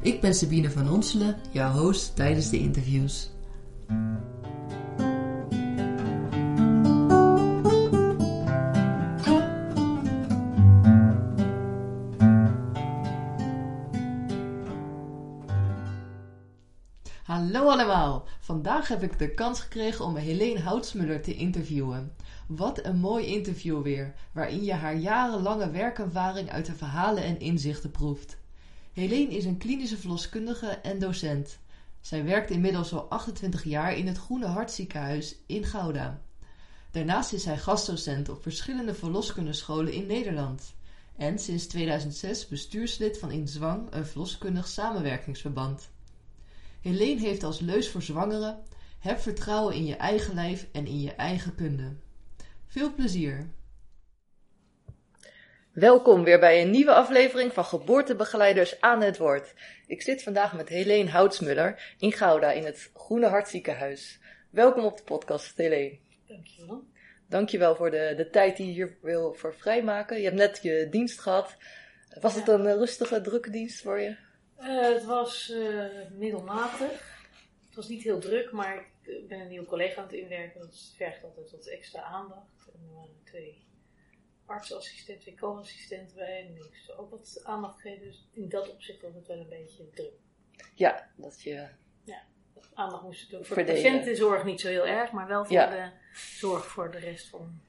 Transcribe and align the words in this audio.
Ik 0.00 0.20
ben 0.20 0.34
Sabine 0.34 0.70
van 0.70 0.90
Onselen, 0.90 1.36
jouw 1.50 1.72
host 1.72 2.16
tijdens 2.16 2.50
de 2.50 2.58
interviews. 2.58 3.30
Hallo 17.22 17.68
allemaal! 17.68 18.26
Vandaag 18.40 18.88
heb 18.88 19.02
ik 19.02 19.18
de 19.18 19.34
kans 19.34 19.60
gekregen 19.60 20.04
om 20.04 20.16
Helene 20.16 20.60
Houtsmuller 20.60 21.22
te 21.22 21.34
interviewen. 21.34 22.12
Wat 22.46 22.84
een 22.84 22.98
mooi 22.98 23.26
interview 23.26 23.82
weer, 23.82 24.14
waarin 24.32 24.64
je 24.64 24.72
haar 24.72 24.96
jarenlange 24.96 25.70
werkervaring 25.70 26.50
uit 26.50 26.66
de 26.66 26.74
verhalen 26.74 27.22
en 27.22 27.40
inzichten 27.40 27.90
proeft. 27.90 28.38
Helene 28.98 29.36
is 29.36 29.44
een 29.44 29.58
klinische 29.58 29.96
verloskundige 29.96 30.66
en 30.66 30.98
docent. 30.98 31.58
Zij 32.00 32.24
werkt 32.24 32.50
inmiddels 32.50 32.92
al 32.92 33.00
28 33.00 33.64
jaar 33.64 33.96
in 33.96 34.06
het 34.06 34.18
Groene 34.18 34.46
Hartziekenhuis 34.46 35.36
in 35.46 35.64
Gouda. 35.64 36.22
Daarnaast 36.90 37.32
is 37.32 37.42
zij 37.42 37.58
gastdocent 37.58 38.28
op 38.28 38.42
verschillende 38.42 38.94
verloskundescholen 38.94 39.92
in 39.92 40.06
Nederland. 40.06 40.74
En 41.16 41.38
sinds 41.38 41.66
2006 41.66 42.48
bestuurslid 42.48 43.18
van 43.18 43.30
In 43.30 43.48
Zwang, 43.48 43.86
een 43.90 44.06
verloskundig 44.06 44.68
samenwerkingsverband. 44.68 45.90
Helene 46.80 47.20
heeft 47.20 47.42
als 47.42 47.60
leus 47.60 47.88
voor 47.88 48.02
zwangeren: 48.02 48.62
heb 48.98 49.18
vertrouwen 49.18 49.74
in 49.74 49.84
je 49.84 49.96
eigen 49.96 50.34
lijf 50.34 50.66
en 50.72 50.86
in 50.86 51.00
je 51.00 51.12
eigen 51.12 51.54
kunde. 51.54 51.96
Veel 52.66 52.94
plezier! 52.94 53.50
Welkom 55.78 56.24
weer 56.24 56.40
bij 56.40 56.62
een 56.62 56.70
nieuwe 56.70 56.92
aflevering 56.92 57.52
van 57.52 57.64
Geboortebegeleiders 57.64 58.80
aan 58.80 59.02
het 59.02 59.18
Woord. 59.18 59.54
Ik 59.86 60.02
zit 60.02 60.22
vandaag 60.22 60.56
met 60.56 60.68
Helene 60.68 61.10
Houtsmuller 61.10 61.94
in 61.98 62.12
Gouda 62.12 62.52
in 62.52 62.64
het 62.64 62.90
Groene 62.94 63.26
Hartziekenhuis. 63.26 64.20
Welkom 64.50 64.84
op 64.84 64.96
de 64.96 65.02
podcast, 65.02 65.56
Helene. 65.56 65.98
Dankjewel. 66.26 66.84
Dankjewel 67.28 67.76
voor 67.76 67.90
de, 67.90 68.14
de 68.16 68.30
tijd 68.30 68.56
die 68.56 68.66
je 68.66 68.72
hier 68.72 68.96
wil 69.02 69.34
voor 69.34 69.54
vrijmaken. 69.54 70.16
Je 70.16 70.24
hebt 70.24 70.36
net 70.36 70.58
je 70.62 70.88
dienst 70.90 71.20
gehad. 71.20 71.56
Was 72.20 72.34
het 72.34 72.48
een 72.48 72.76
rustige, 72.76 73.20
drukke 73.20 73.50
dienst 73.50 73.82
voor 73.82 74.00
je? 74.00 74.16
Uh, 74.60 74.82
het 74.82 75.04
was 75.04 75.50
uh, 75.54 75.84
middelmatig. 76.12 77.20
Het 77.66 77.74
was 77.74 77.88
niet 77.88 78.02
heel 78.02 78.18
druk, 78.18 78.52
maar 78.52 78.86
ik 79.02 79.28
ben 79.28 79.40
een 79.40 79.48
nieuwe 79.48 79.66
collega 79.66 80.00
aan 80.00 80.06
het 80.06 80.16
inwerken. 80.16 80.60
Dat 80.60 80.92
vergt 80.96 81.24
altijd 81.24 81.50
wat 81.50 81.66
extra 81.66 82.02
aandacht. 82.02 82.68
En 82.72 82.80
er 82.88 82.94
waren 82.94 83.20
twee 83.24 83.66
artsassistenten, 84.48 85.22
twee 85.22 85.34
co-assistenten 85.34 86.16
bij. 86.16 86.46
En 86.46 86.54
moesten 86.54 86.98
ook 86.98 87.10
wat 87.10 87.40
aandacht 87.44 87.80
geven. 87.80 88.04
Dus 88.04 88.28
in 88.32 88.48
dat 88.48 88.70
opzicht 88.70 89.02
was 89.02 89.14
het 89.14 89.26
wel 89.26 89.38
een 89.38 89.48
beetje 89.48 89.90
druk. 89.94 90.12
Ja, 90.74 91.10
dat 91.16 91.42
je... 91.42 91.66
Ja, 92.04 92.22
aandacht 92.74 93.02
moest 93.02 93.30
doen. 93.30 93.44
Voor 93.44 93.56
Verdelen. 93.56 93.82
de 93.82 93.88
patiëntenzorg 93.88 94.44
niet 94.44 94.60
zo 94.60 94.68
heel 94.68 94.86
erg, 94.86 95.10
maar 95.12 95.26
wel 95.26 95.44
voor 95.44 95.54
Ja. 95.54 95.70
de 95.70 95.90
zorg 96.12 96.66
voor 96.66 96.90
de 96.90 96.98
rest 96.98 97.26
van 97.28 97.60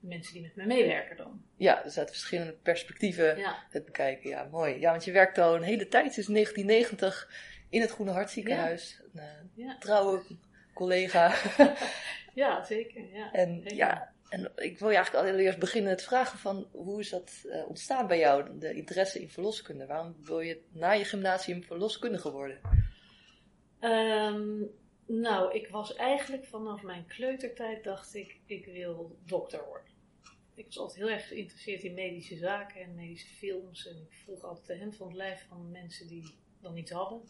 de 0.00 0.06
mensen 0.06 0.32
die 0.32 0.42
met 0.42 0.56
me 0.56 0.66
meewerken 0.66 1.16
dan. 1.16 1.44
Ja, 1.56 1.82
dus 1.82 1.98
uit 1.98 2.10
verschillende 2.10 2.52
perspectieven 2.52 3.38
Ja, 3.38 3.66
het 3.70 3.84
bekijken. 3.84 4.30
Ja, 4.30 4.48
mooi. 4.50 4.78
Ja, 4.80 4.90
want 4.90 5.04
je 5.04 5.12
werkt 5.12 5.38
al 5.38 5.54
een 5.56 5.62
hele 5.62 5.88
tijd, 5.88 6.12
sinds 6.12 6.28
1990, 6.28 7.30
in 7.68 7.80
het 7.80 7.90
Groene 7.90 8.12
Hartziekenhuis. 8.12 9.00
Een 9.14 9.20
eh, 9.20 9.26
ja. 9.54 9.76
trouwe 9.78 10.22
collega. 10.74 11.34
ja 12.34 12.64
zeker. 12.64 13.04
Ja. 13.12 13.32
En 13.32 13.60
Zeker. 13.62 13.76
ja, 13.76 14.12
en 14.32 14.52
ik 14.56 14.78
wil 14.78 14.88
je 14.88 14.96
eigenlijk 14.96 15.26
allereerst 15.26 15.58
beginnen 15.58 15.90
met 15.90 16.02
vragen 16.02 16.38
van 16.38 16.68
hoe 16.70 17.00
is 17.00 17.10
dat 17.10 17.44
eh, 17.50 17.68
ontstaan 17.68 18.06
bij 18.06 18.18
jou, 18.18 18.58
de 18.58 18.74
interesse 18.74 19.20
in 19.20 19.30
verloskunde? 19.30 19.86
Waarom 19.86 20.16
wil 20.24 20.40
je 20.40 20.60
na 20.70 20.90
je 20.92 21.04
gymnasium 21.04 21.62
verloskundige 21.62 22.30
worden? 22.30 22.60
Ehm, 23.80 24.62
nou, 25.06 25.54
ik 25.54 25.68
was 25.68 25.94
eigenlijk 25.94 26.44
vanaf 26.44 26.82
mijn 26.82 27.06
kleutertijd 27.06 27.84
dacht 27.84 28.14
ik, 28.14 28.40
ik 28.46 28.66
wil 28.66 29.18
dokter 29.26 29.64
worden. 29.64 29.92
Ik 30.54 30.64
was 30.64 30.78
altijd 30.78 30.98
heel 30.98 31.10
erg 31.10 31.28
geïnteresseerd 31.28 31.82
in 31.82 31.94
medische 31.94 32.36
zaken 32.36 32.80
en 32.80 32.94
medische 32.94 33.34
films. 33.34 33.86
En 33.86 33.96
ik 33.96 34.12
vroeg 34.24 34.42
altijd 34.42 34.66
de 34.66 34.74
hem 34.74 34.92
van 34.92 35.06
het 35.06 35.16
lijf 35.16 35.46
van 35.48 35.70
mensen 35.70 36.08
die 36.08 36.34
dan 36.60 36.76
iets 36.76 36.90
hadden. 36.90 37.22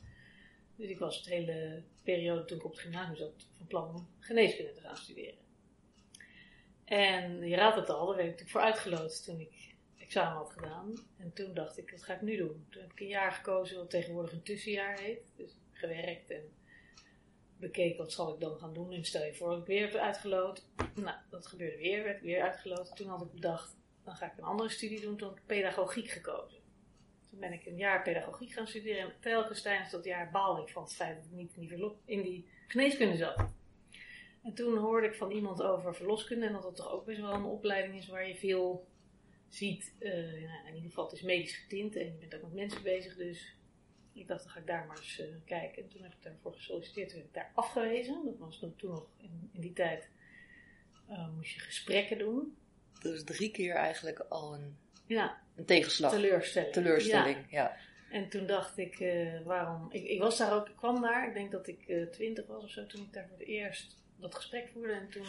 Dus 0.77 0.89
ik 0.89 0.99
was 0.99 1.25
de 1.25 1.31
hele 1.31 1.83
periode 2.03 2.45
toen 2.45 2.59
ik 2.59 2.65
op 2.65 2.71
het 2.71 2.81
gymnasium 2.81 3.17
zat 3.17 3.47
van 3.57 3.67
plan 3.67 3.95
om 3.95 4.09
geneeskunde 4.19 4.73
te 4.73 4.81
gaan 4.81 4.97
studeren. 4.97 5.42
En 6.93 7.49
je 7.49 7.57
raadt 7.57 7.77
het 7.77 7.91
al, 7.91 8.07
daar 8.07 8.17
werd 8.17 8.29
ik 8.29 8.31
natuurlijk 8.31 8.51
voor 8.51 8.61
uitgeloot 8.61 9.25
toen 9.25 9.41
ik 9.41 9.75
examen 9.99 10.37
had 10.37 10.53
gedaan. 10.53 10.95
En 11.19 11.33
toen 11.33 11.55
dacht 11.55 11.79
ik, 11.79 11.91
wat 11.91 12.03
ga 12.03 12.15
ik 12.15 12.21
nu 12.21 12.37
doen? 12.37 12.67
Toen 12.71 12.83
heb 12.83 12.93
ik 12.93 13.01
een 13.01 13.07
jaar 13.07 13.33
gekozen 13.33 13.77
wat 13.77 13.91
tegenwoordig 13.91 14.33
een 14.33 14.43
tussenjaar 14.43 14.99
heet. 14.99 15.21
Dus 15.37 15.53
gewerkt 15.73 16.31
en 16.31 16.53
bekeken 17.57 17.97
wat 17.97 18.13
zal 18.13 18.35
ik 18.35 18.41
dan 18.41 18.59
gaan 18.59 18.73
doen. 18.73 18.93
En 18.93 19.05
stel 19.05 19.25
je 19.25 19.35
voor 19.35 19.51
dat 19.51 19.59
ik 19.59 19.67
weer 19.67 19.81
heb 19.81 19.95
uitgeloot. 19.95 20.65
Nou, 20.95 21.17
dat 21.31 21.47
gebeurde 21.47 21.77
weer, 21.77 22.03
werd 22.03 22.17
ik 22.17 22.23
weer 22.23 22.43
uitgeloot. 22.43 22.97
Toen 22.97 23.09
had 23.09 23.23
ik 23.23 23.33
bedacht, 23.33 23.77
dan 24.05 24.17
ga 24.17 24.27
ik 24.27 24.39
een 24.39 24.45
andere 24.45 24.69
studie 24.69 25.01
doen. 25.01 25.17
Toen 25.17 25.29
heb 25.29 25.39
ik 25.39 25.47
pedagogiek 25.47 26.09
gekozen. 26.09 26.61
Toen 27.31 27.41
ben 27.41 27.53
ik 27.53 27.67
een 27.67 27.77
jaar 27.77 28.03
pedagogiek 28.03 28.53
gaan 28.53 28.67
studeren. 28.67 29.03
En 29.03 29.15
telkens 29.21 29.63
tijdens 29.63 29.91
dat 29.91 30.05
jaar 30.05 30.31
baalde 30.31 30.63
ik 30.63 30.69
van 30.69 30.83
het 30.83 30.95
feit 30.95 31.17
dat 31.17 31.25
ik 31.25 31.31
niet 31.31 31.55
in 31.55 31.61
die, 31.61 31.69
verlo- 31.69 31.99
in 32.05 32.23
die 32.23 32.49
geneeskunde 32.67 33.17
zat. 33.17 33.45
En 34.43 34.55
toen 34.55 34.79
hoorde 34.79 35.07
ik 35.07 35.15
van 35.15 35.31
iemand 35.31 35.63
over 35.63 35.95
verloskunde. 35.95 36.47
En 36.47 36.53
dat 36.53 36.63
dat 36.63 36.77
toch 36.77 36.91
ook 36.93 37.05
best 37.05 37.21
wel 37.21 37.33
een 37.33 37.45
opleiding 37.45 37.99
is 37.99 38.07
waar 38.09 38.29
je 38.29 38.37
veel 38.37 38.87
ziet. 39.49 39.95
eh, 39.99 40.41
ja, 40.43 40.61
in 40.67 40.75
ieder 40.75 40.89
geval, 40.89 41.05
het 41.05 41.13
is 41.15 41.23
medisch 41.23 41.57
getint. 41.57 41.97
En 41.97 42.05
je 42.05 42.13
bent 42.13 42.35
ook 42.35 42.43
met 42.43 42.53
mensen 42.55 42.83
bezig. 42.83 43.17
Dus 43.17 43.55
ik 44.13 44.27
dacht, 44.29 44.43
dan 44.43 44.53
ga 44.53 44.61
ik 44.61 44.67
daar 44.67 44.87
maar 44.87 44.97
eens 44.97 45.19
eh, 45.21 45.27
kijken. 45.45 45.83
En 45.83 45.89
toen 45.89 46.03
heb 46.03 46.13
ik 46.13 46.23
daarvoor 46.23 46.53
gesolliciteerd. 46.55 47.09
Toen 47.09 47.17
werd 47.19 47.29
ik 47.29 47.35
daar 47.35 47.51
afgewezen. 47.55 48.25
Dat 48.25 48.39
was 48.39 48.59
toen, 48.59 48.75
nog 48.91 49.07
in, 49.17 49.51
in 49.53 49.61
die 49.61 49.73
tijd. 49.73 50.09
eh, 51.09 51.29
moest 51.35 51.53
je 51.53 51.61
gesprekken 51.61 52.19
doen. 52.19 52.57
Dus 53.01 53.25
drie 53.25 53.51
keer 53.51 53.75
eigenlijk 53.75 54.19
al 54.19 54.55
een, 54.55 54.77
Ja, 55.07 55.41
een 55.57 55.65
tegenslag, 55.65 56.11
teleurstelling. 56.13 56.73
teleurstelling. 56.73 57.37
Ja. 57.37 57.63
Ja. 57.63 57.77
En 58.11 58.29
toen 58.29 58.47
dacht 58.47 58.79
ik, 58.79 58.99
waarom? 59.45 59.89
Ik, 59.93 60.05
ik 60.05 60.19
was 60.21 60.39
daar 60.39 60.53
ook, 60.55 60.69
ik 60.69 60.77
kwam 60.77 61.01
daar, 61.03 61.29
ik 61.29 61.35
denk 61.35 61.51
dat 61.51 61.67
ik 61.67 62.09
twintig 62.13 62.47
was 62.47 62.65
of 62.65 62.71
zo, 62.71 62.87
toen 62.87 63.03
ik 63.03 63.13
daar 63.13 63.29
voor 63.29 63.39
het 63.39 63.47
eerst 63.47 64.01
dat 64.17 64.35
gesprek 64.35 64.69
voerde. 64.73 64.93
En 64.93 65.09
toen 65.11 65.27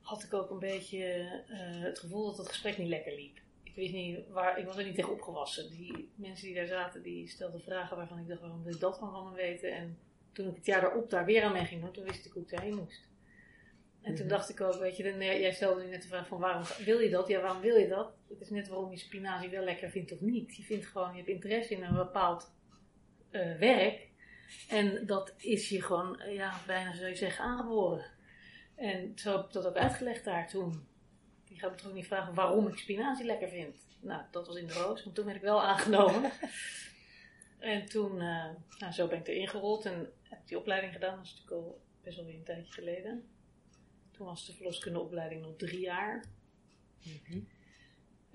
had 0.00 0.22
ik 0.22 0.34
ook 0.34 0.50
een 0.50 0.58
beetje 0.58 1.04
eh, 1.48 1.82
het 1.82 1.98
gevoel 1.98 2.24
dat 2.26 2.36
het 2.36 2.48
gesprek 2.48 2.78
niet 2.78 2.88
lekker 2.88 3.14
liep. 3.14 3.38
Ik 3.62 3.74
wist 3.74 3.92
niet 3.92 4.18
waar, 4.28 4.58
ik 4.58 4.64
was 4.66 4.76
er 4.76 4.84
niet 4.84 4.94
tegen 4.94 5.12
opgewassen. 5.12 5.70
Die 5.70 6.10
mensen 6.14 6.46
die 6.46 6.54
daar 6.54 6.66
zaten, 6.66 7.02
die 7.02 7.28
stelden 7.28 7.60
vragen 7.60 7.96
waarvan 7.96 8.18
ik 8.18 8.28
dacht, 8.28 8.40
waarom 8.40 8.62
wil 8.64 8.74
ik 8.74 8.80
dat 8.80 8.98
van 8.98 9.10
van 9.10 9.30
me 9.30 9.36
weten? 9.36 9.72
En 9.72 9.98
toen 10.32 10.48
ik 10.48 10.54
het 10.56 10.66
jaar 10.66 10.80
daarop 10.80 11.10
daar 11.10 11.24
weer 11.24 11.42
aan 11.42 11.52
mee 11.52 11.64
ging 11.64 11.80
doen, 11.82 11.92
toen 11.92 12.04
wist 12.04 12.26
ik 12.26 12.32
hoe 12.32 12.42
ik 12.42 12.48
daarheen 12.50 12.74
moest. 12.76 13.06
En 14.02 14.14
toen 14.14 14.26
Mhm. 14.26 14.34
dacht 14.34 14.48
ik 14.48 14.60
ook, 14.60 14.74
weet 14.74 14.96
je, 14.96 15.02
dan, 15.02 15.18
jij 15.18 15.52
stelde 15.52 15.82
nu 15.84 15.90
net 15.90 16.02
de 16.02 16.08
vraag 16.08 16.26
van 16.26 16.38
waarom 16.38 16.62
wil 16.84 16.98
je 16.98 17.10
dat? 17.10 17.28
Ja, 17.28 17.40
waarom 17.40 17.60
wil 17.62 17.76
je 17.76 17.88
dat? 17.88 18.12
Het 18.28 18.40
is 18.40 18.50
net 18.50 18.68
waarom 18.68 18.90
je 18.90 18.98
spinazie 18.98 19.48
wel 19.50 19.64
lekker 19.64 19.90
vindt 19.90 20.12
of 20.12 20.20
niet. 20.20 20.56
Je 20.56 20.62
vindt 20.62 20.86
gewoon, 20.86 21.10
je 21.10 21.16
hebt 21.16 21.28
interesse 21.28 21.74
in 21.74 21.82
een 21.82 21.94
bepaald 21.94 22.52
eh, 23.30 23.56
werk. 23.58 24.07
En 24.68 25.06
dat 25.06 25.34
is 25.36 25.68
je 25.68 25.82
gewoon, 25.82 26.20
eh, 26.20 26.34
ja, 26.34 26.60
bijna 26.66 26.94
zou 26.94 27.08
je 27.08 27.14
zeggen, 27.14 27.44
aangeboren. 27.44 28.04
En 28.74 29.12
zo 29.14 29.36
heb 29.36 29.46
ik 29.46 29.52
dat 29.52 29.66
ook 29.66 29.76
uitgelegd 29.76 30.24
daar 30.24 30.48
toen. 30.48 30.86
Die 31.44 31.58
gaat 31.58 31.70
me 31.70 31.76
toch 31.76 31.92
niet 31.92 32.06
vragen 32.06 32.34
waarom 32.34 32.68
ik 32.68 32.78
spinazie 32.78 33.26
lekker 33.26 33.48
vind. 33.48 33.76
Nou, 34.00 34.22
dat 34.30 34.46
was 34.46 34.56
in 34.56 34.66
de 34.66 34.72
roos, 34.72 35.04
want 35.04 35.16
toen 35.16 35.24
werd 35.24 35.36
ik 35.36 35.42
wel 35.42 35.64
aangenomen. 35.64 36.30
en 37.58 37.86
toen, 37.86 38.20
eh, 38.20 38.50
nou, 38.78 38.92
zo 38.92 39.06
ben 39.06 39.18
ik 39.18 39.28
erin 39.28 39.48
gerold 39.48 39.84
en 39.84 40.12
heb 40.22 40.46
die 40.46 40.58
opleiding 40.58 40.92
gedaan. 40.92 41.16
Dat 41.16 41.24
is 41.24 41.30
natuurlijk 41.30 41.62
al 41.62 41.80
best 42.02 42.16
wel 42.16 42.26
weer 42.26 42.34
een 42.34 42.44
tijdje 42.44 42.72
geleden. 42.72 43.28
Toen 44.10 44.26
was 44.26 44.46
de 44.46 44.54
verloskundeopleiding 44.54 45.42
nog 45.42 45.56
drie 45.56 45.80
jaar. 45.80 46.24
Mhm. 47.02 47.38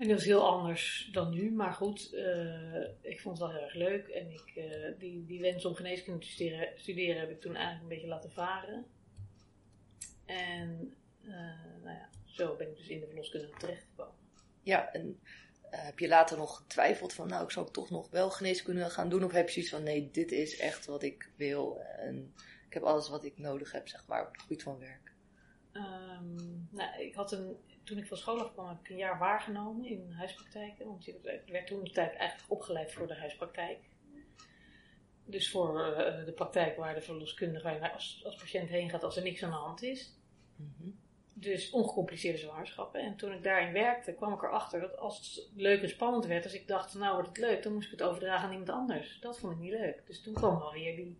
En 0.04 0.10
dat 0.10 0.18
was 0.18 0.28
heel 0.28 0.48
anders 0.48 1.08
dan 1.12 1.30
nu, 1.30 1.52
maar 1.52 1.72
goed, 1.72 2.12
eh, 2.12 2.82
ik 3.00 3.20
vond 3.20 3.38
het 3.38 3.46
wel 3.46 3.56
heel 3.56 3.64
erg 3.64 3.74
leuk. 3.74 4.08
En 4.08 4.30
ik, 4.30 4.52
eh, 4.54 4.98
die, 4.98 5.26
die 5.26 5.40
wens 5.40 5.64
om 5.64 5.74
geneeskunde 5.74 6.20
te 6.20 6.28
studeren, 6.28 6.68
studeren 6.76 7.20
heb 7.20 7.30
ik 7.30 7.40
toen 7.40 7.54
eigenlijk 7.54 7.82
een 7.82 7.88
beetje 7.88 8.08
laten 8.08 8.30
varen. 8.30 8.86
En 10.24 10.94
eh, 11.22 11.30
nou 11.82 11.96
ja, 11.96 12.08
zo 12.24 12.56
ben 12.56 12.68
ik 12.68 12.76
dus 12.76 12.88
in 12.88 13.00
de 13.00 13.06
verloskunde 13.06 13.50
terechtgekomen. 13.58 14.14
Ja, 14.62 14.92
en 14.92 15.20
heb 15.70 15.98
je 15.98 16.08
later 16.08 16.36
nog 16.36 16.56
getwijfeld 16.56 17.12
van, 17.12 17.28
nou, 17.28 17.44
ik 17.44 17.50
zou 17.50 17.70
toch 17.70 17.90
nog 17.90 18.10
wel 18.10 18.30
geneeskunde 18.30 18.90
gaan 18.90 19.08
doen? 19.08 19.24
Of 19.24 19.32
heb 19.32 19.46
je 19.46 19.52
zoiets 19.52 19.70
van, 19.70 19.82
nee, 19.82 20.10
dit 20.10 20.32
is 20.32 20.58
echt 20.58 20.86
wat 20.86 21.02
ik 21.02 21.30
wil 21.36 21.80
en 21.80 22.34
heb 22.68 22.82
alles 22.82 23.08
wat 23.08 23.24
ik 23.24 23.38
nodig 23.38 23.72
heb, 23.72 23.88
zeg 23.88 24.06
maar, 24.06 24.26
op 24.26 24.32
het 24.32 24.42
gebied 24.42 24.62
van 24.62 24.78
werk. 24.78 25.12
Ehm, 25.72 26.34
nou, 26.70 27.02
ik 27.02 27.14
had 27.14 27.32
een, 27.32 27.56
toen 27.84 27.98
ik 27.98 28.06
van 28.06 28.16
school 28.16 28.40
afkwam, 28.40 28.68
heb 28.68 28.80
ik 28.80 28.88
een 28.88 28.96
jaar 28.96 29.18
waargenomen 29.18 29.84
in 29.84 30.10
huispraktijken. 30.10 30.86
Want 30.86 31.06
ik 31.06 31.42
werd 31.46 31.66
toen 31.66 31.84
de 31.84 31.90
tijd 31.90 32.14
eigenlijk 32.14 32.50
opgeleid 32.50 32.92
voor 32.92 33.06
de 33.06 33.14
huispraktijk. 33.14 33.78
Dus 35.24 35.50
voor 35.50 35.80
eh, 35.80 36.24
de 36.24 36.32
praktijk 36.32 36.76
waar 36.76 36.94
de 36.94 37.00
verloskundige 37.00 37.92
als, 37.92 38.22
als 38.24 38.36
patiënt 38.36 38.68
heen 38.68 38.90
gaat 38.90 39.02
als 39.02 39.16
er 39.16 39.22
niks 39.22 39.42
aan 39.42 39.50
de 39.50 39.56
hand 39.56 39.82
is. 39.82 40.18
Mhm. 40.56 40.90
Dus 41.32 41.70
ongecompliceerde 41.70 42.38
zwangerschappen. 42.38 43.00
En 43.00 43.16
toen 43.16 43.32
ik 43.32 43.42
daarin 43.42 43.72
werkte, 43.72 44.14
kwam 44.14 44.32
ik 44.32 44.42
erachter 44.42 44.80
dat 44.80 44.98
als 44.98 45.16
het 45.34 45.50
leuk 45.56 45.82
en 45.82 45.88
spannend 45.88 46.26
werd, 46.26 46.44
als 46.44 46.54
ik 46.54 46.68
dacht, 46.68 46.94
nou 46.94 47.14
wordt 47.14 47.28
het 47.28 47.38
leuk, 47.38 47.62
dan 47.62 47.72
moest 47.72 47.92
ik 47.92 47.98
het 47.98 48.08
overdragen 48.08 48.46
aan 48.46 48.52
iemand 48.52 48.70
anders. 48.70 49.18
Dat 49.20 49.38
vond 49.38 49.52
ik 49.52 49.58
niet 49.58 49.72
leuk. 49.72 50.06
Dus 50.06 50.22
toen 50.22 50.34
kwam 50.34 50.58
wel 50.58 50.72
weer 50.72 50.96
die 50.96 51.18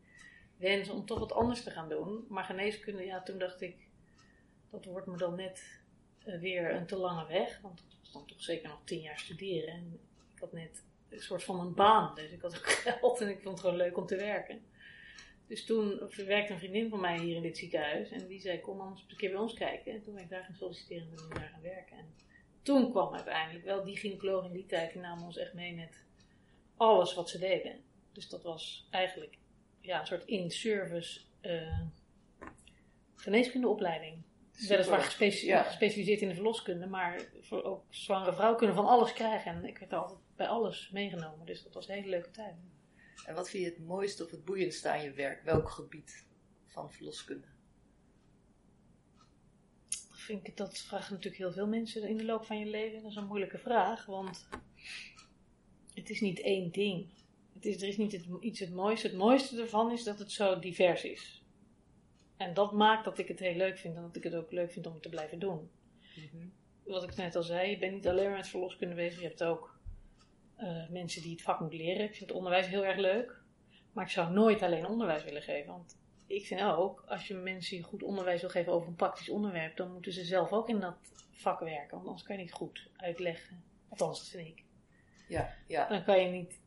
wens 0.56 0.88
om 0.88 1.06
toch 1.06 1.18
wat 1.18 1.32
anders 1.32 1.62
te 1.62 1.70
gaan 1.70 1.88
doen. 1.88 2.24
Maar 2.28 2.44
geneeskunde, 2.44 3.04
ja, 3.04 3.22
toen 3.22 3.38
dacht 3.38 3.60
ik, 3.60 3.76
dat 4.70 4.84
wordt 4.84 5.06
me 5.06 5.16
dan 5.16 5.36
net 5.36 5.82
weer 6.24 6.74
een 6.74 6.86
te 6.86 6.96
lange 6.96 7.26
weg. 7.26 7.60
Want 7.60 7.78
het 7.78 7.96
was 8.00 8.12
dan 8.12 8.26
toch 8.26 8.42
zeker 8.42 8.68
nog 8.68 8.80
tien 8.84 9.00
jaar 9.00 9.18
studeren. 9.18 9.74
En 9.74 10.00
ik 10.34 10.40
had 10.40 10.52
net 10.52 10.82
een 11.08 11.20
soort 11.20 11.44
van 11.44 11.60
een 11.60 11.74
baan. 11.74 12.14
Dus 12.14 12.30
ik 12.30 12.40
had 12.40 12.56
ook 12.56 12.68
geld 12.84 13.20
en 13.20 13.28
ik 13.28 13.40
vond 13.40 13.48
het 13.48 13.60
gewoon 13.60 13.76
leuk 13.76 13.96
om 13.96 14.06
te 14.06 14.16
werken. 14.16 14.62
Dus 15.46 15.64
toen 15.64 16.00
werkte 16.26 16.52
een 16.52 16.58
vriendin 16.58 16.88
van 16.88 17.00
mij 17.00 17.18
hier 17.18 17.36
in 17.36 17.42
dit 17.42 17.58
ziekenhuis. 17.58 18.10
En 18.10 18.26
die 18.26 18.40
zei, 18.40 18.60
kom 18.60 18.80
anders 18.80 19.06
een 19.08 19.16
keer 19.16 19.30
bij 19.30 19.40
ons 19.40 19.54
kijken. 19.54 19.92
En 19.92 20.02
toen 20.02 20.14
ben 20.14 20.22
ik 20.22 20.30
daar 20.30 20.44
gaan 20.44 20.54
solliciteren 20.54 21.02
en 21.02 21.16
ben 21.16 21.24
ik 21.24 21.34
daar 21.34 21.48
gaan 21.48 21.62
werken. 21.62 21.96
En 21.96 22.14
toen 22.62 22.90
kwam 22.90 23.14
uiteindelijk 23.14 23.64
wel 23.64 23.84
die 23.84 23.96
gynaecoloog 23.96 24.44
in 24.44 24.52
die 24.52 24.66
tijd. 24.66 24.92
Die 24.92 25.00
nam 25.00 25.22
ons 25.22 25.36
echt 25.36 25.54
mee 25.54 25.74
met 25.74 26.04
alles 26.76 27.14
wat 27.14 27.28
ze 27.28 27.38
deden. 27.38 27.80
Dus 28.12 28.28
dat 28.28 28.42
was 28.42 28.86
eigenlijk 28.90 29.38
ja, 29.80 30.00
een 30.00 30.06
soort 30.06 30.24
in-service 30.24 31.20
uh, 31.42 31.80
geneeskundeopleiding. 33.16 34.22
Weliswaar 34.58 35.00
gespeci 35.00 35.46
Ja. 35.46 35.62
gespecialiseerd 35.62 36.20
in 36.20 36.28
de 36.28 36.34
verloskunde, 36.34 36.86
maar 36.86 37.20
voor 37.40 37.62
ook 37.62 37.84
zwangere 37.90 38.32
vrouwen 38.32 38.58
kunnen 38.58 38.76
van 38.76 38.86
alles 38.86 39.12
krijgen. 39.12 39.52
En 39.52 39.64
ik 39.64 39.78
werd 39.78 39.92
altijd 39.92 40.18
bij 40.36 40.46
alles 40.46 40.90
meegenomen, 40.92 41.46
dus 41.46 41.62
dat 41.62 41.74
was 41.74 41.88
een 41.88 41.94
hele 41.94 42.08
leuke 42.08 42.30
tijd. 42.30 42.54
En 43.26 43.34
wat 43.34 43.50
vind 43.50 43.64
je 43.64 43.70
het 43.70 43.78
mooiste 43.86 44.24
of 44.24 44.30
het 44.30 44.44
boeiendste 44.44 44.88
aan 44.88 45.02
je 45.02 45.12
werk? 45.12 45.42
Welk 45.42 45.70
gebied 45.70 46.26
van 46.66 46.92
verloskunde? 46.92 47.46
Vind 50.10 50.48
ik, 50.48 50.56
dat 50.56 50.78
vragen 50.78 51.12
natuurlijk 51.12 51.42
heel 51.42 51.52
veel 51.52 51.66
mensen 51.66 52.08
in 52.08 52.16
de 52.16 52.24
loop 52.24 52.44
van 52.44 52.58
je 52.58 52.66
leven. 52.66 53.02
Dat 53.02 53.10
is 53.10 53.16
een 53.16 53.26
moeilijke 53.26 53.58
vraag, 53.58 54.06
want 54.06 54.48
het 55.94 56.10
is 56.10 56.20
niet 56.20 56.40
één 56.40 56.70
ding. 56.72 57.12
Het 57.54 57.64
is, 57.64 57.82
er 57.82 57.88
is 57.88 57.96
niet 57.96 58.12
het, 58.12 58.26
iets 58.40 58.60
het 58.60 58.72
mooiste. 58.72 59.06
Het 59.06 59.16
mooiste 59.16 59.60
ervan 59.60 59.92
is 59.92 60.04
dat 60.04 60.18
het 60.18 60.32
zo 60.32 60.58
divers 60.58 61.04
is. 61.04 61.43
En 62.36 62.54
dat 62.54 62.72
maakt 62.72 63.04
dat 63.04 63.18
ik 63.18 63.28
het 63.28 63.38
heel 63.38 63.54
leuk 63.54 63.78
vind 63.78 63.96
en 63.96 64.02
dat 64.02 64.16
ik 64.16 64.22
het 64.22 64.34
ook 64.34 64.52
leuk 64.52 64.72
vind 64.72 64.86
om 64.86 64.92
het 64.92 65.02
te 65.02 65.08
blijven 65.08 65.38
doen. 65.38 65.70
Wat 66.84 67.02
ik 67.02 67.16
net 67.16 67.36
al 67.36 67.42
zei, 67.42 67.70
je 67.70 67.78
bent 67.78 67.92
niet 67.92 68.08
alleen 68.08 68.28
maar 68.28 68.36
met 68.36 68.48
verloskunde 68.48 68.94
bezig. 68.94 69.20
Je 69.20 69.26
hebt 69.26 69.44
ook 69.44 69.78
eh, 70.56 70.88
mensen 70.88 71.22
die 71.22 71.30
het 71.30 71.42
vak 71.42 71.60
moeten 71.60 71.78
leren. 71.78 72.04
Ik 72.04 72.14
vind 72.14 72.28
het 72.28 72.38
onderwijs 72.38 72.66
heel 72.66 72.84
erg 72.84 72.96
leuk. 72.96 73.42
Maar 73.92 74.04
ik 74.04 74.10
zou 74.10 74.32
nooit 74.32 74.62
alleen 74.62 74.86
onderwijs 74.86 75.24
willen 75.24 75.42
geven. 75.42 75.72
Want 75.72 75.98
ik 76.26 76.46
vind 76.46 76.62
ook, 76.62 77.04
als 77.06 77.28
je 77.28 77.34
mensen 77.34 77.82
goed 77.82 78.02
onderwijs 78.02 78.40
wil 78.40 78.50
geven 78.50 78.72
over 78.72 78.88
een 78.88 78.94
praktisch 78.94 79.28
onderwerp, 79.28 79.76
dan 79.76 79.92
moeten 79.92 80.12
ze 80.12 80.24
zelf 80.24 80.52
ook 80.52 80.68
in 80.68 80.80
dat 80.80 80.96
vak 81.30 81.60
werken. 81.60 81.90
Want 81.90 82.06
anders 82.06 82.22
kan 82.22 82.36
je 82.36 82.42
niet 82.42 82.52
goed 82.52 82.88
uitleggen. 82.96 83.64
Althans, 83.88 84.18
dat 84.18 84.28
vind 84.28 84.48
ik. 84.48 84.64
Ja, 85.28 85.54
ja. 85.66 85.88
Dan 85.88 86.04
kan 86.04 86.20
je 86.20 86.30
niet, 86.30 86.60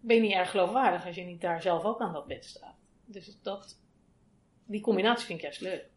ben 0.00 0.16
je 0.16 0.22
niet 0.22 0.32
erg 0.32 0.50
geloofwaardig 0.50 1.06
als 1.06 1.14
je 1.14 1.22
niet 1.22 1.40
daar 1.40 1.62
zelf 1.62 1.84
ook 1.84 2.00
aan 2.00 2.12
dat 2.12 2.26
bed 2.26 2.44
staat. 2.44 2.76
Dus 3.04 3.38
dat, 3.42 3.80
die 4.68 4.80
combinatie 4.80 5.26
vind 5.26 5.38
ik 5.38 5.44
juist 5.44 5.60
leuk. 5.60 5.88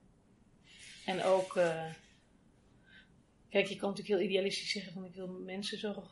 En 1.06 1.24
ook, 1.24 1.56
eh, 1.56 1.94
kijk, 3.50 3.68
je 3.68 3.76
kan 3.76 3.90
natuurlijk 3.90 4.20
heel 4.20 4.28
idealistisch 4.28 4.72
zeggen 4.72 4.94
van 4.94 5.06
ik 5.06 5.16
wil 5.16 5.28
mensen 5.28 5.78
zo, 5.78 6.04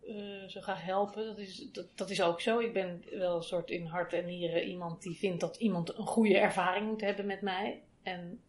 eh, 0.00 0.48
zo 0.48 0.60
graag 0.60 0.82
helpen. 0.82 1.26
Dat 1.26 1.38
is, 1.38 1.68
dat, 1.72 1.96
dat 1.96 2.10
is 2.10 2.22
ook 2.22 2.40
zo. 2.40 2.58
Ik 2.58 2.72
ben 2.72 3.04
wel 3.10 3.36
een 3.36 3.42
soort 3.42 3.70
in 3.70 3.86
hart 3.86 4.12
en 4.12 4.26
nieren 4.26 4.66
iemand 4.68 5.02
die 5.02 5.16
vindt 5.16 5.40
dat 5.40 5.56
iemand 5.56 5.98
een 5.98 6.06
goede 6.06 6.38
ervaring 6.38 6.86
moet 6.86 7.00
hebben 7.00 7.26
met 7.26 7.40
mij. 7.40 7.82
En 8.02 8.42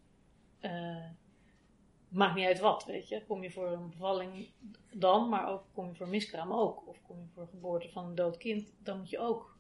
eh, 0.60 1.10
maakt 2.10 2.36
niet 2.36 2.46
uit 2.46 2.60
wat, 2.60 2.86
weet 2.86 3.08
je. 3.08 3.24
Kom 3.28 3.44
je 3.44 3.52
voor 3.52 3.72
een 3.72 3.90
bevalling 3.90 4.50
dan, 4.92 5.30
maar 5.30 5.50
ook 5.50 5.64
kom 5.74 5.88
je 5.88 5.96
voor 5.96 6.10
miskraam 6.10 6.54
ook. 6.54 6.88
Of 6.88 7.02
kom 7.02 7.20
je 7.20 7.28
voor 7.34 7.48
geboorte 7.48 7.90
van 7.90 8.06
een 8.06 8.16
dood 8.16 8.38
kind, 8.38 8.74
dan 8.84 8.98
moet 8.98 9.10
je 9.10 9.20
ook, 9.20 9.58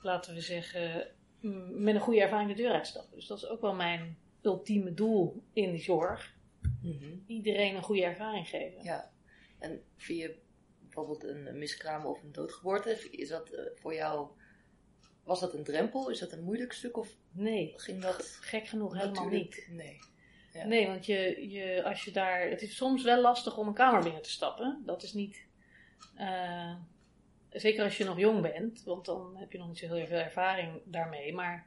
laten 0.00 0.34
we 0.34 0.40
zeggen, 0.40 1.10
met 1.70 1.94
een 1.94 2.00
goede 2.00 2.20
ervaring 2.20 2.50
de 2.50 2.62
deur 2.62 2.72
uitstappen. 2.72 3.14
Dus 3.16 3.26
dat 3.26 3.38
is 3.38 3.46
ook 3.46 3.60
wel 3.60 3.74
mijn 3.74 4.18
ultieme 4.42 4.94
doel 4.94 5.42
in 5.52 5.72
de 5.72 5.78
zorg. 5.78 6.36
Mhm. 6.82 7.16
Iedereen 7.26 7.74
een 7.76 7.82
goede 7.82 8.04
ervaring 8.04 8.48
geven. 8.48 8.82
ja. 8.84 9.10
En 9.58 9.82
je 9.96 10.36
bijvoorbeeld 10.80 11.24
een 11.24 11.58
miskraam 11.58 12.06
of 12.06 12.22
een 12.22 12.32
doodgeboorte, 12.32 13.08
is 13.10 13.28
dat 13.28 13.50
eh, 13.50 13.64
voor 13.74 13.94
jou, 13.94 14.28
was 15.24 15.40
dat 15.40 15.54
een 15.54 15.64
drempel? 15.64 16.10
Is 16.10 16.18
dat 16.18 16.32
een 16.32 16.42
moeilijk 16.44 16.72
stuk 16.72 16.96
of 16.96 17.16
Nee, 17.30 17.72
ging 17.76 18.02
dat 18.02 18.38
gek 18.40 18.66
genoeg 18.66 18.92
helemaal 18.92 19.14
natuurlijk- 19.24 19.66
niet. 19.66 19.76
Nee. 19.76 19.98
Ja. 20.52 20.66
Nee, 20.66 20.86
want 20.86 21.06
je, 21.06 21.48
je, 21.50 21.84
als 21.84 22.04
je 22.04 22.10
daar. 22.10 22.48
Het 22.48 22.62
is 22.62 22.76
soms 22.76 23.02
wel 23.02 23.20
lastig 23.20 23.58
om 23.58 23.68
een 23.68 23.74
kamer 23.74 24.02
binnen 24.02 24.22
te 24.22 24.30
stappen. 24.30 24.82
Dat 24.86 25.02
is 25.02 25.12
niet. 25.12 25.46
eh, 26.16 26.74
zeker 27.50 27.84
als 27.84 27.96
je 27.96 28.04
nog 28.04 28.18
jong 28.18 28.42
bent, 28.42 28.82
want 28.84 29.04
dan 29.04 29.36
heb 29.36 29.52
je 29.52 29.58
nog 29.58 29.68
niet 29.68 29.78
zo 29.78 29.94
heel 29.94 30.06
veel 30.06 30.18
ervaring 30.18 30.80
daarmee. 30.84 31.34
Maar 31.34 31.66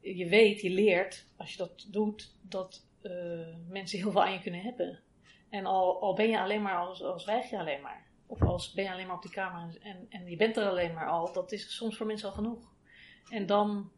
je 0.00 0.28
weet, 0.28 0.60
je 0.60 0.70
leert, 0.70 1.26
als 1.36 1.52
je 1.52 1.58
dat 1.58 1.86
doet, 1.90 2.34
dat 2.42 2.86
eh, 3.02 3.12
mensen 3.68 3.98
heel 3.98 4.10
veel 4.10 4.24
aan 4.24 4.32
je 4.32 4.40
kunnen 4.40 4.60
hebben. 4.60 5.00
En 5.50 5.66
al, 5.66 6.00
al 6.00 6.14
ben 6.14 6.28
je 6.28 6.40
alleen 6.40 6.62
maar, 6.62 6.76
als, 6.76 7.02
als 7.02 7.24
weig 7.24 7.50
je 7.50 7.58
alleen 7.58 7.80
maar. 7.80 8.06
Of 8.26 8.42
als 8.42 8.72
ben 8.72 8.84
je 8.84 8.92
alleen 8.92 9.06
maar 9.06 9.16
op 9.16 9.22
die 9.22 9.30
kamer 9.30 9.78
en, 9.82 10.06
en 10.08 10.30
je 10.30 10.36
bent 10.36 10.56
er 10.56 10.68
alleen 10.68 10.94
maar 10.94 11.08
al, 11.08 11.32
dat 11.32 11.52
is 11.52 11.76
soms 11.76 11.96
voor 11.96 12.06
mensen 12.06 12.28
al 12.28 12.34
genoeg. 12.34 12.72
En 13.30 13.46
dan 13.46 13.90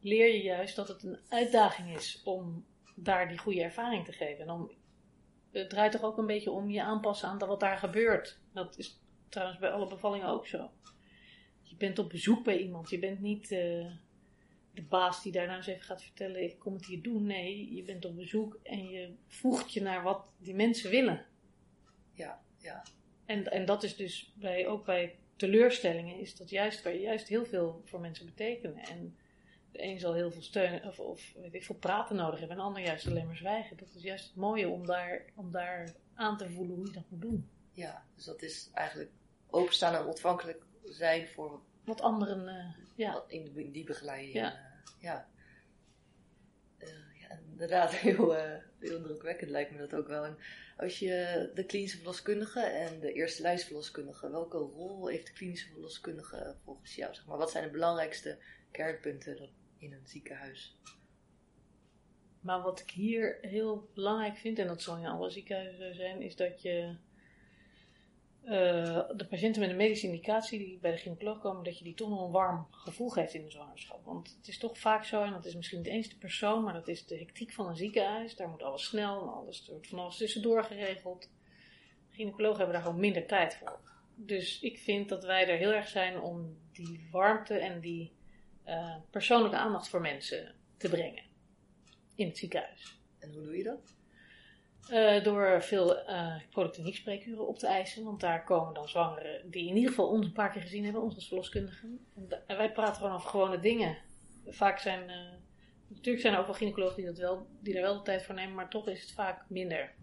leer 0.00 0.34
je 0.34 0.42
juist 0.42 0.76
dat 0.76 0.88
het 0.88 1.02
een 1.02 1.18
uitdaging 1.28 1.96
is 1.96 2.22
om 2.24 2.64
daar 2.94 3.28
die 3.28 3.38
goede 3.38 3.62
ervaring 3.62 4.04
te 4.04 4.12
geven. 4.12 4.44
En 4.44 4.50
om, 4.50 4.70
het 5.52 5.70
draait 5.70 5.92
toch 5.92 6.02
ook 6.02 6.18
een 6.18 6.26
beetje 6.26 6.50
om 6.50 6.70
je 6.70 6.82
aanpassen 6.82 7.28
aan 7.28 7.38
wat 7.38 7.60
daar 7.60 7.78
gebeurt. 7.78 8.38
Dat 8.52 8.78
is 8.78 9.01
trouwens 9.32 9.58
bij 9.58 9.70
alle 9.70 9.86
bevallingen 9.86 10.28
ook 10.28 10.46
zo. 10.46 10.70
Je 11.62 11.76
bent 11.76 11.98
op 11.98 12.08
bezoek 12.08 12.44
bij 12.44 12.58
iemand. 12.58 12.90
Je 12.90 12.98
bent 12.98 13.20
niet 13.20 13.50
eh, 13.50 13.86
de 14.74 14.82
baas 14.88 15.22
die 15.22 15.32
daar 15.32 15.46
nou 15.46 15.56
eens 15.56 15.66
even 15.66 15.84
gaat 15.84 16.02
vertellen: 16.02 16.42
ik 16.42 16.58
kom 16.58 16.74
het 16.74 16.86
hier 16.86 17.02
doen. 17.02 17.26
Nee, 17.26 17.74
je 17.74 17.82
bent 17.82 18.04
op 18.04 18.16
bezoek 18.16 18.58
en 18.62 18.88
je 18.88 19.14
voegt 19.26 19.72
je 19.72 19.82
naar 19.82 20.02
wat 20.02 20.32
die 20.38 20.54
mensen 20.54 20.90
willen. 20.90 21.26
Ja, 22.14 22.42
ja. 22.58 22.84
En, 23.24 23.50
en 23.50 23.64
dat 23.64 23.82
is 23.82 23.96
dus 23.96 24.32
bij, 24.34 24.66
ook 24.66 24.84
bij 24.84 25.16
teleurstellingen, 25.36 26.18
is 26.18 26.36
dat 26.36 26.50
juist 26.50 26.82
waar 26.82 26.92
je 26.92 27.00
juist 27.00 27.28
heel 27.28 27.44
veel 27.44 27.82
voor 27.84 28.00
mensen 28.00 28.26
betekenen. 28.26 28.76
En 28.76 29.16
de 29.72 29.82
een 29.82 30.00
zal 30.00 30.14
heel 30.14 30.30
veel 30.30 30.42
steun 30.42 30.84
of, 30.84 30.98
of 30.98 31.34
weet 31.40 31.54
ik 31.54 31.64
veel 31.64 31.74
praten 31.74 32.16
nodig 32.16 32.38
hebben, 32.38 32.56
en 32.56 32.62
de 32.62 32.68
ander 32.68 32.82
juist 32.82 33.06
alleen 33.06 33.26
maar 33.26 33.36
zwijgen. 33.36 33.76
Dat 33.76 33.94
is 33.94 34.02
juist 34.02 34.24
het 34.24 34.36
mooie 34.36 34.68
om 34.68 34.86
daar, 34.86 35.24
om 35.34 35.50
daar 35.50 35.94
aan 36.14 36.36
te 36.36 36.50
voelen 36.50 36.76
hoe 36.76 36.86
je 36.86 36.92
dat 36.92 37.10
moet 37.10 37.20
doen. 37.20 37.48
ja. 37.72 38.04
Dus 38.14 38.24
dat 38.24 38.42
is 38.42 38.70
eigenlijk 38.72 39.10
openstaan 39.52 39.94
en 39.94 40.06
ontvankelijk 40.06 40.62
zijn 40.84 41.28
voor 41.28 41.62
Wat 41.84 42.00
anderen, 42.00 42.48
eh, 42.48 42.84
ja, 42.96 43.24
in 43.26 43.52
die, 43.52 43.70
die 43.70 43.84
begeleiding. 43.84 44.34
Ja. 44.34 44.52
eh, 44.52 45.02
ja. 45.02 45.28
Eh, 46.78 46.88
ja, 47.20 47.38
inderdaad, 47.50 47.90
heel, 48.06 48.34
heel 48.78 48.96
indrukwekkend 48.96 49.50
lijkt 49.50 49.70
me 49.70 49.78
dat 49.78 49.94
ook 49.94 50.08
wel. 50.08 50.24
En 50.24 50.38
als 50.76 50.98
je 50.98 51.50
de 51.54 51.64
klinische 51.64 51.96
verloskundige 51.96 52.60
en 52.60 53.00
de 53.00 53.12
eerste 53.12 53.42
lijstverloskundige, 53.42 54.30
welke 54.30 54.56
rol 54.56 55.06
heeft 55.06 55.26
de 55.26 55.32
klinische 55.32 55.68
verloskundige 55.68 56.56
volgens 56.64 56.94
jou? 56.94 57.14
Zeg 57.14 57.26
maar, 57.26 57.38
wat 57.38 57.50
zijn 57.50 57.64
de 57.64 57.70
belangrijkste 57.70 58.38
kernpunten 58.70 59.50
in 59.78 59.92
een 59.92 60.06
ziekenhuis? 60.06 60.76
Maar 62.40 62.62
wat 62.62 62.80
ik 62.80 62.90
hier 62.90 63.38
heel 63.40 63.90
belangrijk 63.94 64.36
vind, 64.36 64.58
en 64.58 64.66
dat 64.66 64.82
zal 64.82 64.96
in 64.96 65.06
alle 65.06 65.30
ziekenhuizen 65.30 65.94
zijn, 65.94 66.22
is 66.22 66.36
dat 66.36 66.62
je 66.62 66.96
de 68.44 69.26
patiënten 69.28 69.60
met 69.60 69.70
een 69.70 69.76
medische 69.76 70.06
indicatie 70.06 70.58
die 70.58 70.78
bij 70.78 70.90
de 70.90 70.96
gynaecoloog 70.96 71.40
komen, 71.40 71.64
dat 71.64 71.78
je 71.78 71.84
die 71.84 71.94
toch 71.94 72.08
nog 72.08 72.24
een 72.24 72.30
warm 72.30 72.66
gevoel 72.70 73.08
geeft 73.08 73.34
in 73.34 73.44
de 73.44 73.50
zwangerschap. 73.50 74.04
Want 74.04 74.36
het 74.36 74.48
is 74.48 74.58
toch 74.58 74.78
vaak 74.78 75.04
zo, 75.04 75.22
en 75.22 75.32
dat 75.32 75.44
is 75.44 75.54
misschien 75.54 75.78
niet 75.78 75.86
eens 75.86 76.08
de 76.08 76.16
persoon, 76.16 76.62
maar 76.62 76.72
dat 76.72 76.88
is 76.88 77.06
de 77.06 77.18
hectiek 77.18 77.52
van 77.52 77.68
een 77.68 77.76
ziekenhuis. 77.76 78.36
Daar 78.36 78.48
moet 78.48 78.62
alles 78.62 78.84
snel, 78.84 79.22
en 79.22 79.28
alles, 79.28 79.68
wordt 79.68 79.88
van 79.88 79.98
alles 79.98 80.16
tussendoor 80.16 80.64
geregeld. 80.64 81.30
Gynaecologen 82.10 82.56
hebben 82.56 82.74
daar 82.74 82.84
gewoon 82.84 83.00
minder 83.00 83.26
tijd 83.26 83.56
voor. 83.56 83.80
Dus 84.14 84.60
ik 84.60 84.78
vind 84.78 85.08
dat 85.08 85.24
wij 85.24 85.48
er 85.48 85.58
heel 85.58 85.72
erg 85.72 85.88
zijn 85.88 86.20
om 86.20 86.58
die 86.72 87.08
warmte 87.10 87.54
en 87.54 87.80
die 87.80 88.12
eh, 88.64 88.96
persoonlijke 89.10 89.56
aandacht 89.56 89.88
voor 89.88 90.00
mensen 90.00 90.54
te 90.76 90.88
brengen 90.88 91.22
in 92.14 92.26
het 92.26 92.38
ziekenhuis. 92.38 93.00
En 93.18 93.32
hoe 93.32 93.42
doe 93.42 93.56
je 93.56 93.64
dat? 93.64 93.94
Eh, 94.88 95.24
door 95.24 95.62
veel 95.62 96.08
uh, 96.08 96.36
spreekuren 96.84 97.48
op 97.48 97.58
te 97.58 97.66
eisen. 97.66 98.04
Want 98.04 98.20
daar 98.20 98.44
komen 98.44 98.74
dan 98.74 98.88
zwangeren 98.88 99.50
die 99.50 99.68
in 99.68 99.74
ieder 99.74 99.90
geval 99.90 100.08
ons 100.08 100.26
een 100.26 100.32
paar 100.32 100.50
keer 100.50 100.62
gezien 100.62 100.84
hebben, 100.84 101.02
ons 101.02 101.14
als 101.14 101.28
verloskundigen. 101.28 102.06
En, 102.46 102.56
wij 102.56 102.72
praten 102.72 102.96
gewoon 102.96 103.14
over 103.14 103.28
gewone 103.28 103.58
dingen. 103.60 103.96
vaak 104.46 104.78
zijn, 104.78 105.10
uh, 105.10 105.16
natuurlijk 105.88 106.22
zijn 106.22 106.34
er 106.34 106.40
ook 106.40 106.46
wel 106.46 106.54
gynaecologen 106.54 106.96
die, 106.96 107.04
dat 107.04 107.18
wel, 107.18 107.46
die 107.60 107.72
daar 107.72 107.82
wel 107.82 107.96
de 107.96 108.02
tijd 108.02 108.22
voor 108.22 108.34
nemen, 108.34 108.54
maar 108.54 108.70
toch 108.70 108.88
is 108.88 109.00
het 109.00 109.12
vaak 109.12 109.44
minder. 109.48 109.94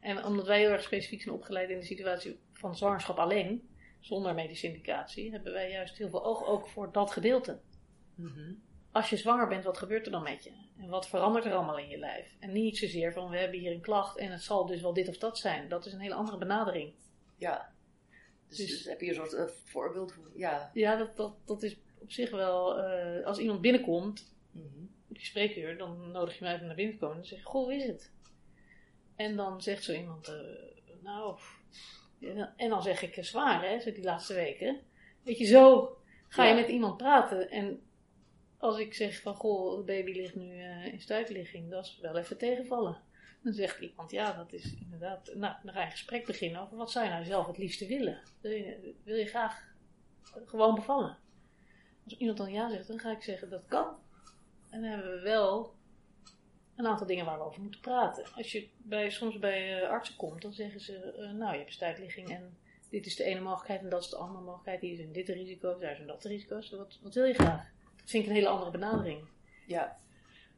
En 0.00 0.24
omdat 0.24 0.46
wij 0.46 0.58
heel 0.58 0.70
erg 0.70 0.82
specifiek 0.82 1.22
zijn 1.22 1.34
opgeleid 1.34 1.70
in 1.70 1.78
de 1.78 1.84
situatie 1.84 2.40
van 2.52 2.76
zwangerschap 2.76 3.18
alleen, 3.18 3.68
zonder 4.00 4.34
medische 4.34 4.66
indicatie, 4.66 5.30
hebben 5.30 5.52
wij 5.52 5.70
juist 5.70 5.98
heel 5.98 6.10
veel 6.10 6.24
oog 6.24 6.46
ook 6.46 6.68
voor 6.68 6.92
dat 6.92 7.10
gedeelte. 7.10 7.60
Mhm. 8.14 8.52
Als 8.92 9.10
je 9.10 9.16
zwanger 9.16 9.48
bent, 9.48 9.64
wat 9.64 9.78
gebeurt 9.78 10.06
er 10.06 10.12
dan 10.12 10.22
met 10.22 10.44
je? 10.44 10.50
En 10.78 10.88
wat 10.88 11.08
verandert 11.08 11.44
er 11.44 11.52
allemaal 11.52 11.78
in 11.78 11.88
je 11.88 11.98
lijf? 11.98 12.36
En 12.40 12.52
niet 12.52 12.78
zozeer 12.78 13.12
van 13.12 13.30
we 13.30 13.36
hebben 13.38 13.58
hier 13.58 13.72
een 13.72 13.80
klacht 13.80 14.16
en 14.18 14.30
het 14.30 14.42
zal 14.42 14.66
dus 14.66 14.80
wel 14.80 14.92
dit 14.92 15.08
of 15.08 15.18
dat 15.18 15.38
zijn. 15.38 15.68
Dat 15.68 15.86
is 15.86 15.92
een 15.92 16.00
hele 16.00 16.14
andere 16.14 16.38
benadering. 16.38 16.92
Ja. 17.36 17.72
Dus, 18.48 18.56
Dus- 18.56 18.68
dus 18.70 18.84
heb 18.84 19.00
je 19.00 19.08
een 19.08 19.14
soort 19.14 19.32
eh, 19.32 19.44
voorbeeld 19.64 20.12
voor. 20.12 20.30
Ja. 20.34 20.70
Ja, 20.74 20.96
dat, 20.96 21.16
dat, 21.16 21.34
dat 21.44 21.62
is 21.62 21.76
op 21.98 22.12
zich 22.12 22.30
wel. 22.30 22.78
eh, 22.78 23.26
als 23.26 23.38
iemand 23.38 23.60
binnenkomt, 23.60 24.34
Mhm. 24.50 24.66
op 25.10 25.16
je 25.16 25.24
spreekuur, 25.24 25.78
dan 25.78 26.10
nodig 26.10 26.38
je 26.38 26.44
mij 26.44 26.60
om 26.60 26.66
naar 26.66 26.74
binnen 26.74 26.94
te 26.94 27.00
komen. 27.00 27.14
En 27.16 27.20
dan 27.22 27.28
zeg 27.30 27.38
je: 27.38 27.44
Goh, 27.44 27.64
hoe 27.64 27.74
is 27.74 27.84
het? 27.86 28.12
En 29.16 29.36
dan 29.36 29.62
zegt 29.62 29.82
zo 29.84 29.92
iemand: 29.92 30.28
eh, 30.28 30.34
Nou. 31.02 31.38
En 32.56 32.68
dan 32.68 32.82
zeg 32.82 33.02
ik: 33.02 33.24
Zwaar, 33.24 33.62
hè, 33.68 33.80
zo 33.80 33.92
die 33.92 34.04
laatste 34.04 34.34
weken. 34.34 34.80
Weet 35.22 35.38
je, 35.38 35.44
zo 35.44 35.96
ga 36.28 36.44
je 36.44 36.54
met 36.54 36.68
iemand 36.68 36.96
praten. 36.96 37.50
En 37.50 37.80
als 38.62 38.78
ik 38.78 38.94
zeg: 38.94 39.20
van 39.20 39.34
Goh, 39.34 39.76
de 39.76 39.84
baby 39.84 40.12
ligt 40.12 40.34
nu 40.34 40.58
eh, 40.58 40.86
in 40.86 41.00
stuitligging, 41.00 41.70
dat 41.70 41.84
is 41.84 41.98
wel 42.02 42.16
even 42.16 42.38
tegenvallen. 42.38 43.00
Dan 43.42 43.52
zegt 43.52 43.80
iemand: 43.80 44.10
Ja, 44.10 44.32
dat 44.32 44.52
is 44.52 44.74
inderdaad. 44.80 45.34
Nou, 45.34 45.54
dan 45.62 45.72
ga 45.72 45.80
je 45.80 45.84
een 45.84 45.90
gesprek 45.90 46.26
beginnen 46.26 46.60
over 46.60 46.76
wat 46.76 46.90
zou 46.90 47.04
je 47.04 47.10
nou 47.10 47.24
zelf 47.24 47.46
het 47.46 47.58
liefste 47.58 47.86
willen. 47.86 48.20
Wil 48.40 49.16
je, 49.16 49.26
graag 49.26 49.74
gewoon 50.46 50.74
bevallen? 50.74 51.18
Als 52.04 52.16
iemand 52.16 52.38
dan 52.38 52.52
ja 52.52 52.70
zegt, 52.70 52.86
dan 52.86 52.98
ga 52.98 53.10
ik 53.10 53.22
zeggen 53.22 53.50
dat 53.50 53.66
kan. 53.66 53.96
En 54.70 54.80
dan 54.80 54.90
hebben 54.90 55.12
we 55.12 55.20
wel 55.20 55.74
een 56.76 56.86
aantal 56.86 57.06
dingen 57.06 57.24
waar 57.24 57.38
we 57.38 57.44
over 57.44 57.62
moeten 57.62 57.80
praten. 57.80 58.24
Als 58.34 58.52
je 58.52 58.68
bij, 58.76 59.10
soms 59.10 59.38
bij 59.38 59.82
eh, 59.82 59.88
artsen 59.88 60.16
komt, 60.16 60.42
dan 60.42 60.52
zeggen 60.52 60.80
ze: 60.80 60.96
eh, 60.96 61.30
Nou, 61.30 61.52
je 61.52 61.58
hebt 61.58 61.72
stuitligging 61.72 62.30
en 62.30 62.56
dit 62.90 63.06
is 63.06 63.16
de 63.16 63.24
ene 63.24 63.40
mogelijkheid 63.40 63.80
en 63.80 63.88
dat 63.88 64.02
is 64.02 64.10
de 64.10 64.16
andere 64.16 64.44
mogelijkheid. 64.44 64.80
Hier 64.80 64.96
zijn 64.96 65.12
dit 65.12 65.26
de 65.26 65.32
risico's, 65.32 65.80
daar 65.80 65.94
zijn 65.94 66.06
dat 66.06 66.22
de 66.22 66.28
risico's. 66.28 66.70
Wat, 66.70 66.98
wat 67.02 67.14
wil 67.14 67.24
je 67.24 67.34
graag? 67.34 67.70
Dat 68.02 68.10
vind 68.10 68.22
ik 68.22 68.28
een 68.28 68.36
hele 68.36 68.48
andere 68.48 68.70
benadering. 68.70 69.24
Ja. 69.66 70.00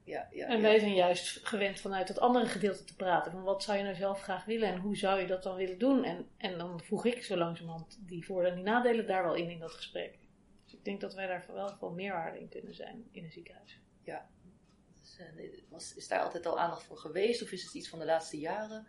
Ja, 0.04 0.28
ja. 0.32 0.46
En 0.46 0.56
ja. 0.56 0.62
wij 0.62 0.78
zijn 0.78 0.94
juist 0.94 1.46
gewend 1.46 1.80
vanuit 1.80 2.08
dat 2.08 2.18
andere 2.18 2.46
gedeelte 2.46 2.84
te 2.84 2.96
praten. 2.96 3.32
Van 3.32 3.42
wat 3.42 3.62
zou 3.62 3.78
je 3.78 3.84
nou 3.84 3.94
zelf 3.94 4.20
graag 4.20 4.44
willen 4.44 4.68
en 4.68 4.78
hoe 4.78 4.96
zou 4.96 5.20
je 5.20 5.26
dat 5.26 5.42
dan 5.42 5.56
willen 5.56 5.78
doen? 5.78 6.04
En, 6.04 6.28
en 6.36 6.58
dan 6.58 6.80
voeg 6.80 7.04
ik 7.04 7.24
zo 7.24 7.36
langzamerhand 7.36 7.98
die 8.00 8.24
voordelen 8.24 8.50
en 8.50 8.64
die 8.64 8.72
nadelen 8.72 9.06
daar 9.06 9.24
wel 9.24 9.34
in 9.34 9.50
in 9.50 9.58
dat 9.58 9.72
gesprek. 9.72 10.18
Dus 10.64 10.74
ik 10.74 10.84
denk 10.84 11.00
dat 11.00 11.14
wij 11.14 11.26
daar 11.26 11.46
wel 11.52 11.76
van 11.76 11.94
meerwaarde 11.94 12.40
in 12.40 12.48
kunnen 12.48 12.74
zijn 12.74 13.08
in 13.10 13.24
een 13.24 13.32
ziekenhuis. 13.32 13.80
Dus, 15.00 15.18
eh, 15.18 15.60
was, 15.68 15.94
is 15.94 16.08
daar 16.08 16.20
altijd 16.20 16.46
al 16.46 16.58
aandacht 16.58 16.82
voor 16.82 16.98
geweest 16.98 17.42
of 17.42 17.52
is 17.52 17.62
het 17.64 17.74
iets 17.74 17.88
van 17.88 17.98
de 17.98 18.04
laatste 18.04 18.38
jaren? 18.38 18.86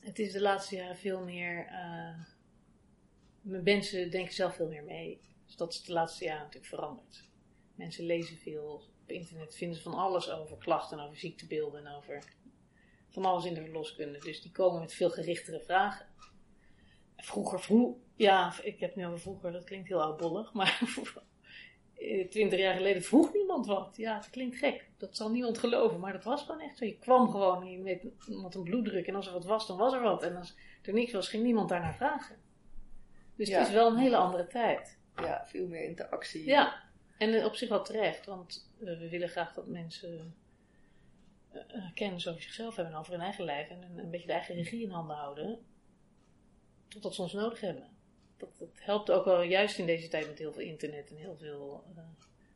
Het 0.00 0.18
is 0.18 0.32
de 0.32 0.40
laatste 0.40 0.76
jaren 0.76 0.96
veel 0.96 1.24
meer. 1.24 1.66
eh, 1.66 2.24
mensen 3.42 4.10
denken 4.10 4.34
zelf 4.34 4.54
veel 4.54 4.68
meer 4.68 4.84
mee. 4.84 5.20
Dus 5.46 5.56
dat 5.56 5.72
is 5.72 5.82
de 5.82 5.92
laatste 5.92 6.24
jaren 6.24 6.42
natuurlijk 6.42 6.74
veranderd. 6.74 7.27
Mensen 7.78 8.04
lezen 8.04 8.36
veel 8.36 8.64
op 9.04 9.10
internet, 9.10 9.56
vinden 9.56 9.76
ze 9.76 9.82
van 9.82 9.94
alles 9.94 10.30
over 10.30 10.56
klachten, 10.58 11.00
over 11.00 11.16
ziektebeelden 11.16 11.86
en 11.86 11.94
over 11.94 12.22
van 13.08 13.24
alles 13.24 13.44
in 13.44 13.54
de 13.54 13.60
verloskunde. 13.62 14.18
Dus 14.18 14.42
die 14.42 14.52
komen 14.52 14.80
met 14.80 14.92
veel 14.94 15.10
gerichtere 15.10 15.60
vragen. 15.60 16.06
Vroeger, 17.16 17.60
vroeg, 17.60 17.96
ja, 18.14 18.52
ik 18.62 18.80
heb 18.80 18.96
nu 18.96 19.06
over 19.06 19.20
vroeger, 19.20 19.52
dat 19.52 19.64
klinkt 19.64 19.88
heel 19.88 20.02
oudbollig, 20.02 20.52
maar 20.52 20.80
twintig 22.30 22.58
jaar 22.58 22.74
geleden 22.74 23.02
vroeg 23.02 23.32
niemand 23.32 23.66
wat. 23.66 23.96
Ja, 23.96 24.16
het 24.16 24.30
klinkt 24.30 24.56
gek, 24.56 24.88
dat 24.96 25.16
zal 25.16 25.30
niemand 25.30 25.58
geloven, 25.58 26.00
maar 26.00 26.12
dat 26.12 26.24
was 26.24 26.42
gewoon 26.42 26.60
echt 26.60 26.78
zo. 26.78 26.84
Je 26.84 26.98
kwam 26.98 27.30
gewoon 27.30 27.70
je 27.70 27.78
met 27.78 28.06
iemand 28.28 28.54
een 28.54 28.62
bloeddruk 28.62 29.06
en 29.06 29.14
als 29.14 29.26
er 29.26 29.32
wat 29.32 29.44
was, 29.44 29.66
dan 29.66 29.76
was 29.76 29.92
er 29.92 30.02
wat. 30.02 30.22
En 30.22 30.36
als 30.36 30.56
er 30.82 30.92
niks 30.92 31.12
was, 31.12 31.28
ging 31.28 31.42
niemand 31.42 31.68
daarnaar 31.68 31.94
vragen. 31.96 32.36
Dus 33.36 33.48
Ja. 33.48 33.58
het 33.58 33.68
is 33.68 33.74
wel 33.74 33.90
een 33.90 33.96
hele 33.98 34.16
andere 34.16 34.46
tijd. 34.46 34.98
Ja, 35.16 35.44
veel 35.46 35.66
meer 35.66 35.84
interactie. 35.84 36.44
Ja, 36.44 36.87
en 37.18 37.34
eh, 37.34 37.44
op 37.44 37.54
zich 37.54 37.68
wel 37.68 37.84
terecht, 37.84 38.26
want 38.26 38.70
eh, 38.78 38.98
we 38.98 39.08
willen 39.08 39.28
graag 39.28 39.54
dat 39.54 39.66
mensen 39.66 40.34
eh, 41.50 41.62
kennis 41.94 42.28
over 42.28 42.42
zichzelf 42.42 42.76
hebben 42.76 42.94
en 42.94 43.00
over 43.00 43.12
hun 43.12 43.22
eigen 43.22 43.44
lijf 43.44 43.68
en 43.68 43.98
een, 43.98 44.10
beetje 44.10 44.26
de 44.26 44.32
eigen 44.32 44.54
regie 44.54 44.82
in 44.82 44.90
handen 44.90 45.16
houden, 45.16 45.58
totdat 46.88 47.14
ze 47.14 47.22
ons 47.22 47.32
nodig 47.32 47.60
hebben. 47.60 47.88
Dat, 48.36 48.58
dat 48.58 48.68
helpt 48.74 49.10
ook 49.10 49.24
wel 49.24 49.42
juist 49.42 49.78
in 49.78 49.86
deze 49.86 50.08
tijd 50.08 50.26
met 50.26 50.38
heel 50.38 50.52
veel 50.52 50.62
internet 50.62 51.10
en 51.10 51.16
heel 51.16 51.36
veel 51.36 51.84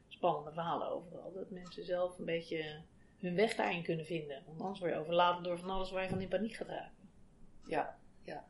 spannende 0.08 0.52
verhalen 0.52 0.88
overal, 0.88 1.32
dat 1.32 1.50
mensen 1.50 1.84
zelf 1.84 2.18
een 2.18 2.24
beetje 2.24 2.80
hun 3.18 3.34
weg 3.34 3.54
daarin 3.54 3.82
kunnen 3.82 4.06
vinden. 4.06 4.42
Want 4.46 4.60
anders 4.60 4.78
word 4.78 4.92
je 4.92 4.98
overladen 4.98 5.42
door 5.42 5.58
van 5.58 5.70
alles 5.70 5.90
waar 5.90 6.02
je 6.02 6.08
van 6.08 6.20
in 6.20 6.28
paniek 6.28 6.54
gaat 6.54 6.68
raken. 6.68 7.08
Ja, 7.66 7.98
ja. 8.22 8.46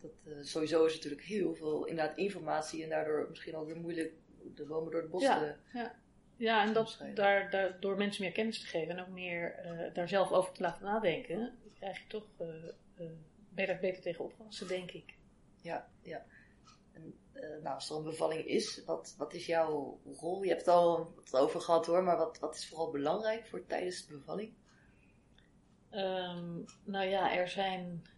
Dat, 0.00 0.46
sowieso 0.46 0.84
is 0.84 0.94
natuurlijk 0.94 1.22
heel 1.22 1.54
veel 1.54 1.84
inderdaad 1.84 2.16
informatie 2.16 2.82
en 2.82 2.88
daardoor 2.88 3.26
misschien 3.28 3.56
ook 3.56 3.66
weer 3.66 3.80
moeilijk 3.80 4.12
de 4.54 4.64
bomen 4.64 4.92
door 4.92 5.00
het 5.00 5.10
bos 5.10 5.22
Ja. 5.22 5.38
te... 5.72 5.90
Ja, 6.36 6.66
en 6.66 6.72
dat, 6.72 6.98
daar, 7.14 7.50
daar, 7.50 7.80
door 7.80 7.96
mensen 7.96 8.22
meer 8.22 8.32
kennis 8.32 8.60
te 8.60 8.66
geven 8.66 8.96
en 8.96 9.04
ook 9.04 9.12
meer 9.12 9.54
eh, 9.54 9.94
daar 9.94 10.08
zelf 10.08 10.32
over 10.32 10.52
te 10.52 10.62
laten 10.62 10.84
nadenken, 10.84 11.58
krijg 11.74 11.98
je 11.98 12.06
toch 12.06 12.26
eh 12.36 12.46
eh, 12.96 13.06
beter, 13.48 13.78
beter 13.78 14.02
tegen 14.02 14.24
opgewassen, 14.24 14.68
denk 14.68 14.90
ik. 14.90 15.14
Ja, 15.60 15.88
ja. 16.02 16.24
En, 16.92 17.14
eh, 17.32 17.48
nou, 17.62 17.74
als 17.74 17.90
er 17.90 17.96
een 17.96 18.02
bevalling 18.02 18.44
is, 18.44 18.84
wat, 18.84 19.14
wat 19.18 19.34
is 19.34 19.46
jouw 19.46 20.00
rol? 20.04 20.42
Je 20.42 20.48
hebt 20.48 20.60
het 20.60 20.74
al 20.74 21.14
wat 21.14 21.40
over 21.40 21.60
gehad 21.60 21.86
hoor, 21.86 22.02
maar 22.02 22.16
wat, 22.16 22.38
wat 22.38 22.54
is 22.54 22.68
vooral 22.68 22.90
belangrijk 22.90 23.46
voor 23.46 23.66
tijdens 23.66 24.06
de 24.06 24.16
bevalling? 24.16 24.52
Ehm, 25.90 26.60
nou 26.84 27.06
ja, 27.06 27.36
er 27.36 27.48
zijn, 27.48 28.02
eh, 28.04 28.13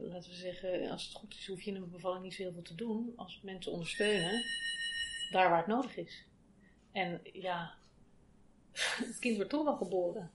laten 0.00 0.30
we 0.30 0.36
zeggen, 0.36 0.90
als 0.90 1.04
het 1.04 1.12
goed 1.14 1.34
is, 1.34 1.46
hoef 1.46 1.62
je 1.62 1.70
in 1.70 1.76
een 1.76 1.90
bevalling 1.90 2.22
niet 2.22 2.34
zo 2.34 2.42
heel 2.42 2.52
veel 2.52 2.62
te 2.62 2.74
doen. 2.74 3.12
Als 3.16 3.40
mensen 3.42 3.72
ondersteunen, 3.72 4.42
daar 5.30 5.48
waar 5.48 5.58
het 5.58 5.66
nodig 5.66 5.96
is. 5.96 6.24
En 6.92 7.20
ja, 7.32 7.74
het 9.08 9.18
kind 9.18 9.36
wordt 9.36 9.50
toch 9.50 9.64
wel 9.64 9.76
geboren. 9.76 10.30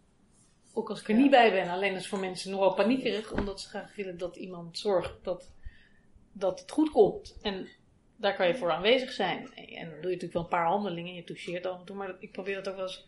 Ook 0.73 0.89
als 0.89 1.01
ik 1.01 1.07
er 1.07 1.15
Ja. 1.15 1.21
niet 1.21 1.31
bij 1.31 1.51
ben. 1.51 1.69
Alleen 1.69 1.95
is 1.95 2.07
voor 2.07 2.19
mensen 2.19 2.51
nogal 2.51 2.73
paniekerig, 2.73 3.31
omdat 3.31 3.61
ze 3.61 3.69
graag 3.69 3.95
willen 3.95 4.17
dat 4.17 4.35
iemand 4.35 4.77
zorgt 4.77 5.23
dat, 5.23 5.51
dat 6.31 6.59
het 6.59 6.71
goed 6.71 6.89
komt. 6.89 7.37
En 7.41 7.67
daar 8.15 8.35
kan 8.35 8.47
je 8.47 8.55
voor 8.55 8.71
aanwezig 8.71 9.11
zijn. 9.11 9.53
En 9.53 9.89
dan 9.89 10.01
doe 10.01 10.09
je 10.09 10.15
natuurlijk 10.15 10.33
wel 10.33 10.41
een 10.41 10.47
paar 10.47 10.67
handelingen. 10.67 11.13
Je 11.15 11.23
toucheert 11.23 11.65
af 11.65 11.79
en 11.79 11.85
toe. 11.85 11.95
Maar 11.95 12.15
ik 12.19 12.31
probeer 12.31 12.55
dat 12.55 12.67
ook 12.69 12.75
wel 12.75 12.85
eens 12.85 13.07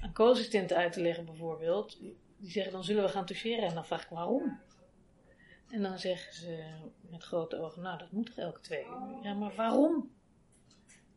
aan 0.00 0.12
co-assistenten 0.12 0.76
uit 0.76 0.92
te 0.92 1.00
leggen 1.00 1.24
bijvoorbeeld. 1.24 1.98
Die 2.38 2.50
zeggen 2.50 2.72
dan 2.72 2.84
zullen 2.84 3.02
we 3.02 3.08
gaan 3.08 3.26
toucheren. 3.26 3.68
En 3.68 3.74
dan 3.74 3.86
vraag 3.86 4.02
ik 4.02 4.08
waarom. 4.08 4.60
En 5.70 5.82
dan 5.82 5.98
zeggen 5.98 6.34
ze 6.34 6.64
met 7.10 7.22
grote 7.22 7.60
ogen, 7.60 7.82
nou 7.82 7.98
dat 7.98 8.10
moet 8.10 8.26
toch 8.26 8.36
elke 8.36 8.60
twee 8.60 8.84
uur. 8.84 9.22
Ja, 9.22 9.34
maar 9.34 9.54
waarom? 9.54 10.10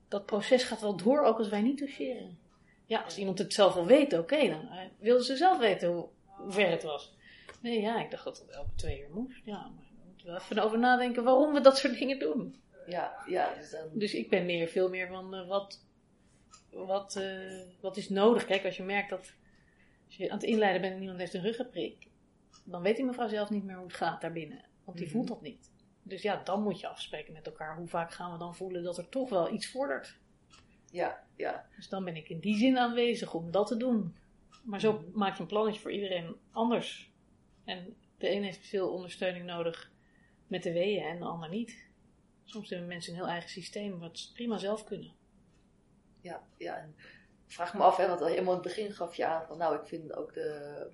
Dat 0.08 0.26
proces 0.26 0.64
gaat 0.64 0.82
wel 0.82 0.96
door 0.96 1.24
ook 1.24 1.38
als 1.38 1.50
wij 1.50 1.62
niet 1.62 1.78
toucheren. 1.78 2.38
Ja, 2.86 3.02
als 3.02 3.18
iemand 3.18 3.38
het 3.38 3.54
zelf 3.54 3.74
wil 3.74 3.86
weten, 3.86 4.20
oké, 4.20 4.50
dan 4.50 4.70
eh, 4.70 4.86
wilden 5.00 5.26
ze 5.26 5.36
zelf 5.36 5.58
weten 5.58 5.90
hoe, 5.90 6.08
hoe 6.26 6.52
ver 6.52 6.70
het 6.70 6.84
was. 6.84 7.14
Nee, 7.62 7.82
ja, 7.82 8.04
ik 8.04 8.12
dacht 8.12 8.24
dat 8.24 8.38
het 8.38 8.50
elke 8.50 8.76
twee 8.76 9.02
uur 9.02 9.10
moest. 9.14 9.42
Ja, 9.46 9.62
maar 9.76 9.86
we 9.92 10.08
moeten 10.08 10.26
wel 10.26 10.36
even 10.36 10.60
over 10.60 10.80
nadenken 10.80 11.24
waarom 11.24 11.54
we 11.54 11.62
dat 11.62 11.78
soort 11.78 12.00
dingen 12.00 12.20
doen. 12.20 12.62
Ja, 12.88 13.24
ja, 13.28 13.54
dus 13.54 13.70
dan... 13.70 13.90
Dus 13.94 14.14
ik 14.14 14.30
ben 14.30 14.46
meer, 14.46 14.68
veel 14.68 14.90
meer 14.90 15.08
van 15.08 15.36
eh, 15.36 15.48
wat, 15.48 15.84
wat, 16.70 17.16
eh, 17.16 17.62
wat 17.80 17.98
is 17.98 18.10
nodig. 18.10 18.46
Kijk, 18.46 18.66
als 18.66 18.78
je 18.78 18.84
merkt 18.84 19.10
dat 19.10 19.34
als 20.06 20.16
je 20.18 20.30
aan 20.30 20.38
het 20.38 20.48
inleiden 20.48 20.82
bent 20.82 20.94
en 20.94 21.02
iemand 21.02 21.20
heeft 21.20 21.34
een 21.34 21.42
ruggenprik, 21.42 22.08
dan 22.66 22.82
weet 22.82 22.96
die 22.96 23.06
mevrouw 23.06 23.28
zelf 23.28 23.50
niet 23.50 23.64
meer 23.64 23.76
hoe 23.76 23.86
het 23.88 23.96
gaat 23.96 24.22
daarbinnen. 24.22 24.66
Want 24.84 24.98
die 24.98 25.06
Mhm. 25.08 25.16
voelt 25.16 25.28
dat 25.28 25.42
niet. 25.42 25.72
Dus 26.04 26.22
ja, 26.22 26.42
dan 26.44 26.64
moet 26.64 26.80
je 26.80 26.88
afspreken 26.88 27.34
met 27.34 27.46
elkaar. 27.46 27.76
Hoe 27.78 27.88
vaak 27.88 28.12
gaan 28.14 28.32
we 28.32 28.38
dan 28.38 28.56
voelen 28.56 28.84
dat 28.84 28.98
er 28.98 29.10
toch 29.10 29.30
wel 29.30 29.54
iets 29.54 29.68
vordert? 29.72 30.18
Ja, 30.92 31.24
ja, 31.36 31.68
Dus 31.76 31.90
dan 31.90 32.04
ben 32.04 32.16
ik 32.16 32.30
in 32.30 32.40
die 32.40 32.56
zin 32.58 32.78
aanwezig 32.78 33.34
om 33.34 33.52
dat 33.52 33.68
te 33.68 33.78
doen. 33.78 34.16
Maar 34.64 34.80
zo 34.80 34.94
Mhm. 34.94 35.04
maak 35.18 35.36
je 35.36 35.42
een 35.42 35.48
plannetje 35.48 35.82
voor 35.82 35.92
iedereen 35.92 36.36
anders. 36.52 37.12
En 37.66 37.96
de 38.18 38.30
een 38.32 38.44
heeft 38.44 38.68
veel 38.68 38.94
ondersteuning 38.94 39.46
nodig 39.46 39.92
met 40.48 40.64
de 40.64 40.74
weeën 40.74 41.04
en 41.04 41.20
de 41.20 41.26
ander 41.26 41.50
niet. 41.50 41.88
Soms 42.44 42.70
hebben 42.70 42.88
mensen 42.88 43.14
een 43.14 43.20
heel 43.20 43.28
eigen 43.28 43.50
systeem 43.50 44.00
wat 44.00 44.20
ze 44.20 44.32
prima 44.34 44.58
zelf 44.58 44.84
kunnen. 44.84 45.14
ja, 46.22 46.44
ja. 46.58 46.76
En 46.78 46.96
vraag 47.48 47.74
me 47.74 47.84
af, 47.84 47.98
hè, 47.98 48.08
want 48.08 48.20
helemaal 48.20 48.56
in 48.56 48.60
het 48.60 48.68
begin 48.68 48.92
gaf 48.92 49.16
je 49.16 49.26
aan 49.26 49.46
van, 49.48 49.58
nou, 49.58 49.76
ik 49.76 49.88
vind 49.88 50.14
ook 50.14 50.34
de, 50.34 50.88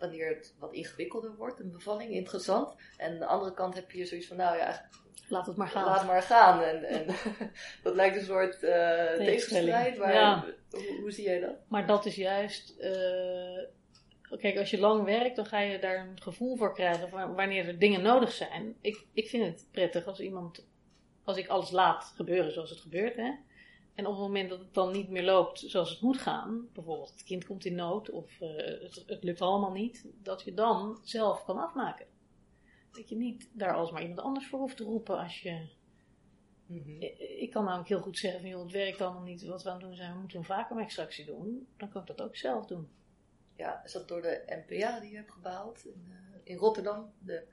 wanneer 0.00 0.28
het 0.28 0.54
wat 0.58 0.72
ingewikkelder 0.72 1.36
wordt, 1.36 1.60
een 1.60 1.70
bevalling, 1.72 2.10
interessant. 2.12 2.74
En 2.96 3.12
aan 3.12 3.18
de 3.18 3.26
andere 3.26 3.54
kant 3.54 3.74
heb 3.74 3.90
je 3.90 4.04
zoiets 4.06 4.26
van, 4.26 4.36
nou 4.36 4.56
ja, 4.56 4.88
Laat 5.28 5.46
het 5.46 5.56
maar 5.56 5.68
gaan. 5.68 5.84
laat 5.84 6.06
maar 6.06 6.22
gaan. 6.22 6.62
En, 6.62 6.84
en 6.84 7.06
dat 7.82 7.94
lijkt 7.94 8.16
een 8.16 8.24
soort 8.24 8.62
eh 8.62 9.14
tegenstrijd. 9.16 9.98
Maar 9.98 10.12
Ja. 10.12 10.44
hoe, 10.70 10.98
hoe 11.00 11.10
zie 11.10 11.24
jij 11.24 11.40
dat? 11.40 11.54
Maar 11.68 11.86
dat 11.86 12.06
is 12.06 12.14
juist. 12.16 12.78
eh, 12.78 14.38
kijk, 14.38 14.58
als 14.58 14.70
je 14.70 14.78
lang 14.78 15.04
werkt, 15.04 15.36
dan 15.36 15.46
ga 15.46 15.58
je 15.60 15.78
daar 15.78 15.98
een 16.08 16.20
gevoel 16.22 16.56
voor 16.56 16.74
krijgen 16.74 17.08
van 17.08 17.34
wanneer 17.34 17.66
er 17.68 17.78
dingen 17.78 18.02
nodig 18.02 18.32
zijn. 18.32 18.76
Ik, 18.80 19.04
ik 19.12 19.28
vind 19.28 19.44
het 19.44 19.66
prettig 19.70 20.06
als 20.06 20.20
iemand. 20.20 20.68
Als 21.24 21.36
ik 21.36 21.48
alles 21.48 21.70
laat 21.70 22.12
gebeuren 22.16 22.52
zoals 22.52 22.70
het 22.70 22.80
gebeurt, 22.80 23.16
hè. 23.16 23.30
En 24.00 24.06
op 24.06 24.12
het 24.12 24.22
moment 24.22 24.48
dat 24.50 24.58
het 24.58 24.74
dan 24.74 24.92
niet 24.92 25.08
meer 25.08 25.22
loopt 25.24 25.58
zoals 25.58 25.90
het 25.90 26.00
moet 26.00 26.18
gaan, 26.18 26.68
bijvoorbeeld 26.72 27.10
het 27.10 27.22
kind 27.22 27.44
komt 27.46 27.64
in 27.64 27.74
nood 27.74 28.10
of 28.10 28.40
eh, 28.40 28.56
het, 28.56 29.02
het 29.06 29.22
lukt 29.24 29.40
allemaal 29.40 29.72
niet, 29.72 30.06
dat 30.22 30.42
je 30.42 30.54
dan 30.54 30.98
zelf 31.02 31.44
kan 31.44 31.58
afmaken. 31.58 32.06
Dat 32.92 33.08
je 33.08 33.16
niet 33.16 33.48
daar 33.52 33.74
alsmaar 33.74 34.00
iemand 34.02 34.20
anders 34.20 34.46
voor 34.48 34.58
hoeft 34.58 34.76
te 34.76 34.84
roepen 34.84 35.18
als 35.18 35.40
je. 35.42 35.68
Mhm. 36.66 36.90
Ik- 37.02 37.18
Ik 37.18 37.50
kan 37.50 37.64
namelijk 37.64 37.88
heel 37.88 38.00
goed 38.00 38.18
zeggen 38.18 38.40
van 38.40 38.50
joh, 38.50 38.62
het 38.62 38.72
werkt 38.72 39.00
allemaal 39.00 39.22
niet 39.22 39.44
wat 39.46 39.62
we 39.62 39.68
aan 39.70 39.76
het 39.76 39.84
doen 39.84 39.94
zijn, 39.96 40.12
we 40.12 40.18
moeten 40.20 40.38
een 40.38 40.44
vacuümextractie 40.44 41.24
doen. 41.24 41.66
Dan 41.76 41.88
kan 41.88 42.00
ik 42.00 42.06
dat 42.06 42.22
ook 42.22 42.36
zelf 42.36 42.66
doen. 42.66 42.88
Ja, 43.56 43.84
is 43.84 43.92
dat 43.92 44.08
door 44.08 44.22
de 44.22 44.42
NPA 44.66 45.00
die 45.00 45.10
je 45.10 45.16
hebt 45.16 45.30
gehaald 45.30 45.84
in, 45.86 46.04
eh, 46.08 46.40
in 46.52 46.56
Rotterdam? 46.56 47.12
De 47.18 47.46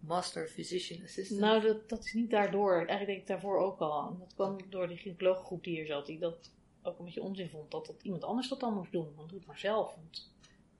Master 0.00 0.48
Physician 0.48 1.02
Assistant? 1.02 1.40
Nou, 1.40 1.62
dat, 1.62 1.88
dat 1.88 2.04
is 2.04 2.12
niet 2.12 2.30
daardoor. 2.30 2.74
Eigenlijk 2.74 3.06
deed 3.06 3.18
ik 3.18 3.26
daarvoor 3.26 3.58
ook 3.58 3.78
al 3.78 4.02
aan. 4.02 4.18
Dat 4.18 4.34
kwam 4.34 4.70
door 4.70 4.88
die 4.88 4.96
gynaecologengroep 4.96 5.64
die 5.64 5.74
hier 5.74 5.86
zat, 5.86 6.06
die 6.06 6.18
dat 6.18 6.52
ook 6.82 6.98
een 6.98 7.04
beetje 7.04 7.22
onzin 7.22 7.48
vond. 7.48 7.70
Dat, 7.70 7.86
dat 7.86 8.02
iemand 8.02 8.24
anders 8.24 8.48
dat 8.48 8.60
dan 8.60 8.74
moest 8.74 8.92
doen. 8.92 9.14
Want 9.16 9.28
doe 9.28 9.38
het 9.38 9.46
maar 9.46 9.58
zelf. 9.58 9.94
Want 9.94 10.32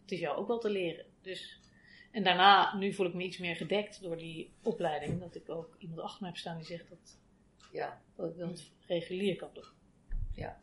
het 0.02 0.12
is 0.12 0.20
jou 0.20 0.36
ook 0.36 0.46
wel 0.46 0.58
te 0.58 0.70
leren. 0.70 1.04
Dus, 1.20 1.60
en 2.10 2.22
daarna, 2.22 2.76
nu 2.76 2.92
voel 2.92 3.06
ik 3.06 3.14
me 3.14 3.22
iets 3.22 3.38
meer 3.38 3.56
gedekt 3.56 4.02
door 4.02 4.16
die 4.16 4.52
opleiding. 4.62 5.20
Dat 5.20 5.34
ik 5.34 5.48
ook 5.48 5.76
iemand 5.78 6.00
achter 6.00 6.22
me 6.22 6.28
heb 6.28 6.36
staan 6.36 6.56
die 6.56 6.66
zegt 6.66 6.88
dat, 6.88 7.18
Ja, 7.72 8.02
dat 8.16 8.30
ik 8.30 8.38
dat 8.38 8.70
regulier 8.86 9.36
kan 9.36 9.50
doen. 9.52 9.64
Ja. 10.34 10.60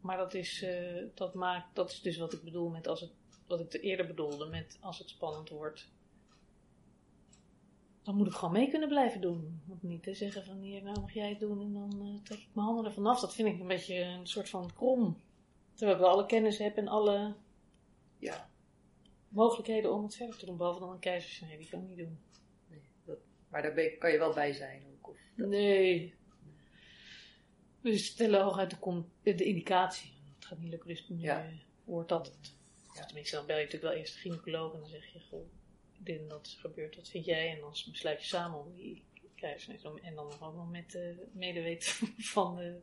Maar 0.00 0.16
dat 0.16 0.34
is, 0.34 0.62
eh, 0.62 1.04
dat 1.14 1.34
maakt, 1.34 1.74
dat 1.74 1.90
is 1.90 2.00
dus 2.00 2.16
wat 2.16 2.32
ik 2.32 2.42
bedoel 2.42 2.68
met 2.68 2.86
als 2.86 3.00
het, 3.00 3.12
wat 3.46 3.60
ik 3.60 3.82
eerder 3.82 4.06
bedoelde 4.06 4.46
met 4.46 4.78
als 4.80 4.98
het 4.98 5.08
spannend 5.08 5.48
wordt. 5.48 5.88
Dan 8.02 8.16
moet 8.16 8.26
ik 8.26 8.32
gewoon 8.32 8.52
mee 8.54 8.68
kunnen 8.70 8.88
blijven 8.88 9.20
doen. 9.20 9.60
Want 9.66 9.82
niet 9.82 10.02
te 10.02 10.14
zeggen 10.14 10.44
van 10.44 10.60
hier, 10.60 10.82
nou 10.82 11.00
mag 11.00 11.12
jij 11.12 11.28
het 11.28 11.40
doen 11.40 11.60
en 11.60 11.72
dan 11.72 12.02
eh, 12.02 12.22
trek 12.24 12.38
ik 12.38 12.48
mijn 12.54 12.66
handen 12.66 12.84
ervan 12.84 13.06
af. 13.06 13.20
Dat 13.20 13.34
vind 13.34 13.48
ik 13.48 13.60
een 13.60 13.66
beetje 13.66 13.94
een 13.94 14.26
soort 14.26 14.48
van 14.48 14.72
krom. 14.74 15.20
Terwijl 15.74 15.96
ik 15.98 16.02
wel 16.04 16.12
alle 16.12 16.26
kennis 16.26 16.58
heb 16.58 16.76
en 16.76 16.88
alle 16.88 17.34
ja. 18.18 18.50
mogelijkheden 19.28 19.92
om 19.94 20.02
het 20.02 20.16
verder 20.16 20.36
te 20.38 20.46
doen. 20.46 20.56
Behalve 20.56 20.80
dan 20.80 20.90
een 20.90 20.98
keizersnede, 20.98 21.56
die 21.56 21.68
kan 21.68 21.80
ik 21.82 21.88
niet 21.88 21.98
doen. 21.98 22.18
Nee, 22.68 22.80
dat, 23.04 23.18
maar 23.48 23.62
daar 23.62 23.80
je- 23.82 23.96
kan 23.98 24.10
je 24.12 24.18
wel 24.18 24.34
bij 24.34 24.52
zijn 24.52 24.82
ook. 24.92 25.08
Of, 25.08 25.16
Nee. 25.34 26.14
We 27.80 27.96
stellen 27.98 28.42
hooguit 28.42 28.76
de, 29.22 29.44
indicatie. 29.44 30.10
Het 30.34 30.44
gaat 30.46 30.58
niet 30.58 30.70
lukken, 30.70 30.88
dus 30.88 31.08
nu 31.08 31.20
Ja. 31.20 31.44
eh, 31.44 31.52
wordt 31.84 32.08
dat 32.08 32.26
het. 32.26 32.54
Ja. 32.94 33.04
Tenminste, 33.04 33.36
dan 33.36 33.46
bel 33.46 33.56
je 33.56 33.64
natuurlijk 33.64 33.92
wel 33.92 34.00
eerst 34.02 34.14
de 34.14 34.20
gynaecoloog 34.20 34.72
en 34.74 34.80
dan 34.80 34.88
zeg 34.88 35.12
je, 35.12 35.20
goh, 35.20 35.46
dit 35.98 36.20
en 36.20 36.28
dat 36.28 36.46
is 36.46 36.54
gebeurd, 36.54 36.96
wat 36.96 37.08
vind 37.08 37.24
jij? 37.24 37.50
En 37.50 37.60
dan 37.60 37.70
besluit 37.90 38.20
je 38.20 38.26
samen 38.26 38.58
om 38.58 38.74
die 38.74 39.04
doen. 39.82 40.00
En 40.00 40.14
dan 40.14 40.26
nog 40.26 40.42
ook 40.42 40.54
nog 40.54 40.70
met 40.70 40.90
de 40.90 41.26
medeweten 41.32 41.92
van 42.34 42.56
de 42.56 42.80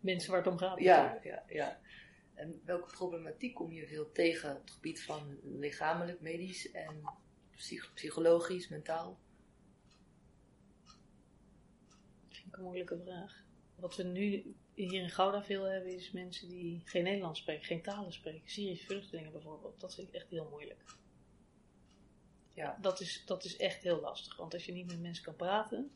mensen 0.00 0.30
waar 0.30 0.42
het 0.42 0.52
om 0.52 0.58
gaat. 0.58 0.80
ja, 0.80 1.20
ja, 1.22 1.44
ja. 1.48 1.80
En 2.34 2.60
welke 2.64 2.92
problematiek 2.94 3.54
kom 3.54 3.72
je 3.72 3.86
veel 3.86 4.12
tegen 4.12 4.56
op 4.56 4.60
het 4.60 4.70
gebied 4.70 5.02
van 5.02 5.38
lichamelijk, 5.42 6.20
medisch 6.20 6.70
en 6.70 7.02
psych- 7.56 7.92
psychologisch, 7.94 8.68
mentaal? 8.68 9.18
Dat 12.28 12.36
vind 12.36 12.46
ik 12.46 12.56
een 12.56 12.62
moeilijke 12.62 12.98
vraag. 13.04 13.44
Wat 13.74 13.96
we 13.96 14.02
nu 14.02 14.54
hier 14.74 15.02
in 15.02 15.10
Gouda 15.10 15.44
veel 15.44 15.62
hebben, 15.62 15.92
is 15.92 16.10
mensen 16.10 16.48
die 16.48 16.82
geen 16.84 17.02
Nederlands 17.02 17.40
spreken, 17.40 17.64
geen 17.64 17.82
talen 17.82 18.12
spreken. 18.12 18.50
Syrische 18.50 18.86
vluchtelingen 18.86 19.32
bijvoorbeeld. 19.32 19.80
Dat 19.80 19.94
vind 19.94 20.08
ik 20.08 20.14
echt 20.14 20.30
heel 20.30 20.48
moeilijk. 20.50 20.82
Ja. 22.56 22.78
Dat 22.80 23.00
is, 23.00 23.22
dat 23.26 23.44
is 23.44 23.56
echt 23.56 23.82
heel 23.82 24.00
lastig. 24.00 24.36
Want 24.36 24.54
als 24.54 24.66
je 24.66 24.72
niet 24.72 24.86
met 24.86 25.00
mensen 25.00 25.24
kan 25.24 25.36
praten. 25.36 25.90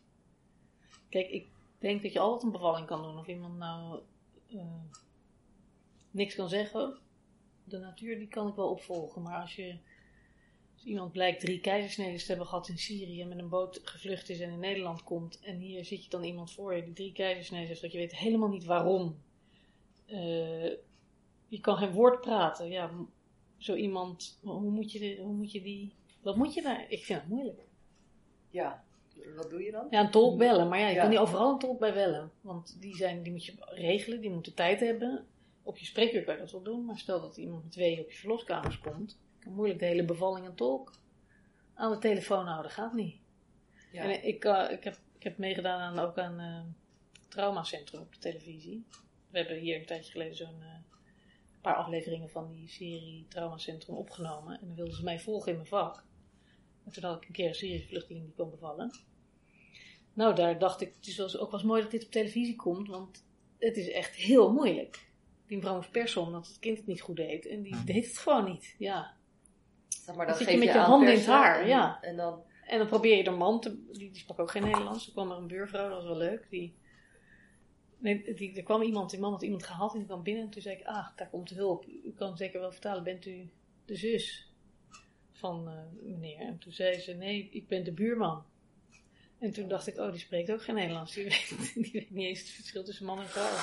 Kijk, 1.08 1.28
ik 1.28 1.48
denk 1.78 2.02
dat 2.02 2.12
je 2.12 2.18
altijd 2.18 2.42
een 2.42 2.52
bevalling 2.52 2.86
kan 2.86 3.02
doen. 3.02 3.18
Of 3.18 3.26
iemand 3.26 3.58
nou 3.58 4.00
eh, 4.46 4.82
niks 6.10 6.34
kan 6.34 6.48
zeggen. 6.48 6.98
De 7.64 7.78
natuur 7.78 8.18
die 8.18 8.28
kan 8.28 8.48
ik 8.48 8.54
wel 8.54 8.70
opvolgen. 8.70 9.22
Maar 9.22 9.40
als 9.40 9.56
je. 9.56 9.78
Als 10.74 10.84
iemand 10.84 11.12
blijkt 11.12 11.40
drie 11.40 11.60
keizersneden 11.60 12.18
te 12.18 12.26
hebben 12.26 12.46
gehad 12.46 12.68
in 12.68 12.78
Syrië. 12.78 13.20
en 13.20 13.28
met 13.28 13.38
een 13.38 13.48
boot 13.48 13.80
gevlucht 13.84 14.28
is 14.28 14.40
en 14.40 14.50
in 14.50 14.58
Nederland 14.58 15.04
komt. 15.04 15.40
en 15.40 15.58
hier 15.58 15.84
zit 15.84 16.04
je 16.04 16.10
dan 16.10 16.24
iemand 16.24 16.52
voor 16.52 16.74
je 16.74 16.84
die 16.84 16.92
drie 16.92 17.12
keizersneden 17.12 17.66
heeft. 17.66 17.80
dat 17.80 17.92
je 17.92 17.98
weet 17.98 18.16
helemaal 18.16 18.48
niet 18.48 18.64
waarom. 18.64 19.22
Eh, 20.06 20.70
je 21.48 21.60
kan 21.60 21.76
geen 21.76 21.92
woord 21.92 22.20
praten. 22.20 22.68
Ja, 22.68 22.90
zo 23.58 23.74
iemand. 23.74 24.38
Hoe 24.42 24.70
moet 24.70 24.92
je, 24.92 25.18
hoe 25.20 25.34
moet 25.34 25.52
je 25.52 25.62
die. 25.62 25.98
Wat 26.22 26.36
moet 26.36 26.54
je 26.54 26.62
daar? 26.62 26.84
Ik 26.88 27.04
vind 27.04 27.20
het 27.20 27.28
moeilijk. 27.28 27.60
Ja, 28.50 28.84
wat 29.36 29.50
doe 29.50 29.62
je 29.62 29.70
dan? 29.70 29.86
Ja, 29.90 30.00
een 30.00 30.10
tolk 30.10 30.38
bellen. 30.38 30.68
Maar 30.68 30.78
ja, 30.78 30.88
je 30.88 30.94
Ja. 30.94 31.00
kan 31.00 31.10
niet 31.10 31.18
overal 31.18 31.52
een 31.52 31.58
tolk 31.58 31.78
bij 31.78 31.92
bellen. 31.92 32.30
Want 32.40 32.76
die, 32.80 32.96
zijn, 32.96 33.22
die 33.22 33.32
moet 33.32 33.44
je 33.44 33.54
regelen, 33.58 34.20
die 34.20 34.30
moeten 34.30 34.54
tijd 34.54 34.80
hebben. 34.80 35.26
Op 35.62 35.78
je 35.78 35.84
spreekuur 35.84 36.24
kan 36.24 36.34
je 36.34 36.40
dat 36.40 36.50
wel 36.50 36.62
doen. 36.62 36.84
Maar 36.84 36.98
stel 36.98 37.20
dat 37.20 37.36
iemand 37.36 37.64
met 37.64 37.74
weeën 37.74 38.00
op 38.00 38.10
je 38.10 38.18
verloskamers 38.18 38.78
komt. 38.78 39.18
kan 39.38 39.52
moeilijk 39.52 39.78
de 39.78 39.86
hele 39.86 40.04
bevalling 40.04 40.46
een 40.46 40.54
tolk 40.54 40.92
aan 41.74 41.90
de 41.92 41.98
telefoon 41.98 42.46
houden. 42.46 42.70
Gaat 42.70 42.94
niet. 42.94 43.16
Ja. 43.92 44.02
En 44.02 44.26
ik, 44.26 44.44
eh, 44.44 44.70
ik, 44.70 44.84
heb, 44.84 44.98
ik 45.16 45.22
heb 45.22 45.38
meegedaan 45.38 45.80
aan, 45.80 45.98
ook 45.98 46.18
aan 46.18 46.40
eh 46.40 46.60
traumacentrum 47.28 48.00
op 48.00 48.12
de 48.12 48.18
televisie. 48.18 48.84
We 49.30 49.38
hebben 49.38 49.56
hier 49.58 49.78
een 49.80 49.86
tijdje 49.86 50.10
geleden 50.12 50.36
zo'n 50.36 50.60
eh, 50.62 50.74
paar 51.60 51.74
afleveringen 51.74 52.30
van 52.30 52.48
die 52.50 52.68
serie 52.68 53.26
Traumacentrum 53.28 53.96
opgenomen. 53.96 54.60
En 54.60 54.66
dan 54.66 54.76
wilden 54.76 54.94
ze 54.94 55.04
mij 55.04 55.20
volgen 55.20 55.48
in 55.50 55.56
mijn 55.56 55.68
vak. 55.68 56.04
En 56.90 57.00
toen 57.00 57.10
had 57.10 57.22
ik 57.22 57.28
een 57.28 57.34
keer 57.34 57.48
een 57.48 57.54
Syrische 57.54 57.88
vluchteling 57.88 58.24
die 58.24 58.34
kon 58.34 58.50
bevallen. 58.50 58.90
Nou, 60.12 60.34
daar 60.34 60.58
dacht 60.58 60.80
ik, 60.80 60.94
het 60.96 61.06
is 61.06 61.16
wel 61.16 61.26
eens- 61.26 61.36
ook 61.38 61.50
wel 61.50 61.60
eens 61.60 61.68
mooi 61.68 61.82
dat 61.82 61.90
dit 61.90 62.04
op 62.04 62.10
televisie 62.10 62.56
komt, 62.56 62.88
want 62.88 63.24
het 63.58 63.76
is 63.76 63.90
echt 63.90 64.14
heel 64.14 64.52
moeilijk. 64.52 65.08
Die 65.46 65.56
mevrouw 65.56 65.74
moest 65.76 65.90
persen 65.90 66.22
omdat 66.22 66.46
het 66.46 66.58
kind 66.58 66.76
het 66.76 66.86
niet 66.86 67.00
goed 67.00 67.16
deed. 67.16 67.46
En 67.46 67.62
die 67.62 67.84
deed 67.84 68.06
het 68.06 68.18
gewoon 68.18 68.44
niet, 68.44 68.74
ja. 68.78 69.16
Zeg 69.88 70.14
maar, 70.14 70.26
Dan 70.26 70.36
dan 70.36 70.44
zit 70.44 70.54
je 70.54 70.58
met 70.64 70.72
je 70.72 70.78
handen 70.78 71.12
in 71.12 71.18
het 71.18 71.26
haar, 71.26 71.60
en, 71.60 71.68
ja. 71.68 72.02
En 72.02 72.16
dan, 72.16 72.42
En 72.66 72.78
dan 72.78 72.86
probeer 72.86 73.16
je 73.16 73.24
de 73.24 73.30
man 73.30 73.60
te... 73.60 73.84
Die, 73.92 74.10
die 74.10 74.16
sprak 74.20 74.38
ook 74.38 74.50
geen 74.50 74.62
Nederlands. 74.62 75.06
Er 75.06 75.12
kwam 75.12 75.30
er 75.30 75.36
een 75.36 75.46
buurvrouw, 75.46 75.88
dat 75.88 75.96
was 75.96 76.06
wel 76.06 76.16
leuk. 76.16 76.46
Die, 76.50 76.74
nee, 77.98 78.34
die, 78.34 78.56
er 78.56 78.62
kwam 78.62 78.82
iemand, 78.82 79.10
die 79.10 79.20
man 79.20 79.32
had 79.32 79.42
iemand 79.42 79.62
gehaald 79.62 79.92
en 79.92 79.98
die 79.98 80.06
kwam 80.06 80.22
binnen. 80.22 80.44
En 80.44 80.50
toen 80.50 80.62
zei 80.62 80.76
ik, 80.76 80.86
ah, 80.86 81.16
daar 81.16 81.28
komt 81.28 81.48
de 81.48 81.54
hulp. 81.54 81.86
U 82.04 82.12
kan 82.16 82.36
zeker 82.36 82.60
wel 82.60 82.72
vertalen, 82.72 83.04
bent 83.04 83.26
u 83.26 83.50
de 83.84 83.96
zus 83.96 84.49
van 85.40 85.68
eh, 85.68 86.02
meneer? 86.10 86.40
En 86.40 86.58
toen 86.58 86.72
zei 86.72 86.98
ze, 86.98 87.12
nee, 87.12 87.48
ik 87.52 87.68
ben 87.68 87.84
de 87.84 87.92
buurman. 87.92 88.44
En 89.38 89.52
toen 89.52 89.68
dacht 89.68 89.86
ik, 89.86 89.98
oh, 89.98 90.10
die 90.10 90.20
spreekt 90.20 90.50
ook 90.52 90.62
geen 90.62 90.74
Nederlands. 90.74 91.14
Die 91.14 91.24
weet, 91.30 91.74
die 91.74 91.90
weet 91.92 92.10
niet 92.10 92.26
eens 92.26 92.38
het 92.40 92.48
verschil 92.48 92.84
tussen 92.84 93.06
man 93.06 93.20
en 93.20 93.28
vrouw. 93.28 93.56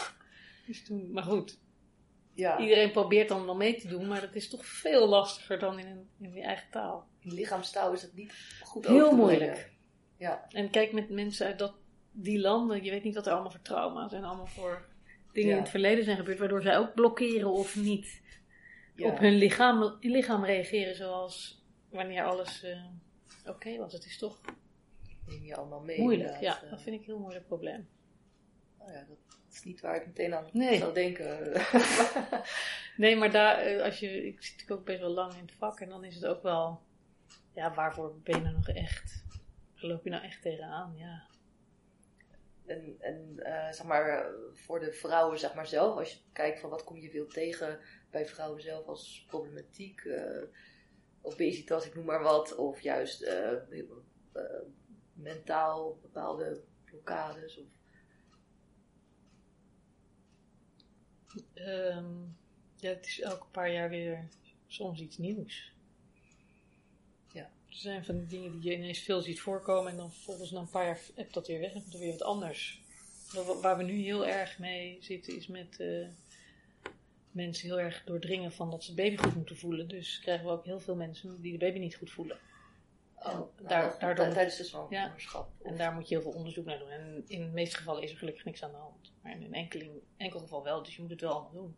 Dus 0.65 0.83
toen, 0.85 1.11
maar 1.11 1.23
goed, 1.23 1.59
ja, 2.33 2.59
iedereen 2.59 2.91
probeert 2.91 3.29
dan 3.29 3.45
wel 3.45 3.55
mee 3.55 3.75
te 3.75 3.87
doen, 3.87 4.07
maar 4.07 4.21
dat 4.21 4.35
is 4.35 4.49
toch 4.49 4.65
veel 4.65 5.07
lastiger 5.07 5.59
dan 5.59 5.79
in, 5.79 5.87
een, 5.87 6.09
in 6.19 6.33
je 6.33 6.41
eigen 6.41 6.67
taal. 6.71 7.07
in 7.19 7.33
lichaamstaal 7.33 7.93
is 7.93 8.01
het 8.01 8.13
niet 8.13 8.33
goed 8.63 8.87
Heel 8.87 8.95
over 8.95 9.09
te 9.09 9.15
brengen. 9.15 9.37
moeilijk. 9.39 9.71
Ja, 10.17 10.45
En 10.49 10.69
kijk 10.69 10.91
met 10.91 11.09
mensen 11.09 11.45
uit 11.45 11.59
dat, 11.59 11.73
die 12.11 12.39
landen, 12.39 12.83
je 12.83 12.91
weet 12.91 13.03
niet 13.03 13.15
wat 13.15 13.25
er 13.25 13.31
allemaal 13.33 13.51
voor 13.51 13.61
trauma's 13.61 14.13
en 14.13 14.23
allemaal 14.23 14.47
voor 14.47 14.85
dingen 15.33 15.49
Ja. 15.49 15.55
in 15.55 15.61
het 15.61 15.71
verleden 15.71 16.03
zijn 16.03 16.17
gebeurd, 16.17 16.39
waardoor 16.39 16.61
zij 16.61 16.77
ook 16.77 16.93
blokkeren 16.93 17.51
of 17.51 17.75
niet 17.75 18.21
ja. 18.95 19.07
op 19.07 19.17
hun 19.19 19.33
lichaam, 19.35 19.97
lichaam 19.99 20.45
reageren 20.45 20.95
zoals 20.95 21.56
wanneer 21.89 22.23
alles 22.23 22.63
eh, 22.63 22.85
oké 23.45 23.77
was. 23.77 23.93
Het 23.93 24.05
is 24.05 24.17
toch 24.17 24.41
neem 25.25 25.43
je 25.43 25.55
allemaal 25.55 25.81
mee. 25.81 25.99
moeilijk. 26.01 26.39
Ja, 26.39 26.63
Eh, 26.63 26.69
dat 26.69 26.81
vind 26.81 26.95
ik 26.95 27.01
een 27.01 27.07
heel 27.13 27.19
moeilijk 27.19 27.45
probleem. 27.47 27.89
nou 28.79 28.91
ja, 28.91 29.05
dat 29.07 29.17
is 29.51 29.63
niet 29.63 29.81
waar 29.81 29.95
ik 29.95 30.05
meteen 30.07 30.33
aan 30.35 30.49
Nee. 30.53 30.77
zou 30.77 30.93
denken. 30.93 31.51
Nee, 32.97 33.15
maar 33.15 33.31
daar, 33.31 33.57
eh, 33.57 33.83
als 33.83 33.99
je, 33.99 34.27
ik 34.27 34.43
zit 34.43 34.51
natuurlijk 34.53 34.79
ook 34.79 34.85
best 34.85 34.99
wel 34.99 35.09
lang 35.09 35.33
in 35.33 35.39
het 35.41 35.51
vak 35.51 35.79
en 35.79 35.89
dan 35.89 36.03
is 36.03 36.15
het 36.15 36.25
ook 36.25 36.43
wel, 36.43 36.81
ja, 37.53 37.73
waarvoor 37.73 38.19
ben 38.23 38.35
je 38.35 38.41
nou 38.41 38.55
nog 38.55 38.69
echt? 38.69 39.23
Waar 39.73 39.83
loop 39.91 40.03
je 40.03 40.09
nou 40.09 40.23
echt 40.23 40.41
tegenaan? 40.41 40.93
Ja. 40.97 41.25
en 42.65 42.95
en 42.99 43.35
zeg 43.73 43.83
maar, 43.83 44.25
voor 44.53 44.79
de 44.79 44.91
vrouwen 44.93 45.39
zeg 45.39 45.53
maar 45.53 45.67
zelf, 45.67 45.97
als 45.97 46.11
je 46.13 46.19
kijkt 46.33 46.59
van 46.59 46.69
wat 46.69 46.83
kom 46.83 46.97
je 46.97 47.09
veel 47.09 47.27
tegen 47.27 47.79
bij 48.11 48.25
vrouwen 48.25 48.61
zelf 48.61 48.85
als 48.87 49.25
problematiek, 49.27 50.01
obesitas, 51.31 51.85
ik 51.85 51.95
noem 51.95 52.05
maar 52.05 52.23
wat, 52.23 52.55
of 52.55 52.81
juist 52.81 53.21
eh, 53.21 53.51
eh, 53.51 54.43
mentaal 55.13 55.99
bepaalde 56.01 56.61
blokkades. 56.85 57.57
Of, 57.57 57.65
Ehm, 61.53 62.15
ja, 62.75 62.89
het 62.89 63.05
is 63.05 63.19
elke 63.21 63.45
paar 63.51 63.71
jaar 63.71 63.89
weer 63.89 64.27
soms 64.67 64.99
iets 65.01 65.17
nieuws. 65.17 65.71
Ja. 67.31 67.41
Er 67.43 67.75
zijn 67.75 68.05
van 68.05 68.17
die 68.17 68.27
dingen 68.27 68.51
die 68.59 68.69
je 68.69 68.77
ineens 68.77 68.99
veel 68.99 69.21
ziet 69.21 69.39
voorkomen 69.39 69.91
en 69.91 69.97
dan 69.97 70.13
volgens 70.13 70.51
na 70.51 70.59
een 70.59 70.69
paar 70.69 70.85
jaar 70.85 70.99
heb 71.15 71.33
dat 71.33 71.47
weer 71.47 71.59
weg 71.59 71.73
en 71.73 71.83
er 71.91 71.99
weer 71.99 72.11
wat 72.11 72.21
anders. 72.21 72.81
Wa- 73.33 73.59
Waar 73.59 73.77
we 73.77 73.83
nu 73.83 73.93
heel 74.01 74.25
erg 74.27 74.59
mee 74.59 74.97
zitten 75.01 75.35
is 75.35 75.47
met 75.47 75.79
eh, 75.79 76.07
mensen 77.37 77.67
heel 77.67 77.79
erg 77.79 78.03
doordringen 78.03 78.51
van 78.51 78.71
dat 78.71 78.83
ze 78.83 78.91
het 78.91 78.99
baby 78.99 79.17
goed 79.17 79.35
moeten 79.35 79.57
voelen. 79.57 79.87
Dus 79.87 80.19
krijgen 80.19 80.45
we 80.45 80.51
ook 80.51 80.65
heel 80.65 80.79
veel 80.79 80.95
mensen 80.95 81.41
die 81.41 81.51
de 81.51 81.57
baby 81.65 81.79
niet 81.79 81.95
goed 81.95 82.11
voelen. 82.11 82.37
En 83.15 83.39
Oh, 83.39 83.57
daar- 83.57 83.79
nou, 83.87 83.99
daardoor- 83.99 84.25
tij- 84.25 84.33
tijdens 84.33 84.57
de 84.57 84.63
zwangerschap. 84.63 85.49
En 85.63 85.77
daar 85.77 85.93
moet 85.93 86.07
je 86.09 86.15
heel 86.15 86.23
veel 86.23 86.33
onderzoek 86.33 86.65
naar 86.65 86.79
doen. 86.79 86.89
En 86.89 87.23
in 87.27 87.41
de 87.41 87.51
meeste 87.51 87.77
gevallen 87.77 88.03
is 88.03 88.11
er 88.11 88.17
gelukkig 88.17 88.45
niks 88.45 88.63
aan 88.63 88.71
de 88.71 88.77
hand. 88.77 89.13
Maar 89.21 89.31
in 89.31 89.43
een 89.43 89.53
enkeling, 89.53 89.91
enkel 90.17 90.39
geval 90.39 90.63
wel, 90.63 90.83
dus 90.83 90.95
je 90.95 91.01
moet 91.01 91.11
het 91.11 91.21
wel 91.21 91.31
allemaal 91.31 91.51
doen. 91.53 91.75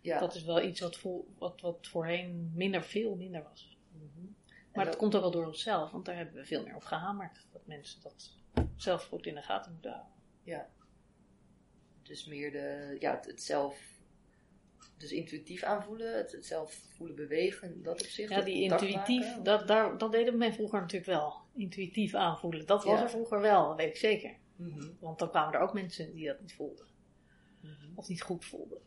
ja. 0.00 0.18
Dat 0.20 0.34
is 0.34 0.44
wel 0.44 0.62
iets 0.62 0.80
wat, 0.80 0.96
vo- 0.96 1.26
wat, 1.38 1.60
wat 1.60 1.86
voorheen 1.86 2.52
minder, 2.54 2.82
veel 2.82 3.14
minder 3.16 3.42
was. 3.42 3.76
Mhm. 3.92 4.04
Maar 4.72 4.84
dat- 4.84 4.86
dat 4.86 4.96
komt 4.96 5.14
ook 5.14 5.20
wel 5.22 5.30
door 5.30 5.46
onszelf, 5.46 5.90
want 5.90 6.04
daar 6.04 6.16
hebben 6.16 6.34
we 6.34 6.44
veel 6.44 6.62
meer 6.64 6.74
op 6.74 6.84
gehamerd. 6.84 7.46
Dat 7.52 7.66
mensen 7.66 8.02
dat 8.02 8.36
zelf 8.76 9.04
goed 9.06 9.26
in 9.26 9.34
de 9.34 9.42
gaten 9.42 9.72
moeten 9.72 9.90
houden. 9.90 10.12
Ja. 10.42 10.68
Dus 12.02 12.24
meer 12.26 12.52
de, 12.52 12.96
ja, 13.00 13.14
het, 13.16 13.26
het 13.26 13.42
zelf, 13.42 13.80
dus 14.98 15.12
intuïtief 15.12 15.62
aanvoelen, 15.62 16.16
het, 16.16 16.36
zelf 16.40 16.80
voelen 16.88 17.16
bewegen, 17.16 17.82
dat 17.82 18.02
opzicht. 18.02 18.28
Ja, 18.28 18.36
dat 18.36 18.44
die 18.44 18.62
intuïtief, 18.62 19.26
maken. 19.26 19.42
dat, 19.42 19.68
daar, 19.68 19.98
dat 19.98 20.12
deden 20.12 20.38
men 20.38 20.52
vroeger 20.52 20.80
natuurlijk 20.80 21.10
wel. 21.10 21.34
Intuïtief 21.54 22.14
aanvoelen. 22.14 22.66
Dat 22.66 22.84
was 22.84 22.98
Ja. 22.98 23.02
er 23.02 23.10
vroeger 23.10 23.40
wel, 23.40 23.68
dat 23.68 23.76
weet 23.76 23.88
ik 23.88 23.96
zeker. 23.96 24.36
Mhm. 24.56 24.86
Want 25.00 25.18
dan 25.18 25.30
kwamen 25.30 25.54
er 25.54 25.60
ook 25.60 25.72
mensen 25.72 26.12
die 26.14 26.26
dat 26.26 26.40
niet 26.40 26.54
voelden. 26.54 26.86
Mhm. 27.60 27.72
Of 27.94 28.08
niet 28.08 28.22
goed 28.22 28.44
voelden. 28.44 28.78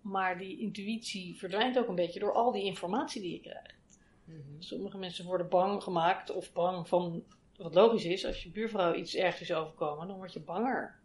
Maar 0.00 0.38
die 0.38 0.58
intuïtie 0.58 1.36
verdwijnt 1.38 1.78
ook 1.78 1.88
een 1.88 1.94
beetje 1.94 2.20
door 2.20 2.32
al 2.32 2.52
die 2.52 2.64
informatie 2.64 3.20
die 3.22 3.32
je 3.32 3.40
krijgt. 3.40 3.98
Mhm. 4.24 4.38
Sommige 4.58 4.98
mensen 4.98 5.24
worden 5.24 5.48
bang 5.48 5.82
gemaakt 5.82 6.30
of 6.30 6.52
bang 6.52 6.88
van, 6.88 7.24
wat 7.56 7.74
logisch 7.74 8.04
is, 8.04 8.26
als 8.26 8.42
je 8.42 8.50
buurvrouw 8.50 8.94
iets 8.94 9.14
ergs 9.14 9.40
is 9.40 9.52
overkomen, 9.52 10.08
dan 10.08 10.16
word 10.16 10.32
je 10.32 10.40
banger. 10.40 10.97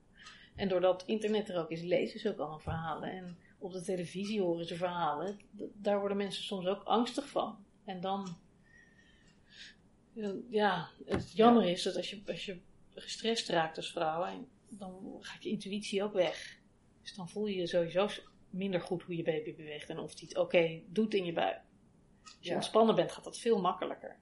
En 0.55 0.67
doordat 0.67 1.03
internet 1.05 1.49
er 1.49 1.59
ook 1.59 1.69
is, 1.69 1.81
lezen 1.81 2.19
ze 2.19 2.29
ook 2.29 2.37
allemaal 2.37 2.59
verhalen. 2.59 3.11
En 3.11 3.37
op 3.57 3.71
de 3.71 3.81
televisie 3.81 4.41
horen 4.41 4.65
ze 4.65 4.75
verhalen. 4.75 5.39
Daar 5.73 5.99
worden 5.99 6.17
mensen 6.17 6.43
soms 6.43 6.65
ook 6.65 6.83
angstig 6.83 7.27
van. 7.29 7.65
En 7.85 8.01
dan, 8.01 8.37
ja, 10.49 10.89
het 11.05 11.31
jammer 11.31 11.65
is 11.65 11.83
dat 11.83 11.95
als 11.95 12.09
je, 12.09 12.21
als 12.27 12.45
je 12.45 12.59
gestrest 12.95 13.49
raakt 13.49 13.77
als 13.77 13.91
vrouw, 13.91 14.47
dan 14.69 15.17
gaat 15.19 15.43
je 15.43 15.49
intuïtie 15.49 16.03
ook 16.03 16.13
weg. 16.13 16.57
Dus 17.01 17.15
dan 17.15 17.29
voel 17.29 17.45
je 17.47 17.55
je 17.55 17.67
sowieso 17.67 18.07
minder 18.49 18.81
goed 18.81 19.03
hoe 19.03 19.15
je 19.15 19.23
baby 19.23 19.55
beweegt 19.55 19.89
en 19.89 19.99
of 19.99 20.09
het 20.09 20.21
iets 20.21 20.35
oké 20.35 20.81
doet 20.87 21.13
in 21.13 21.25
je 21.25 21.33
buik. 21.33 21.61
Als 22.23 22.37
je 22.39 22.49
Ja. 22.49 22.55
ontspannen 22.55 22.95
bent, 22.95 23.11
gaat 23.11 23.23
dat 23.23 23.39
veel 23.39 23.61
makkelijker. 23.61 24.17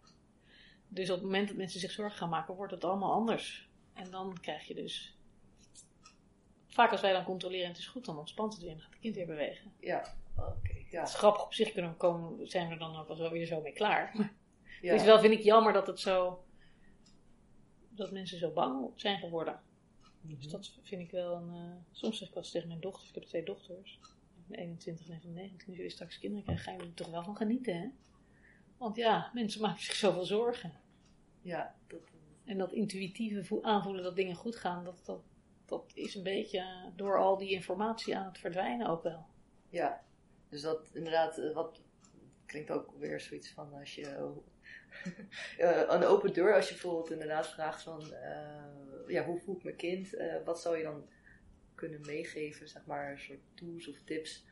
Dus 0.87 1.09
op 1.09 1.15
het 1.15 1.23
moment 1.23 1.47
dat 1.47 1.57
mensen 1.57 1.79
zich 1.79 1.91
zorgen 1.91 2.17
gaan 2.17 2.29
maken, 2.29 2.55
wordt 2.55 2.73
het 2.73 2.83
allemaal 2.83 3.13
anders. 3.13 3.69
En 3.93 4.11
dan 4.11 4.37
krijg 4.41 4.67
je 4.67 4.75
dus. 4.75 5.15
Vaak 6.71 6.91
als 6.91 7.01
wij 7.01 7.11
dan 7.13 7.23
controleren 7.23 7.63
en 7.65 7.71
het 7.71 7.79
is 7.79 7.87
goed, 7.87 8.05
dan 8.05 8.17
ontspant 8.17 8.53
het 8.53 8.61
weer 8.61 8.71
en 8.71 8.79
gaat 8.79 8.89
het 8.91 8.99
kind 8.99 9.15
weer 9.15 9.25
bewegen. 9.25 9.71
Ja, 9.79 10.15
oké. 10.37 10.73
Ja. 10.89 10.99
Het 10.99 11.09
is 11.09 11.15
grappig 11.15 11.43
op 11.45 11.53
zich 11.53 11.71
kunnen 11.71 11.91
we 11.91 11.97
komen, 11.97 12.47
zijn 12.47 12.67
we 12.67 12.73
er 12.73 12.79
dan 12.79 12.95
ook 12.95 13.07
wel 13.07 13.29
weer 13.31 13.45
zo 13.45 13.61
mee 13.61 13.73
klaar. 13.73 14.11
Maar 14.17 14.33
Ja. 14.81 14.91
het 14.91 14.99
is 15.01 15.05
wel, 15.07 15.19
vind 15.19 15.33
ik 15.33 15.41
jammer 15.43 15.73
dat 15.73 15.87
het 15.87 15.99
zo. 15.99 16.43
dat 17.89 18.11
mensen 18.11 18.37
zo 18.39 18.51
bang 18.51 18.91
zijn 18.95 19.19
geworden. 19.19 19.59
Mhm. 20.21 20.35
Dus 20.35 20.47
dat 20.49 20.71
vind 20.83 21.01
ik 21.01 21.11
wel 21.11 21.35
een. 21.35 21.49
eh, 21.55 21.71
soms 21.91 22.17
zeg 22.17 22.27
ik 22.27 22.33
wel 22.33 22.43
eens 22.43 22.51
tegen 22.51 22.67
mijn 22.67 22.79
dochters, 22.79 23.09
ik 23.09 23.15
heb 23.15 23.23
twee 23.23 23.43
dochters, 23.43 23.99
van 24.47 24.55
21 24.55 25.09
en 25.09 25.21
van 25.21 25.33
19, 25.33 25.67
als 25.67 25.75
jullie 25.75 25.91
straks 25.91 26.19
kinderen 26.19 26.43
krijgen, 26.43 26.63
gaan 26.65 26.73
jullie 26.75 26.89
er 26.89 26.95
toch 26.95 27.09
wel 27.09 27.23
van 27.23 27.35
genieten, 27.35 27.75
hè? 27.79 27.87
Want 28.77 28.95
ja, 28.95 29.31
mensen 29.33 29.61
maken 29.61 29.81
zich 29.83 29.93
zoveel 29.95 30.25
zorgen. 30.25 30.71
Ja, 31.41 31.75
dat, 31.87 31.99
En 32.45 32.57
dat 32.57 32.71
intuïtieve 32.71 33.43
vo- 33.43 33.61
aanvoelen 33.61 34.03
dat 34.03 34.15
dingen 34.15 34.35
goed 34.35 34.55
gaan, 34.55 34.83
dat, 34.83 35.01
dat, 35.05 35.21
dat 35.71 35.91
is 35.93 36.15
een 36.15 36.23
beetje 36.23 36.91
door 36.95 37.17
al 37.19 37.37
die 37.37 37.51
informatie 37.51 38.17
aan 38.17 38.25
het 38.25 38.37
verdwijnen 38.39 38.87
ook 38.87 39.03
wel. 39.03 39.25
ja. 39.69 40.01
Dus 40.49 40.61
dat 40.61 40.89
inderdaad, 40.93 41.37
eh, 41.37 41.53
wat 41.53 41.81
klinkt 42.45 42.71
ook 42.71 42.91
weer 42.97 43.19
zoiets 43.21 43.51
van 43.51 43.73
als 43.79 43.95
je 43.95 44.05
eh, 45.57 45.81
een 45.87 46.03
open 46.03 46.33
deur, 46.33 46.55
als 46.55 46.67
je 46.67 46.73
bijvoorbeeld 46.73 47.11
inderdaad 47.11 47.47
vraagt 47.47 47.81
van, 47.83 48.13
eh, 48.13 49.07
ja, 49.07 49.23
hoe 49.25 49.39
voelt 49.39 49.63
mijn 49.63 49.75
kind? 49.75 50.15
Wat 50.45 50.61
zou 50.61 50.77
je 50.77 50.83
dan 50.83 51.05
kunnen 51.75 52.01
meegeven, 52.05 52.67
zeg 52.67 52.85
maar, 52.85 53.11
een 53.11 53.19
soort 53.19 53.39
tools 53.55 53.87
of 53.89 53.95
tips 54.05 54.45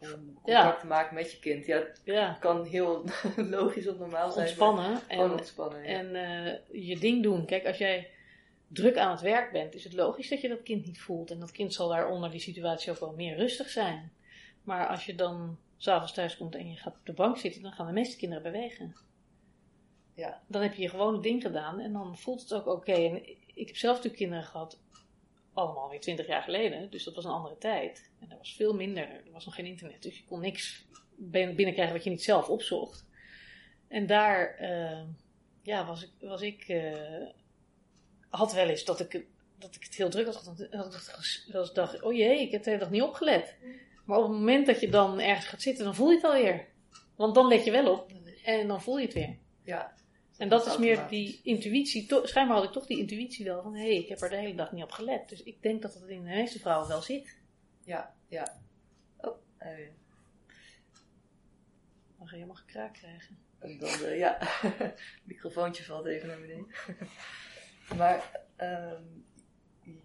om 0.00 0.08
contact 0.34 0.46
Ja. 0.46 0.76
te 0.76 0.86
maken 0.86 1.14
met 1.14 1.32
je 1.32 1.38
kind? 1.38 1.66
Ja, 1.66 1.78
het 1.78 2.00
Ja, 2.04 2.36
kan 2.40 2.64
heel 2.64 3.04
logisch 3.36 3.88
of 3.88 3.98
normaal 3.98 4.30
zijn. 4.32 4.46
ontspannen 4.46 5.00
en, 5.08 5.30
ontspannen, 5.30 5.82
ja. 5.82 5.88
en 5.98 6.60
je 6.80 6.98
ding 6.98 7.22
doen. 7.22 7.46
Kijk, 7.46 7.66
als 7.66 7.78
jij 7.78 8.10
druk 8.72 8.96
aan 8.96 9.10
het 9.10 9.20
werk 9.20 9.52
bent, 9.52 9.74
is 9.74 9.84
het 9.84 9.92
logisch 9.92 10.28
dat 10.28 10.40
je 10.40 10.48
dat 10.48 10.62
kind 10.62 10.86
niet 10.86 11.00
voelt. 11.00 11.30
En 11.30 11.40
dat 11.40 11.50
kind 11.50 11.74
zal 11.74 11.88
daar 11.88 12.08
onder 12.08 12.30
die 12.30 12.40
situatie 12.40 12.90
ook 12.90 13.00
wel 13.00 13.14
meer 13.14 13.36
rustig 13.36 13.68
zijn. 13.68 14.12
Maar 14.62 14.86
als 14.86 15.06
je 15.06 15.14
dan 15.14 15.58
s'avonds 15.76 16.12
thuis 16.12 16.36
komt 16.36 16.54
en 16.54 16.70
je 16.70 16.76
gaat 16.76 16.96
op 16.96 17.06
de 17.06 17.12
bank 17.12 17.36
zitten, 17.36 17.62
dan 17.62 17.72
gaan 17.72 17.86
de 17.86 17.92
meeste 17.92 18.16
kinderen 18.16 18.42
bewegen. 18.42 18.96
Ja. 20.14 20.42
Dan 20.46 20.62
heb 20.62 20.74
je 20.74 20.82
je 20.82 20.88
gewone 20.88 21.20
ding 21.20 21.42
gedaan 21.42 21.80
en 21.80 21.92
dan 21.92 22.18
voelt 22.18 22.40
het 22.40 22.54
ook 22.54 22.66
oké. 22.66 22.92
En 22.92 23.28
ik 23.54 23.66
heb 23.66 23.76
zelf 23.76 23.96
natuurlijk 23.96 24.22
kinderen 24.22 24.44
gehad, 24.44 24.80
allemaal 25.52 25.88
weer 25.88 26.00
twintig 26.00 26.26
jaar 26.26 26.42
geleden. 26.42 26.90
Dus 26.90 27.04
dat 27.04 27.14
was 27.14 27.24
een 27.24 27.30
andere 27.30 27.58
tijd. 27.58 28.10
En 28.20 28.30
er 28.30 28.38
was 28.38 28.54
veel 28.54 28.74
minder, 28.74 29.02
er 29.02 29.32
was 29.32 29.44
nog 29.44 29.54
geen 29.54 29.66
internet. 29.66 30.02
Dus 30.02 30.18
je 30.18 30.24
kon 30.24 30.40
niks 30.40 30.86
bin- 31.16 31.54
binnenkrijgen 31.54 31.94
wat 31.94 32.04
je 32.04 32.10
niet 32.10 32.22
zelf 32.22 32.48
opzocht. 32.48 33.06
En 33.88 34.06
daar 34.06 34.54
eh, 34.54 35.02
ja, 35.62 35.86
was 35.86 36.02
ik, 36.02 36.10
was 36.20 36.42
ik 36.42 36.68
eh, 36.68 37.28
had 38.32 38.52
wel 38.52 38.68
eens 38.68 38.84
dat 38.84 39.00
ik, 39.00 39.24
dat 39.58 39.74
ik 39.74 39.82
het 39.84 39.94
heel 39.94 40.10
druk 40.10 40.26
had 40.26 40.36
gehad. 40.36 40.56
Dat 40.58 40.66
ik 40.66 41.52
dacht- 41.52 41.74
dat 41.74 42.02
oh 42.02 42.12
jee, 42.12 42.40
ik 42.40 42.50
heb 42.50 42.62
de 42.62 42.70
hele 42.70 42.82
dag 42.82 42.90
niet 42.92 43.02
opgelet. 43.02 43.56
Maar 44.04 44.18
op 44.18 44.22
het 44.28 44.32
moment 44.32 44.66
dat 44.66 44.80
je 44.80 44.88
dan 44.88 45.20
ergens 45.20 45.46
gaat 45.46 45.62
zitten, 45.62 45.84
dan 45.84 45.94
voel 45.94 46.08
je 46.10 46.14
het 46.16 46.24
alweer. 46.24 46.66
Want 47.16 47.34
dan 47.34 47.48
let 47.48 47.64
je 47.64 47.70
wel 47.70 47.92
op 47.92 48.10
en 48.44 48.68
dan 48.68 48.82
voel 48.82 48.98
je 48.98 49.04
het 49.04 49.14
weer. 49.14 49.36
Ja. 49.64 49.94
En 50.36 50.48
dat 50.48 50.66
is 50.66 50.76
meer 50.78 51.08
die 51.08 51.40
intuïtie. 51.42 52.06
To- 52.06 52.26
Schijnbaar 52.26 52.56
had 52.56 52.64
ik 52.64 52.72
toch 52.72 52.86
die 52.86 52.98
intuïtie 52.98 53.44
wel 53.44 53.62
van, 53.62 53.74
hé, 53.74 53.80
hey, 53.82 53.96
ik 53.96 54.08
heb 54.08 54.20
er 54.20 54.30
de 54.30 54.36
hele 54.36 54.54
dag 54.54 54.72
niet 54.72 54.82
op 54.84 54.90
gelet. 54.92 55.28
Dus 55.28 55.42
ik 55.42 55.62
denk 55.62 55.82
dat 55.82 55.94
het 55.94 56.02
in 56.08 56.22
de 56.24 56.28
meeste 56.30 56.58
vrouwen 56.58 56.88
wel 56.88 57.02
zit. 57.02 57.36
Ja, 57.84 58.14
ja. 58.28 58.60
Oh, 59.16 59.36
eh, 59.58 59.68
Dan 62.18 62.26
ga 62.28 62.36
je 62.36 62.42
helemaal 62.42 62.54
gekraakt 62.54 62.98
krijgen. 62.98 63.38
En 63.58 63.78
dan, 63.78 64.16
ja, 64.16 64.38
microfoontje 65.24 65.84
valt 65.84 66.06
even 66.06 66.28
naar 66.28 66.40
beneden. 66.40 66.66
Maar, 67.96 68.40
ehm, 68.56 69.02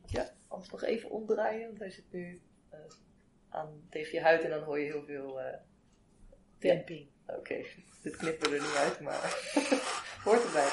ja, 0.06 0.30
anders 0.48 0.72
nog 0.72 0.84
even 0.84 1.10
omdraaien, 1.10 1.68
want 1.68 1.80
hij 1.80 1.90
zit 1.92 2.12
nu 2.12 2.42
eh, 2.70 2.80
aan, 3.50 3.88
tegen 3.90 4.14
je 4.14 4.22
huid 4.22 4.44
en 4.44 4.50
dan 4.50 4.64
hoor 4.64 4.80
je 4.80 4.86
heel 4.86 5.04
veel. 5.04 5.42
eh, 5.42 5.58
Damping. 6.60 7.08
Oké, 7.28 7.56
dit 8.02 8.16
knippen 8.16 8.54
er 8.54 8.62
niet 8.62 8.76
uit, 8.76 9.00
maar 9.00 9.22
hoort 10.24 10.46
erbij. 10.46 10.68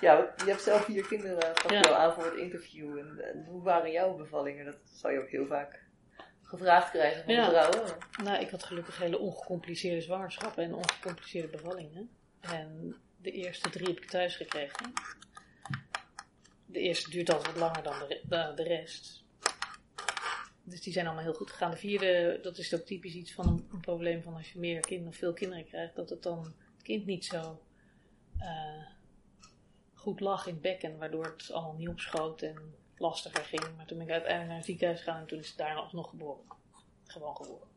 Ja, 0.00 0.34
je 0.36 0.50
hebt 0.50 0.62
zelf 0.62 0.84
vier 0.84 1.06
kinderen, 1.06 1.42
gaf 1.56 1.70
je 1.70 1.76
Ja. 1.76 1.80
al 1.80 1.94
aan 1.94 2.12
voor 2.14 2.24
het 2.24 2.34
interview. 2.36 2.98
En, 2.98 3.20
en 3.24 3.44
hoe 3.44 3.62
waren 3.62 3.90
jouw 3.90 4.16
bevallingen? 4.16 4.64
Dat 4.64 4.76
zou 4.84 5.12
je 5.12 5.20
ook 5.20 5.28
heel 5.28 5.46
vaak 5.46 5.82
gevraagd 6.42 6.90
krijgen 6.90 7.24
van 7.24 7.34
Ja. 7.34 7.48
vrouwen. 7.48 7.96
Nou, 8.22 8.40
ik 8.40 8.50
had 8.50 8.62
gelukkig 8.64 8.98
hele 8.98 9.18
ongecompliceerde 9.18 10.00
zwangerschappen 10.00 10.64
en 10.64 10.74
ongecompliceerde 10.74 11.48
bevallingen. 11.48 12.10
En 12.40 12.96
de 13.16 13.30
eerste 13.30 13.70
drie 13.70 13.86
heb 13.86 13.96
ik 13.96 14.10
thuis 14.10 14.36
gekregen. 14.36 14.92
De 16.72 16.80
eerste 16.80 17.10
duurt 17.10 17.30
altijd 17.30 17.46
wat 17.46 17.56
langer 17.56 17.82
dan 17.82 18.08
de, 18.08 18.20
dan 18.28 18.54
de 18.54 18.62
rest. 18.62 19.24
Dus 20.62 20.82
die 20.82 20.92
zijn 20.92 21.06
allemaal 21.06 21.24
heel 21.24 21.34
goed 21.34 21.50
gegaan. 21.50 21.70
De 21.70 21.76
vierde, 21.76 22.38
dat 22.42 22.58
is 22.58 22.74
ook 22.74 22.80
typisch 22.80 23.14
iets 23.14 23.32
van 23.32 23.48
een, 23.48 23.68
een 23.72 23.80
probleem 23.80 24.22
van 24.22 24.34
als 24.34 24.52
je 24.52 24.58
meer 24.58 24.80
kinderen 24.80 25.12
of 25.12 25.18
veel 25.18 25.32
kinderen 25.32 25.64
krijgt, 25.64 25.96
dat 25.96 26.10
het 26.10 26.22
dan 26.22 26.44
het 26.44 26.82
kind 26.82 27.06
niet 27.06 27.24
zo 27.24 27.62
eh, 28.38 28.86
goed 29.94 30.20
lag 30.20 30.46
in 30.46 30.52
het 30.52 30.62
bekken, 30.62 30.98
waardoor 30.98 31.24
het 31.24 31.52
allemaal 31.52 31.76
niet 31.76 31.88
opschoot 31.88 32.42
en 32.42 32.74
lastiger 32.96 33.44
ging. 33.44 33.76
Maar 33.76 33.86
toen 33.86 33.98
ben 33.98 34.06
ik 34.06 34.12
uiteindelijk 34.12 34.48
naar 34.48 34.58
het 34.58 34.66
ziekenhuis 34.66 34.98
gegaan 34.98 35.20
en 35.20 35.26
toen 35.26 35.38
is 35.38 35.48
het 35.48 35.58
daar 35.58 35.76
alsnog 35.76 36.08
geboren. 36.08 36.44
Gewoon 37.04 37.36
geboren. 37.36 37.68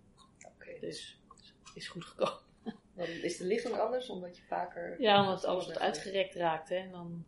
Oké, 0.47 0.79
Dus 0.79 1.19
het 1.63 1.75
is 1.75 1.87
goed 1.87 2.05
gekomen. 2.05 2.39
dan 2.95 3.07
is 3.07 3.37
de 3.37 3.45
ligging 3.45 3.79
anders, 3.79 4.09
omdat 4.09 4.37
je 4.37 4.43
vaker... 4.43 5.01
Ja, 5.01 5.21
omdat 5.21 5.45
alles 5.45 5.65
wat 5.65 5.79
uitgerekt 5.79 6.35
raakt. 6.35 6.69
Hè, 6.69 6.75
en 6.75 6.91
dan 6.91 7.25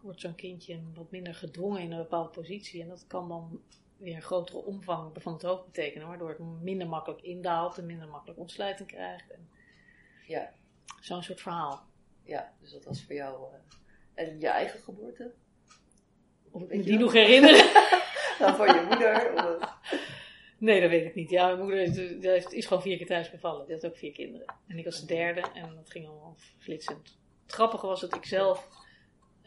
wordt 0.00 0.20
zo'n 0.20 0.34
kindje 0.34 0.80
wat 0.94 1.10
minder 1.10 1.34
gedwongen 1.34 1.80
in 1.80 1.90
een 1.92 1.98
bepaalde 1.98 2.28
positie. 2.28 2.82
En 2.82 2.88
dat 2.88 3.04
kan 3.06 3.28
dan 3.28 3.60
weer 3.96 4.14
een 4.16 4.22
grotere 4.22 4.58
omvang 4.58 5.12
van 5.22 5.32
het 5.32 5.42
hoofd 5.42 5.64
betekenen. 5.64 6.08
Waardoor 6.08 6.28
het 6.28 6.38
minder 6.62 6.88
makkelijk 6.88 7.22
indaalt 7.22 7.78
en 7.78 7.86
minder 7.86 8.08
makkelijk 8.08 8.38
ontsluiting 8.38 8.88
krijgt. 8.88 9.30
En 9.30 9.48
Ja, 10.26 10.52
Zo'n 11.00 11.22
soort 11.22 11.40
verhaal. 11.40 11.86
ja, 12.22 12.52
dus 12.60 12.72
dat 12.72 12.84
was 12.84 13.02
voor 13.04 13.14
jou... 13.14 13.36
eh, 14.14 14.26
en 14.28 14.40
je 14.40 14.48
eigen 14.48 14.80
geboorte? 14.80 15.32
Of 16.50 16.62
ik 16.70 16.84
die 16.84 16.98
nog 16.98 17.12
herinneren? 17.12 17.70
Nou, 18.38 18.56
voor 18.56 18.66
je 18.66 18.86
moeder? 18.88 19.32
Of, 19.34 19.72
nee, 20.58 20.80
dat 20.80 20.90
weet 20.90 21.04
ik 21.06 21.14
niet. 21.14 21.30
Ja, 21.30 21.46
mijn 21.46 21.58
moeder 21.58 21.80
is, 21.80 22.44
is 22.44 22.66
gewoon 22.66 22.82
vier 22.82 22.96
keer 22.96 23.06
thuis 23.06 23.30
bevallen. 23.30 23.66
Die 23.66 23.74
had 23.74 23.86
ook 23.86 23.96
vier 23.96 24.12
kinderen. 24.12 24.46
En 24.66 24.78
ik 24.78 24.84
was 24.84 25.00
de 25.00 25.06
derde 25.06 25.40
en 25.40 25.74
dat 25.74 25.90
ging 25.90 26.06
allemaal 26.08 26.34
flitsend. 26.58 27.16
Het 27.42 27.52
grappige 27.52 27.86
was 27.86 28.00
dat 28.00 28.14
ik 28.14 28.24
zelf 28.24 28.68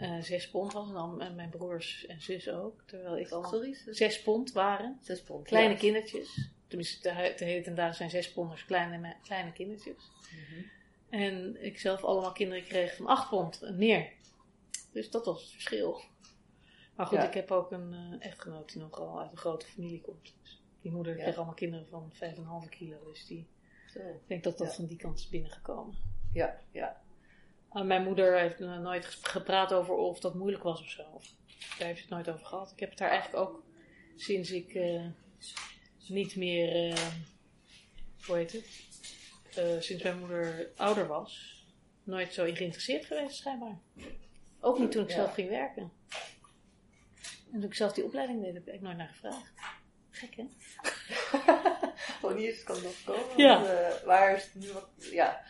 eh, 0.02 0.22
zes 0.22 0.50
pond 0.50 0.74
was. 0.74 0.88
En, 0.88 0.94
dan, 0.94 1.22
en 1.22 1.36
mijn 1.36 1.50
broers 1.50 2.06
en 2.06 2.22
zus 2.22 2.50
ook. 2.50 2.82
Terwijl 2.86 3.18
ik 3.18 3.30
allemaal 3.30 3.52
sorry? 3.52 3.74
Zes, 3.74 3.98
zes 3.98 4.22
pond 4.22 4.52
waren. 4.52 4.98
zes 5.02 5.22
pond. 5.22 5.48
Kleine 5.48 5.74
ja. 5.74 5.80
kindertjes. 5.80 6.50
Tenminste, 6.68 7.02
de, 7.10 7.34
de 7.38 7.46
hele 7.46 7.62
ten 7.62 7.76
dagen 7.76 7.96
zijn 7.96 8.10
zes 8.10 8.32
ponders 8.32 8.66
kleine, 8.66 9.16
kleine 9.24 9.54
kindertjes. 9.54 10.12
Mhm. 10.32 10.62
En 11.10 11.64
ik 11.64 11.80
zelf 11.80 12.04
allemaal 12.04 12.32
kinderen 12.32 12.64
kreeg 12.64 12.96
van 12.96 13.06
8 13.08 13.30
pond 13.30 13.62
en 13.62 13.78
meer. 13.78 14.12
Dus 14.92 15.10
dat 15.10 15.26
was 15.26 15.42
het 15.42 15.52
verschil. 15.52 16.02
Maar 16.96 17.06
goed, 17.06 17.18
Ja. 17.18 17.28
ik 17.28 17.34
heb 17.34 17.52
ook 17.52 17.72
een 17.72 17.94
eh, 17.94 18.26
echtgenoot 18.28 18.72
die 18.74 18.82
nogal 18.82 19.20
uit 19.20 19.32
een 19.32 19.38
grote 19.38 19.66
familie 19.66 20.02
komt. 20.02 20.34
Dus 20.42 20.62
die 20.82 20.92
moeder 20.92 21.16
Ja. 21.18 21.22
kreeg 21.24 21.36
allemaal 21.36 21.54
kinderen 21.54 21.88
van 21.88 22.12
5,5 22.14 22.70
kilo. 22.70 22.98
Dus 23.12 23.26
die, 23.26 23.48
Zo. 23.88 24.00
ik 24.00 24.28
denk 24.28 24.44
dat 24.44 24.58
dat 24.58 24.76
van 24.76 24.86
die 24.86 24.98
kant 24.98 25.20
is 25.20 25.30
binnengekomen. 25.30 25.96
Ja, 26.34 26.60
ja. 26.72 27.01
Maar 27.74 27.86
mijn 27.86 28.04
moeder 28.04 28.40
heeft 28.40 28.60
nooit 28.60 29.06
gepraat 29.06 29.74
over 29.74 29.94
of 29.96 30.20
dat 30.20 30.34
moeilijk 30.34 30.64
was 30.64 30.82
of 30.82 30.90
zo. 30.90 31.04
Daar 31.78 31.88
heeft 31.88 31.98
ze 31.98 32.06
het 32.06 32.10
nooit 32.10 32.30
over 32.30 32.46
gehad. 32.46 32.72
Ik 32.72 32.80
heb 32.80 32.90
het 32.90 32.98
daar 32.98 33.10
eigenlijk 33.10 33.44
ook 33.50 33.64
sinds 34.16 34.52
ik 34.52 34.74
eh, 34.74 35.06
niet 36.08 36.36
meer, 36.36 36.92
eh, 36.92 37.08
hoe 38.26 38.36
heet 38.36 38.52
het, 38.52 38.90
Eh, 39.56 39.80
sinds 39.80 40.04
mijn 40.04 40.20
moeder 40.20 40.70
ouder 40.76 41.08
was, 41.08 41.64
nooit 42.04 42.34
zo 42.34 42.46
in 42.46 42.56
geïnteresseerd 42.56 43.06
geweest 43.06 43.36
schijnbaar. 43.36 43.80
Ook 44.60 44.80
niet 44.80 44.92
toen 44.92 45.04
ik 45.04 45.10
Ja. 45.10 45.16
zelf 45.16 45.34
ging 45.34 45.50
werken. 45.50 45.92
En 47.52 47.60
toen 47.60 47.64
ik 47.64 47.74
zelf 47.74 47.94
die 47.94 48.04
opleiding 48.04 48.42
deed, 48.44 48.54
heb 48.54 48.68
ik 48.68 48.82
nooit 48.82 48.98
naar 48.98 49.08
gevraagd. 49.08 49.52
Gek 50.10 50.36
hè? 50.36 50.46
Wanneer 52.22 52.48
is 52.50 52.56
het 52.56 52.64
kan 52.64 52.82
nog 52.82 53.04
komen? 53.06 53.38
Ja. 53.38 53.62
Want, 53.62 54.02
waar 54.04 54.36
is 54.36 54.44
het 54.44 54.56
nu 54.56 54.72
wat... 54.72 54.88
Ja. 55.12 55.42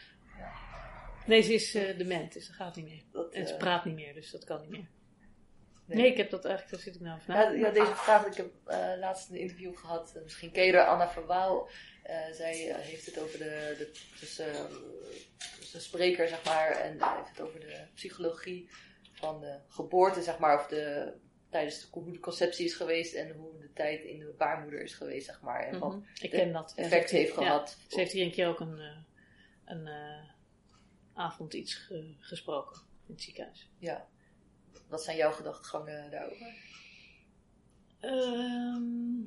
Nee, 1.25 1.41
ze 1.41 1.53
is 1.53 1.75
eh, 1.75 1.97
dement, 1.97 2.33
dus 2.33 2.47
dat 2.47 2.55
gaat 2.55 2.75
niet 2.75 2.85
meer. 2.85 3.01
Dat, 3.11 3.33
En 3.33 3.47
ze 3.47 3.53
eh, 3.53 3.59
praat 3.59 3.85
niet 3.85 3.95
meer, 3.95 4.13
dus 4.13 4.31
dat 4.31 4.43
kan 4.43 4.61
niet 4.61 4.69
meer. 4.69 4.87
nee. 5.85 5.97
Nee, 5.97 6.11
ik 6.11 6.17
heb 6.17 6.29
dat 6.29 6.45
eigenlijk, 6.45 6.75
daar 6.75 6.83
zit 6.83 6.95
ik 6.95 7.01
nou 7.01 7.19
na. 7.27 7.49
Ja, 7.51 7.69
deze 7.69 7.95
vraag, 7.95 8.25
ik 8.25 8.33
heb 8.35 8.51
eh, 8.65 8.91
laatst 8.99 9.29
een 9.29 9.35
interview 9.35 9.77
gehad, 9.77 10.13
eh, 10.15 10.21
misschien 10.23 10.51
ken 10.51 10.65
je 10.65 10.73
haar, 10.75 10.87
Anna 10.87 11.09
Verwaal. 11.09 11.69
Zij 12.31 12.75
heeft 12.77 13.05
het 13.05 13.19
over 13.19 13.37
de, 13.39 13.75
de 13.77 13.91
tussen, 14.19 14.53
tussen 15.59 15.81
spreker, 15.81 16.27
zeg 16.27 16.43
maar, 16.45 16.71
en 16.71 16.91
heeft 16.91 17.29
het 17.29 17.41
over 17.41 17.59
de 17.59 17.81
psychologie 17.93 18.69
van 19.13 19.39
de 19.39 19.57
geboorte, 19.67 20.21
zeg 20.21 20.37
maar, 20.39 20.59
of 20.59 20.67
de, 20.67 21.13
tijdens 21.49 21.79
de, 21.81 21.87
hoe 21.91 22.11
de 22.11 22.19
conceptie 22.19 22.65
is 22.65 22.73
geweest 22.73 23.13
en 23.13 23.31
hoe 23.31 23.57
de 23.59 23.73
tijd 23.73 24.03
in 24.03 24.19
de 24.19 24.33
baarmoeder 24.37 24.81
is 24.81 24.93
geweest, 24.93 25.25
zeg 25.25 25.41
maar. 25.41 25.59
En 25.67 25.79
wat 25.79 25.91
Mhm, 25.95 26.01
Ik 26.21 26.31
de 26.31 26.37
ken 26.37 26.51
dat. 26.51 26.73
effect 26.75 27.09
heeft 27.09 27.35
ja. 27.35 27.41
gehad. 27.41 27.77
Ze 27.87 27.99
heeft 27.99 28.11
hier 28.11 28.25
een 28.25 28.31
keer 28.31 28.47
ook 28.47 28.59
een, 28.59 28.81
een 29.65 29.87
avond 31.13 31.53
iets 31.53 31.73
ge- 31.75 32.15
gesproken 32.19 32.81
in 33.07 33.13
het 33.13 33.21
ziekenhuis. 33.21 33.69
Ja. 33.77 34.07
Wat 34.87 35.03
zijn 35.03 35.17
jouw 35.17 35.31
gedachtegangen 35.31 36.11
daarover? 36.11 36.53
Ehm, 37.99 39.25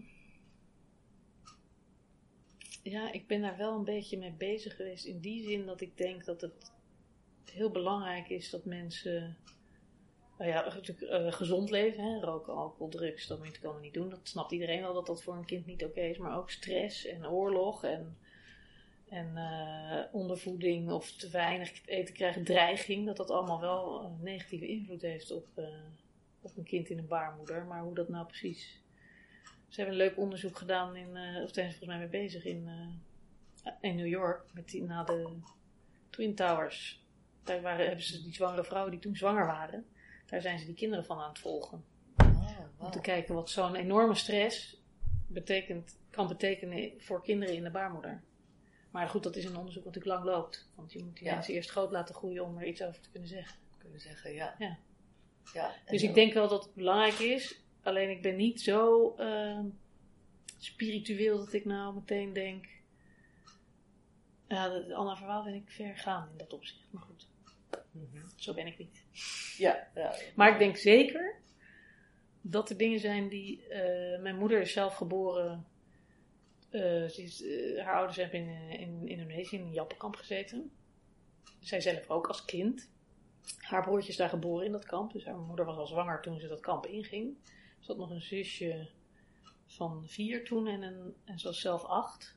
ja, 2.82 3.12
ik 3.12 3.26
ben 3.26 3.40
daar 3.40 3.56
wel 3.56 3.74
een 3.74 3.84
beetje 3.84 4.18
mee 4.18 4.32
bezig 4.32 4.76
geweest. 4.76 5.04
In 5.04 5.20
die 5.20 5.42
zin 5.42 5.66
dat 5.66 5.80
ik 5.80 5.96
denk 5.96 6.24
dat 6.24 6.40
het 6.40 6.72
heel 7.44 7.70
belangrijk 7.70 8.28
is 8.28 8.50
dat 8.50 8.64
mensen. 8.64 9.36
Nou 10.38 10.50
ja, 10.50 10.64
natuurlijk 10.64 11.10
eh, 11.10 11.32
gezond 11.32 11.70
leven, 11.70 12.04
hè? 12.04 12.20
roken, 12.20 12.54
alcohol, 12.54 12.88
drugs, 12.88 13.26
dat 13.26 13.38
moet 13.38 13.54
je 13.54 13.62
allemaal 13.62 13.82
niet 13.82 13.94
doen. 13.94 14.08
Dat 14.08 14.20
snapt 14.28 14.52
iedereen 14.52 14.80
wel 14.80 14.94
dat 14.94 15.06
dat 15.06 15.22
voor 15.22 15.36
een 15.36 15.44
kind 15.44 15.66
niet 15.66 15.84
oké 15.84 16.00
is. 16.00 16.18
Maar 16.18 16.38
ook 16.38 16.50
stress 16.50 17.06
en 17.06 17.26
oorlog 17.28 17.84
en, 17.84 18.18
en 19.14 19.36
eh, 19.36 20.04
ondervoeding 20.12 20.90
of 20.90 21.12
te 21.12 21.30
weinig 21.30 21.86
eten 21.86 22.14
krijgen, 22.14 22.44
dreiging. 22.44 23.06
Dat 23.06 23.16
dat 23.16 23.30
allemaal 23.30 23.60
wel 23.60 24.04
een 24.04 24.22
negatieve 24.22 24.66
invloed 24.66 25.02
heeft 25.02 25.30
op, 25.30 25.46
eh, 25.54 25.64
op 26.40 26.56
een 26.56 26.64
kind 26.64 26.88
in 26.88 26.98
een 26.98 27.06
baarmoeder. 27.06 27.64
Maar 27.64 27.82
hoe 27.82 27.94
dat 27.94 28.08
nou 28.08 28.26
precies 28.26 28.82
ze 29.68 29.80
hebben 29.80 30.00
een 30.00 30.06
leuk 30.06 30.18
onderzoek 30.18 30.58
gedaan, 30.58 30.96
in, 30.96 31.16
eh, 31.16 31.42
of 31.42 31.52
zijn 31.52 31.70
ze 31.70 31.76
volgens 31.76 31.86
mij 31.86 31.98
mee 31.98 32.08
bezig, 32.08 32.44
in, 32.44 32.68
in 33.80 33.96
New 33.96 34.06
York. 34.06 34.44
Met 34.52 34.68
die, 34.68 34.82
na 34.82 35.04
de 35.04 35.28
Twin 36.10 36.34
Towers. 36.34 37.02
Daar 37.42 37.62
waren, 37.62 37.86
hebben 37.86 38.04
ze 38.04 38.22
die 38.22 38.34
zwangere 38.34 38.64
vrouwen 38.64 38.90
die 38.90 39.00
toen 39.00 39.16
zwanger 39.16 39.46
waren. 39.46 39.86
Daar 40.26 40.40
zijn 40.40 40.58
ze 40.58 40.66
die 40.66 40.74
kinderen 40.74 41.04
van 41.04 41.18
aan 41.18 41.28
het 41.28 41.38
volgen. 41.38 41.84
Oh, 42.16 42.58
Om 42.76 42.90
te 42.90 43.00
kijken 43.00 43.34
wat 43.34 43.50
zo'n 43.50 43.74
enorme 43.74 44.14
stress 44.14 44.82
betekent, 45.26 45.98
kan 46.10 46.28
betekenen 46.28 46.92
voor 46.98 47.22
kinderen 47.22 47.54
in 47.54 47.64
de 47.64 47.70
baarmoeder. 47.70 48.22
Maar 48.94 49.08
goed, 49.08 49.22
dat 49.22 49.36
is 49.36 49.44
een 49.44 49.56
onderzoek 49.56 49.84
wat 49.84 49.94
natuurlijk 49.94 50.22
lang 50.24 50.36
loopt. 50.36 50.68
Want 50.74 50.92
je 50.92 51.02
moet 51.04 51.16
die 51.16 51.24
Ja. 51.24 51.34
mensen 51.34 51.54
eerst 51.54 51.70
groot 51.70 51.90
laten 51.90 52.14
groeien 52.14 52.44
om 52.44 52.58
er 52.58 52.66
iets 52.66 52.82
over 52.82 53.00
te 53.00 53.10
kunnen 53.10 53.28
zeggen. 53.28 53.58
kunnen 53.78 54.00
zeggen, 54.00 54.32
ja. 54.32 54.54
Ja. 54.58 54.78
ja. 55.52 55.74
Dus 55.86 56.02
ik 56.02 56.14
denk 56.14 56.32
wel 56.32 56.48
dat 56.48 56.64
het 56.64 56.74
belangrijk 56.74 57.18
is. 57.18 57.60
Alleen 57.82 58.10
ik 58.10 58.22
ben 58.22 58.36
niet 58.36 58.60
zo 58.60 59.14
ehm, 59.16 59.66
spiritueel 60.58 61.38
dat 61.38 61.52
ik 61.52 61.64
nou 61.64 61.94
meteen 61.94 62.32
denk. 62.32 62.66
Ja, 64.48 64.68
de, 64.68 64.94
Anna 64.94 65.16
Verwaal 65.16 65.42
vind 65.44 65.62
ik 65.62 65.70
ver 65.70 65.96
gaan 65.96 66.28
in 66.32 66.38
dat 66.38 66.52
opzicht. 66.52 66.86
Maar 66.90 67.02
goed, 67.02 67.26
Mhm. 67.90 68.22
zo 68.36 68.54
ben 68.54 68.66
ik 68.66 68.78
niet. 68.78 69.04
Ja, 69.56 69.88
ja. 69.94 70.14
Maar 70.34 70.52
ik 70.52 70.58
denk 70.58 70.76
zeker 70.76 71.34
dat 72.40 72.70
er 72.70 72.76
dingen 72.76 73.00
zijn 73.00 73.28
die. 73.28 73.66
eh, 73.68 74.20
mijn 74.20 74.38
moeder 74.38 74.60
is 74.60 74.72
zelf 74.72 74.94
geboren. 74.94 75.66
Eh, 76.74 77.08
ze 77.08 77.22
is, 77.22 77.42
eh, 77.42 77.84
haar 77.84 77.94
ouders 77.94 78.16
hebben 78.16 78.40
in, 78.40 78.48
eh, 78.48 78.80
in 78.80 79.08
Indonesië 79.08 79.56
in 79.56 79.62
een 79.62 79.72
jappenkamp 79.72 80.16
gezeten. 80.16 80.72
Zij 81.60 81.80
zelf 81.80 82.10
ook 82.10 82.26
als 82.26 82.44
kind. 82.44 82.90
Haar 83.58 83.82
broertje 83.82 84.10
is 84.10 84.16
daar 84.16 84.28
geboren 84.28 84.66
in 84.66 84.72
dat 84.72 84.84
kamp. 84.84 85.12
Dus 85.12 85.24
haar 85.24 85.38
moeder 85.38 85.64
was 85.64 85.76
al 85.76 85.86
zwanger 85.86 86.22
toen 86.22 86.40
ze 86.40 86.48
dat 86.48 86.60
kamp 86.60 86.86
inging. 86.86 87.36
Ze 87.80 87.86
had 87.86 87.96
nog 87.96 88.10
een 88.10 88.22
zusje 88.22 88.88
van 89.66 90.04
vier 90.06 90.44
toen 90.44 90.66
en, 90.66 90.82
een, 90.82 91.14
en 91.24 91.38
ze 91.38 91.46
was 91.46 91.60
zelf 91.60 91.84
acht. 91.84 92.36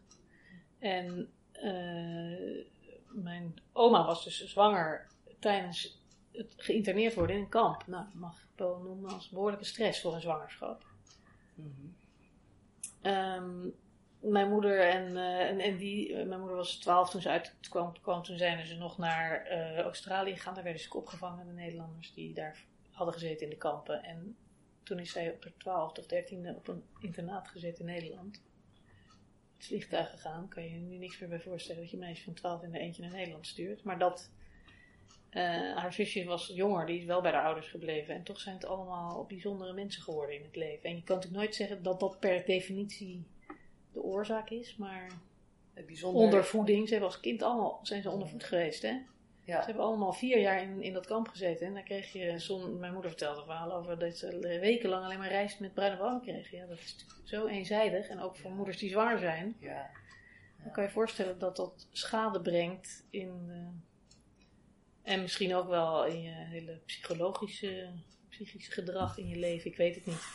En 0.80 1.32
eh, 1.52 2.66
mijn 3.08 3.62
oma 3.72 4.06
was 4.06 4.24
dus 4.24 4.46
zwanger 4.46 5.08
tijdens 5.40 6.02
het 6.32 6.54
geïnterneerd 6.58 7.14
worden 7.14 7.36
in 7.36 7.42
een 7.42 7.50
kamp. 7.50 7.88
Nou, 7.88 8.04
dat 8.06 8.14
mag 8.14 8.42
ik 8.42 8.48
wel 8.56 8.78
noemen 8.78 9.12
als 9.12 9.30
behoorlijke 9.30 9.66
stress 9.66 10.02
voor 10.02 10.14
een 10.14 10.22
zwangerschap. 10.22 10.86
Mhm. 11.54 11.88
Ehm, 13.02 13.68
mijn 14.30 14.50
moeder 14.50 14.80
en, 14.80 15.18
eh, 15.18 15.66
en, 15.68 15.78
die, 15.78 16.16
eh, 16.16 16.28
mijn 16.28 16.40
moeder 16.40 16.58
was 16.58 16.76
12 16.76 17.10
toen 17.10 17.22
ze 17.22 17.30
uitkwam, 17.30 18.02
kwam, 18.02 18.24
toen 18.24 18.38
zijn 18.38 18.66
ze 18.66 18.76
nog 18.76 18.98
naar 18.98 19.46
eh, 19.46 19.80
Australië 19.80 20.36
gegaan. 20.36 20.54
Daar 20.54 20.64
werden 20.64 20.82
ze 20.82 20.94
opgevangen, 20.94 21.48
de 21.48 21.54
Nederlanders 21.54 22.14
die 22.14 22.34
daar 22.34 22.64
hadden 22.92 23.14
gezeten 23.14 23.44
in 23.44 23.50
de 23.50 23.58
kampen. 23.58 24.04
En 24.04 24.38
toen 24.84 25.00
is 25.00 25.12
zij 25.12 25.32
op 25.32 25.44
haar 25.44 25.54
12 25.58 25.98
of 25.98 26.06
13e 26.06 26.56
op 26.56 26.68
een 26.68 26.84
internaat 27.00 27.48
gezet 27.48 27.80
in 27.80 27.86
Nederland. 27.86 28.42
Het 29.58 29.66
vliegtuig 29.66 30.10
gegaan, 30.10 30.48
kan 30.48 30.64
je 30.64 30.70
je 30.70 30.80
nu 30.80 30.98
niks 30.98 31.20
meer 31.20 31.30
bij 31.30 31.40
voorstellen 31.40 31.82
dat 31.82 31.92
je 31.92 31.98
meisje 31.98 32.24
van 32.24 32.34
12 32.34 32.64
in 32.64 32.72
de 32.72 32.80
eentje 32.80 33.02
naar 33.02 33.12
Nederland 33.12 33.48
stuurt. 33.48 33.84
Maar 33.84 34.00
dat, 34.00 34.32
haar 35.76 35.94
zusje 35.94 36.24
was 36.24 36.52
jonger, 36.54 36.86
die 36.86 37.00
is 37.00 37.06
wel 37.06 37.22
bij 37.22 37.32
haar 37.32 37.46
ouders 37.46 37.68
gebleven. 37.68 38.16
En 38.16 38.24
toch 38.24 38.40
zijn 38.40 38.56
het 38.56 38.66
allemaal 38.66 39.26
bijzondere 39.26 39.74
mensen 39.74 40.02
geworden 40.02 40.36
in 40.36 40.44
het 40.44 40.56
leven. 40.56 40.90
En 40.90 40.96
je 40.96 41.04
kan 41.04 41.16
natuurlijk 41.16 41.44
nooit 41.44 41.56
zeggen 41.56 41.84
dat 41.84 42.00
dat 42.00 42.20
per 42.20 42.46
definitie 42.46 43.26
de 43.94 44.02
oorzaak 44.02 44.50
is, 44.50 44.76
maar 44.76 45.08
bijzonder. 45.86 46.24
ondervoeding. 46.24 46.86
Ze 46.88 46.92
hebben 46.92 47.10
als 47.10 47.20
kind 47.20 47.42
allemaal 47.42 47.80
zijn 47.82 48.02
ze 48.02 48.10
ondervoed 48.10 48.44
geweest, 48.44 48.82
hè? 48.82 48.98
Ja. 49.44 49.60
Ze 49.60 49.66
hebben 49.66 49.84
allemaal 49.86 50.14
vier 50.14 50.40
jaar 50.40 50.62
in, 50.62 50.82
in 50.82 50.94
dat 50.94 51.06
kamp 51.06 51.28
gezeten. 51.28 51.68
En 51.68 51.74
dan 51.74 51.84
kreeg 51.84 52.12
je, 52.14 52.40
zon, 52.40 52.80
mijn 52.80 52.94
moeder 52.94 53.12
vertelde 53.12 53.44
verhalen 53.44 53.76
over 53.76 54.00
dat 54.00 54.18
ze 54.18 54.58
wekenlang 54.62 55.04
alleen 55.04 55.18
maar 55.18 55.28
rijst 55.30 55.60
met 55.60 55.74
bruine 55.74 55.98
bonen 55.98 56.22
kregen. 56.22 56.58
Ja, 56.58 56.66
dat 56.66 56.78
is 56.78 57.06
zo 57.24 57.46
eenzijdig. 57.46 58.08
En 58.08 58.20
ook 58.20 58.38
voor 58.38 58.52
moeders 58.52 58.78
die 58.78 58.90
zwanger 58.90 59.20
zijn. 59.20 59.56
Ja. 59.60 59.90
Dan 60.64 60.72
kan 60.72 60.84
je 60.84 60.90
je 60.90 60.96
voorstellen 60.96 61.40
dat 61.40 61.56
dat 61.56 61.88
schade 61.92 62.42
brengt 62.42 63.06
in. 63.10 63.46
eh, 63.50 65.12
en 65.14 65.22
misschien 65.22 65.56
ook 65.56 65.68
wel 65.68 66.06
in 66.06 66.22
je 66.22 66.32
hele 66.32 66.82
psychologische, 66.86 67.90
psychische 68.30 68.72
gedrag 68.72 69.18
in 69.18 69.28
je 69.28 69.36
leven. 69.38 69.72
Ik 69.72 69.78
weet 69.78 69.96
het 69.96 70.06
niet. 70.06 70.26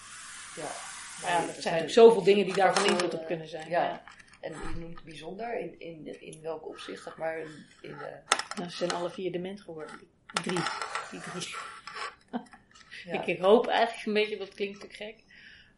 Ja. 0.57 0.92
Ja, 1.23 1.37
er 1.37 1.43
zijn 1.43 1.55
natuurlijk 1.55 1.91
zoveel 1.91 2.23
dingen 2.23 2.45
die 2.45 2.55
daarvan 2.55 2.87
invloed 2.87 3.15
op 3.15 3.27
kunnen 3.27 3.49
zijn. 3.49 3.69
Ja. 3.69 3.83
Ja. 3.83 4.03
En 4.41 4.53
je 4.53 4.81
noemt 4.81 5.05
bijzonder, 5.05 5.61
in, 5.61 5.81
in, 5.81 6.21
in 6.21 6.41
welk 6.43 6.69
opzicht, 6.69 7.03
zeg 7.03 7.17
maar, 7.17 7.39
in 7.81 7.97
de... 7.99 8.19
Nou, 8.57 8.71
ze 8.71 8.77
zijn 8.77 8.93
alle 8.93 9.11
vier 9.11 9.33
dement 9.33 9.61
geworden. 9.61 9.99
Die 9.99 10.43
Drie. 10.43 10.63
Die 11.11 11.21
drie. 11.21 11.55
Ja. 13.05 13.25
Ik, 13.25 13.39
hoop 13.39 13.67
eigenlijk 13.67 14.07
een 14.07 14.13
beetje, 14.13 14.39
dat 14.39 14.55
klinkt 14.55 14.83
natuurlijk 14.83 15.17
gek. 15.19 15.25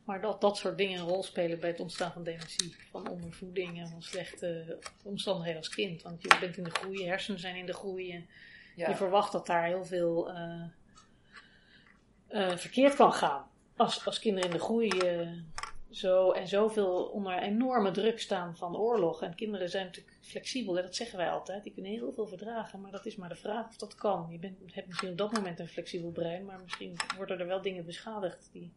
Maar 0.04 0.20
dat 0.20 0.40
dat 0.40 0.56
soort 0.56 0.78
dingen 0.78 1.00
een 1.00 1.06
rol 1.06 1.22
spelen 1.22 1.60
bij 1.60 1.70
het 1.70 1.80
ontstaan 1.80 2.12
van 2.12 2.22
dementie. 2.22 2.76
Van 2.90 3.08
ondervoeding 3.08 3.78
en 3.78 3.88
van 3.88 4.02
slechte 4.02 4.78
omstandigheden 5.02 5.60
als 5.60 5.68
kind. 5.68 6.02
Want 6.02 6.22
je 6.22 6.36
bent 6.40 6.56
in 6.56 6.64
de 6.64 6.70
groei, 6.70 6.98
je 6.98 7.06
hersenen 7.06 7.40
zijn 7.40 7.56
in 7.56 7.66
de 7.66 7.72
groei. 7.72 8.12
en 8.12 8.28
ja. 8.74 8.88
Je 8.88 8.96
verwacht 8.96 9.32
dat 9.32 9.46
daar 9.46 9.64
heel 9.64 9.84
veel 9.84 10.30
eh, 10.30 10.64
eh, 12.28 12.56
verkeerd 12.56 12.94
kan 12.94 13.12
gaan. 13.12 13.50
Als, 13.76 14.06
als 14.06 14.18
kinderen 14.18 14.50
in 14.50 14.56
de 14.56 14.62
groei 14.62 14.88
eh, 14.88 15.28
zo 15.90 16.30
en 16.30 16.48
zoveel 16.48 17.04
onder 17.04 17.38
enorme 17.38 17.90
druk 17.90 18.20
staan 18.20 18.56
van 18.56 18.76
oorlog. 18.76 19.22
En 19.22 19.34
kinderen 19.34 19.70
zijn 19.70 19.86
natuurlijk 19.86 20.16
flexibel, 20.20 20.76
hè, 20.76 20.82
dat 20.82 20.94
zeggen 20.94 21.18
wij 21.18 21.30
altijd. 21.30 21.62
Die 21.62 21.72
kunnen 21.72 21.92
heel 21.92 22.12
veel 22.12 22.26
verdragen, 22.26 22.80
maar 22.80 22.90
dat 22.90 23.06
is 23.06 23.16
maar 23.16 23.28
de 23.28 23.34
vraag 23.34 23.68
of 23.68 23.76
dat 23.76 23.94
kan. 23.94 24.26
Je 24.30 24.38
bent, 24.38 24.74
hebt 24.74 24.86
misschien 24.86 25.10
op 25.10 25.18
dat 25.18 25.32
moment 25.32 25.60
een 25.60 25.68
flexibel 25.68 26.10
brein, 26.10 26.44
maar 26.44 26.60
misschien 26.60 26.96
worden 27.16 27.40
er 27.40 27.46
wel 27.46 27.62
dingen 27.62 27.84
beschadigd. 27.84 28.48
Die, 28.52 28.72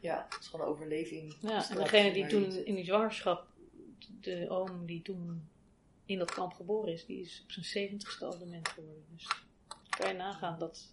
ja, 0.00 0.26
het 0.28 0.40
is 0.40 0.48
gewoon 0.48 0.66
overleving. 0.66 1.36
ja, 1.40 1.70
en 1.70 1.76
degene 1.76 2.12
die 2.12 2.26
toen 2.26 2.64
in 2.64 2.74
die 2.74 2.84
zwangerschap, 2.84 3.46
de 4.20 4.46
oom 4.48 4.86
die 4.86 5.02
toen 5.02 5.48
in 6.04 6.18
dat 6.18 6.30
kamp 6.30 6.52
geboren 6.52 6.92
is, 6.92 7.06
die 7.06 7.20
is 7.20 7.40
op 7.44 7.50
zijn 7.50 7.64
zeventigste 7.64 8.24
al 8.24 8.38
dement 8.38 8.68
geworden. 8.68 9.04
Dus 9.10 9.28
kan 9.88 10.08
je 10.08 10.14
nagaan 10.14 10.58
dat. 10.58 10.92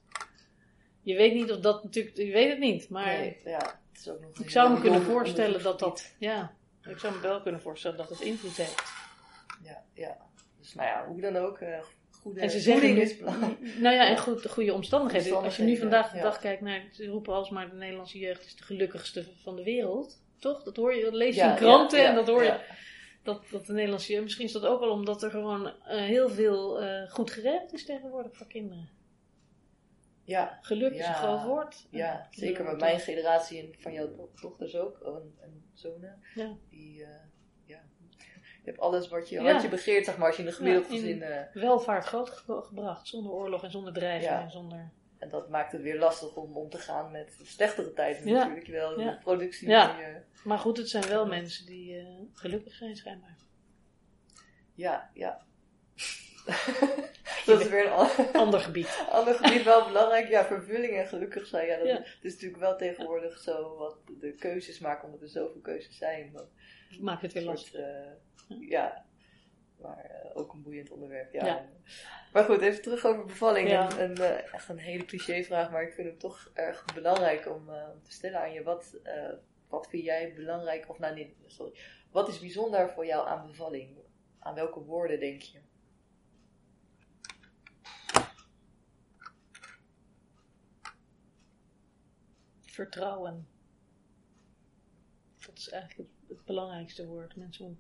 Je 1.06 1.16
weet 1.16 1.34
niet 1.34 1.52
of 1.52 1.60
dat 1.60 1.84
natuurlijk, 1.84 2.18
je 2.18 2.32
weet 2.32 2.50
het 2.50 2.60
niet, 2.60 2.90
maar 2.90 3.06
Nee, 3.06 3.38
ja, 3.46 3.80
het 3.92 4.00
is 4.00 4.10
ook 4.10 4.22
nog 4.22 4.40
ik 4.40 4.50
zou 4.50 4.74
me 4.74 4.82
kunnen 4.82 5.02
voorstellen 5.02 5.64
dat 5.64 5.80
dat, 5.80 6.14
ja, 6.20 6.56
ik 6.88 6.98
zou 6.98 7.14
me 7.14 7.20
wel 7.20 7.42
kunnen 7.42 7.62
voorstellen 7.62 7.98
dat 7.98 8.10
het 8.10 8.20
invloed 8.20 8.58
heeft. 8.58 8.84
Ja, 9.64 9.84
ja. 9.94 10.18
Dus 10.60 10.74
nou 10.74 10.88
ja, 10.88 11.06
hoe 11.08 11.22
dan 11.22 11.36
ook, 11.36 11.58
eh 11.58 11.78
goede 12.26 12.40
En 12.40 12.50
ze 12.50 12.72
voeding 12.72 12.98
zeggen, 12.98 13.02
is 13.02 13.18
belangrijk. 13.18 13.60
nou 13.86 13.96
ja, 13.96 14.08
en 14.08 14.18
goed, 14.18 14.50
goede 14.50 14.74
omstandigheden. 14.74 15.44
Als 15.44 15.58
je 15.58 15.64
nu 15.64 15.78
vandaag 15.78 16.12
de 16.12 16.18
ja. 16.18 16.24
dag 16.24 16.40
kijkt 16.40 16.62
naar, 16.62 16.84
ze 16.92 17.06
roepen 17.06 17.34
alsmaar 17.34 17.70
de 17.70 17.76
Nederlandse 17.76 18.20
jeugd 18.20 18.46
is 18.46 18.56
de 18.56 18.64
gelukkigste 18.64 19.26
van 19.44 19.56
de 19.56 19.64
wereld. 19.64 20.22
Toch? 20.40 20.64
Dat 20.64 20.76
hoor 20.76 20.96
je, 20.96 21.04
dat 21.04 21.14
lees 21.14 21.36
je 21.36 21.42
Ja, 21.42 21.50
in 21.50 21.56
kranten 21.56 21.98
ja, 21.98 22.04
ja, 22.04 22.10
en 22.10 22.16
dat 22.16 22.28
hoor 22.28 22.44
je. 22.44 22.60
Dat, 23.24 23.44
dat 23.52 23.66
de 23.66 23.74
Nederlandse 23.74 24.12
jeugd, 24.12 24.24
misschien 24.24 24.46
is 24.46 24.52
dat 24.52 24.66
ook 24.66 24.80
wel 24.80 24.90
omdat 24.90 25.24
er 25.24 25.30
gewoon 25.30 25.68
eh, 25.68 25.98
heel 25.98 26.30
veel 26.30 26.82
eh, 26.82 27.10
goed 27.10 27.32
geregeld 27.32 27.74
is 27.74 27.86
tegenwoordig 27.86 28.36
voor 28.36 28.48
kinderen. 28.48 28.90
Ja, 30.26 30.58
Geluk 30.62 30.94
is 30.94 31.08
een 31.08 31.14
groot 31.14 31.44
woord. 31.44 31.88
ja, 31.90 32.28
zeker 32.30 32.64
met 32.64 32.80
mijn 32.80 33.00
generatie 33.00 33.60
en 33.60 33.76
van 33.80 33.94
jouw 33.94 34.16
do- 34.16 34.32
dochters 34.42 34.76
ook, 34.76 35.00
en, 35.02 35.36
en 35.42 35.66
zonen. 35.74 36.22
Ja. 36.36 36.56
Die, 36.70 37.04
eh, 37.04 37.10
ja. 37.66 37.82
Je 38.64 38.72
hebt 38.72 38.80
alles 38.80 39.08
wat 39.08 39.30
je, 39.30 39.42
wat 39.42 39.62
je 39.62 39.70
begeert, 39.70 40.06
zeg 40.06 40.18
maar, 40.18 40.28
als 40.28 40.36
je 40.36 40.42
in 40.42 40.48
een 40.48 40.54
gemiddeld 40.54 40.86
Ja, 40.88 40.94
in- 40.94 41.00
gezin... 41.00 41.22
eh, 41.22 41.54
Welvaart 41.54 42.06
groot 42.06 42.30
ge- 42.30 42.62
gebracht, 42.64 43.08
zonder 43.08 43.32
oorlog 43.32 43.64
en 43.64 43.72
zonder 43.72 43.94
dreiging 43.94 44.32
Ja. 44.32 44.42
en 44.42 44.52
zonder... 44.52 44.92
en 45.18 45.30
dat 45.30 45.50
maakt 45.50 45.72
het 45.72 45.82
weer 45.82 46.00
lastig 46.00 46.36
om 46.36 46.58
om 46.58 46.70
te 46.70 46.78
gaan 46.78 47.12
met 47.12 47.36
de 47.38 47.46
slechtere 47.46 47.94
tijden 47.94 48.28
Ja. 48.28 48.34
natuurlijk. 48.38 48.68
Wel, 48.68 49.00
Ja. 49.00 49.12
de 49.12 49.18
productie 49.18 49.68
Ja. 49.70 49.96
die, 49.98 50.06
Maar 50.44 50.60
goed, 50.60 50.78
het 50.78 50.90
zijn 50.90 51.08
wel 51.08 51.26
mensen 51.28 51.66
die 51.66 51.98
eh, 52.00 52.06
gelukkig 52.34 52.74
zijn 52.74 52.96
schijnbaar. 52.96 53.36
ja, 54.74 55.10
ja. 55.14 55.42
dat 57.46 57.60
is 57.62 57.70
weer 57.76 57.86
een 57.86 57.92
an- 57.92 58.34
Ander 58.34 58.60
gebied. 58.60 59.06
ander 59.12 59.34
gebied 59.36 59.64
wel 59.64 59.86
belangrijk. 59.86 60.28
Ja, 60.28 60.46
vervulling 60.46 60.94
en 60.98 61.08
gelukkig 61.08 61.46
zijn. 61.48 61.68
Ja, 61.68 61.78
dat 61.78 61.88
Ja. 61.88 62.04
Is 62.22 62.34
natuurlijk 62.34 62.62
wel 62.62 62.78
tegenwoordig 62.78 63.40
zo 63.40 63.76
wat 63.78 63.98
de 64.20 64.32
keuzes 64.32 64.80
maken, 64.80 65.06
omdat 65.06 65.22
er 65.22 65.28
zoveel 65.30 65.62
keuzes 65.62 65.98
zijn. 65.98 66.32
Dat 66.34 66.48
Maakt 67.00 67.22
het 67.22 67.34
weer 67.34 67.44
lastig. 67.44 67.74
eh, 67.74 68.60
ja, 68.70 69.06
maar 69.82 70.06
eh, 70.24 70.38
ook 70.38 70.54
een 70.54 70.62
boeiend 70.64 70.90
onderwerp. 70.92 71.34
Ja. 71.34 71.46
Ja. 71.46 71.66
Maar 72.34 72.44
goed, 72.44 72.62
even 72.62 72.82
terug 72.82 73.06
over 73.06 73.26
bevalling. 73.26 73.70
Ja. 73.70 73.90
En, 73.90 73.98
en, 73.98 74.16
eh, 74.18 74.54
echt 74.54 74.70
een 74.70 74.78
hele 74.78 75.06
clichévraag, 75.06 75.72
maar 75.72 75.84
ik 75.84 75.94
vind 75.94 76.08
hem 76.08 76.18
toch 76.18 76.52
erg 76.54 76.86
belangrijk 76.94 77.50
om, 77.50 77.66
te 78.04 78.12
stellen 78.12 78.40
aan 78.40 78.54
je. 78.54 78.64
Wat, 78.64 78.96
wat 79.70 79.88
vind 79.90 80.04
jij 80.04 80.34
belangrijk, 80.36 80.90
of 80.90 81.00
nou 81.00 81.14
nee, 81.16 81.36
sorry. 81.48 81.74
Wat 82.12 82.28
is 82.28 82.40
bijzonder 82.40 82.90
voor 82.90 83.06
jou 83.06 83.28
aan 83.28 83.48
bevalling? 83.48 83.98
Aan 84.40 84.56
welke 84.56 84.80
woorden 84.80 85.20
denk 85.20 85.42
je? 85.42 85.60
Vertrouwen. 92.76 93.48
Dat 95.46 95.58
is 95.58 95.70
eigenlijk 95.70 96.10
het, 96.28 96.46
belangrijkste 96.46 97.08
woord. 97.08 97.36
Mensen 97.36 97.80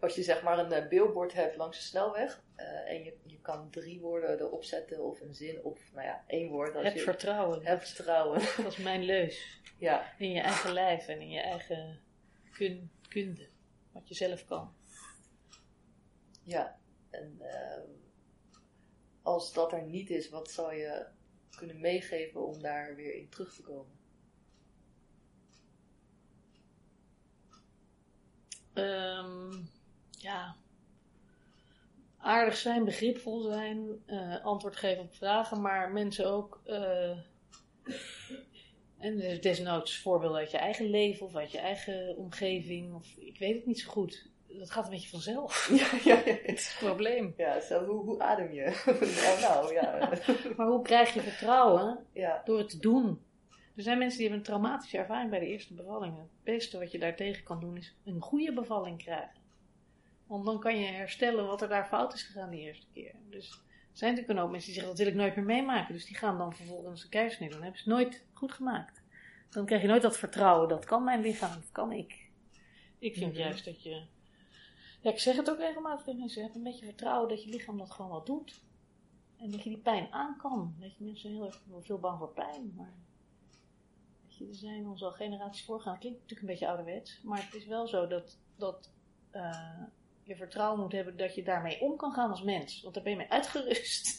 Als 0.00 0.14
je 0.14 0.22
zeg 0.22 0.42
maar 0.42 0.58
een 0.58 0.72
eh, 0.72 0.88
billboard 0.88 1.32
hebt 1.32 1.56
langs 1.56 1.78
de 1.78 1.84
snelweg 1.84 2.42
eh, 2.54 2.90
en 2.90 3.04
je, 3.04 3.16
je 3.26 3.40
kan 3.40 3.70
drie 3.70 4.00
woorden 4.00 4.40
erop 4.40 4.64
zetten 4.64 5.04
of 5.04 5.20
een 5.20 5.34
zin 5.34 5.62
of 5.62 5.92
nou 5.92 6.06
ja, 6.06 6.24
één 6.26 6.48
woord. 6.48 6.74
Als 6.74 6.84
heb 6.84 6.94
je 6.94 7.00
vertrouwen. 7.00 7.64
hebt 7.66 7.88
vertrouwen. 7.88 8.40
Dat 8.64 8.72
is 8.72 8.76
mijn 8.76 9.02
leus. 9.02 9.60
ja, 9.78 10.14
In 10.18 10.32
je 10.32 10.40
eigen 10.40 10.72
lijf 10.72 11.08
en 11.08 11.20
in 11.20 11.30
je 11.30 11.40
eigen 11.40 12.00
kun, 12.52 12.90
kunde. 13.08 13.48
Wat 13.92 14.08
je 14.08 14.14
zelf 14.14 14.44
kan. 14.44 14.74
ja. 16.42 16.78
En 17.10 17.36
ehm, 17.40 17.88
als 19.22 19.52
dat 19.52 19.72
er 19.72 19.82
niet 19.82 20.10
is, 20.10 20.28
wat 20.28 20.50
zou 20.50 20.74
je 20.74 21.06
kunnen 21.60 21.80
meegeven 21.80 22.46
om 22.46 22.62
daar 22.62 22.94
weer 22.96 23.14
in 23.14 23.28
terug 23.28 23.54
te 23.54 23.62
komen? 23.62 23.98
Ehm, 28.72 29.52
ja. 30.10 30.56
Aardig 32.18 32.56
zijn, 32.56 32.84
begripvol 32.84 33.40
zijn, 33.40 34.02
eh, 34.06 34.44
antwoord 34.44 34.76
geven 34.76 35.02
op 35.02 35.14
vragen, 35.14 35.60
maar 35.60 35.90
mensen 35.92 36.26
ook. 36.30 36.60
eh, 36.64 37.18
en 38.98 39.16
des- 39.16 39.40
desnoods 39.40 39.98
voorbeelden 39.98 40.38
uit 40.38 40.50
je 40.50 40.56
eigen 40.58 40.90
leven 40.90 41.26
of 41.26 41.36
uit 41.36 41.50
je 41.52 41.58
eigen 41.58 42.16
omgeving, 42.16 42.94
of 42.94 43.16
ik 43.16 43.38
weet 43.38 43.54
het 43.56 43.66
niet 43.66 43.80
zo 43.80 43.90
goed. 43.90 44.29
Dat 44.58 44.70
gaat 44.70 44.84
een 44.84 44.90
beetje 44.90 45.08
vanzelf. 45.08 45.68
ja, 46.04 46.14
ja, 46.14 46.20
ja. 46.24 46.32
Dat 46.32 46.56
is 46.56 46.68
het 46.68 46.76
probleem. 46.88 47.34
Ja, 47.36 47.60
zo, 47.60 47.84
hoe, 47.86 48.04
hoe 48.04 48.22
adem 48.22 48.52
je? 48.52 48.64
nou, 49.22 49.40
nou, 49.40 49.72
ja. 49.74 50.08
Maar 50.56 50.66
hoe 50.66 50.82
krijg 50.82 51.14
je 51.14 51.20
vertrouwen? 51.20 52.06
ja. 52.12 52.42
Door 52.44 52.58
het 52.58 52.68
te 52.70 52.78
doen. 52.78 53.20
Er 53.76 53.82
zijn 53.82 53.98
mensen 53.98 54.18
die 54.18 54.28
hebben 54.28 54.46
een 54.46 54.52
traumatische 54.52 54.98
ervaring 54.98 55.30
bij 55.30 55.38
de 55.38 55.46
eerste 55.46 55.74
bevalling. 55.74 56.16
Het 56.18 56.26
beste 56.44 56.78
wat 56.78 56.92
je 56.92 56.98
daartegen 56.98 57.44
kan 57.44 57.60
doen 57.60 57.76
is 57.76 57.96
een 58.04 58.20
goede 58.20 58.52
bevalling 58.52 58.98
krijgen. 59.02 59.38
Want 60.26 60.44
dan 60.44 60.60
kan 60.60 60.78
je 60.78 60.86
herstellen 60.86 61.46
wat 61.46 61.62
er 61.62 61.68
daar 61.68 61.86
fout 61.86 62.14
is 62.14 62.22
gegaan 62.22 62.50
de 62.50 62.58
eerste 62.58 62.86
keer. 62.92 63.14
Dus 63.30 63.50
er 63.50 63.58
zijn 63.92 64.10
natuurlijk 64.10 64.38
een 64.38 64.44
hoop 64.44 64.50
mensen 64.50 64.72
die 64.72 64.80
zeggen 64.80 64.96
dat 64.96 65.04
wil 65.06 65.14
ik 65.14 65.20
nooit 65.20 65.36
meer 65.36 65.44
meemaken. 65.44 65.94
Dus 65.94 66.06
die 66.06 66.16
gaan 66.16 66.38
dan 66.38 66.54
vervolgens 66.54 67.02
een 67.02 67.08
keizersnee 67.10 67.48
doen. 67.48 67.58
Dan 67.58 67.66
hebben 67.66 67.82
ze 67.84 67.90
het 67.90 67.98
nooit 68.00 68.24
goed 68.32 68.52
gemaakt. 68.52 69.02
Dan 69.50 69.66
krijg 69.66 69.82
je 69.82 69.88
nooit 69.88 70.02
dat 70.02 70.18
vertrouwen. 70.18 70.68
Dat 70.68 70.84
kan 70.84 71.04
mijn 71.04 71.20
lichaam, 71.20 71.54
dat 71.54 71.72
kan 71.72 71.92
ik. 71.92 72.28
Ik 72.98 73.14
vind 73.14 73.32
Mhm. 73.32 73.40
juist 73.40 73.64
dat 73.64 73.82
je... 73.82 74.02
Ja, 75.00 75.10
ik 75.10 75.18
zeg 75.18 75.36
het 75.36 75.50
ook 75.50 75.58
regelmatig 75.58 76.04
tegen 76.04 76.20
mensen. 76.20 76.42
Heb 76.42 76.54
een 76.54 76.62
beetje 76.62 76.84
vertrouwen 76.84 77.28
dat 77.28 77.42
je 77.42 77.50
lichaam 77.50 77.78
dat 77.78 77.90
gewoon 77.90 78.10
wel 78.10 78.24
doet. 78.24 78.64
En 79.36 79.50
dat 79.50 79.62
je 79.62 79.68
die 79.68 79.78
pijn 79.78 80.12
aan 80.12 80.36
kan. 80.36 80.74
Weet 80.78 80.96
je, 80.96 81.04
mensen 81.04 81.20
zijn 81.20 81.34
heel 81.34 81.46
erg 81.46 81.62
veel 81.80 81.98
bang 81.98 82.18
voor 82.18 82.32
pijn. 82.32 82.72
Maar 82.76 82.94
je, 84.26 84.48
er 84.48 84.54
zijn 84.54 84.86
ons 84.86 85.02
al 85.02 85.12
generaties 85.12 85.64
voorgaan. 85.64 85.98
Klinkt 85.98 86.20
natuurlijk 86.20 86.48
een 86.48 86.54
beetje 86.54 86.68
ouderwets. 86.68 87.20
Maar 87.22 87.44
het 87.44 87.54
is 87.54 87.66
wel 87.66 87.86
zo 87.86 88.06
dat, 88.06 88.38
dat 88.56 88.92
eh, 89.30 89.82
je 90.22 90.36
vertrouwen 90.36 90.80
moet 90.80 90.92
hebben 90.92 91.16
dat 91.16 91.34
je 91.34 91.42
daarmee 91.42 91.80
om 91.80 91.96
kan 91.96 92.12
gaan 92.12 92.30
als 92.30 92.42
mens. 92.42 92.82
Want 92.82 92.94
daar 92.94 93.02
ben 93.02 93.12
je 93.12 93.18
mee 93.18 93.30
uitgerust. 93.30 94.18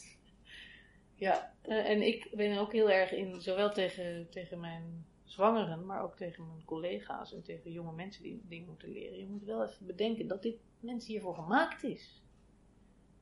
Ja, 1.14 1.52
Eh, 1.62 1.90
en 1.90 2.02
ik 2.02 2.28
ben 2.34 2.58
ook 2.58 2.72
heel 2.72 2.90
erg 2.90 3.12
in, 3.12 3.40
zowel 3.40 3.72
tegen, 3.72 4.28
tegen 4.30 4.60
mijn 4.60 5.06
zwangeren, 5.32 5.86
maar 5.86 6.02
ook 6.02 6.16
tegen 6.16 6.46
mijn 6.46 6.64
collega's 6.64 7.32
en 7.32 7.42
tegen 7.42 7.72
jonge 7.72 7.92
mensen 7.92 8.22
die 8.22 8.42
dingen 8.48 8.68
moeten 8.68 8.88
leren. 8.88 9.18
Je 9.18 9.26
moet 9.26 9.44
wel 9.44 9.64
even 9.64 9.86
bedenken 9.86 10.26
dat 10.26 10.42
dit 10.42 10.56
mens 10.80 11.06
hiervoor 11.06 11.34
gemaakt 11.34 11.82
is. 11.82 12.22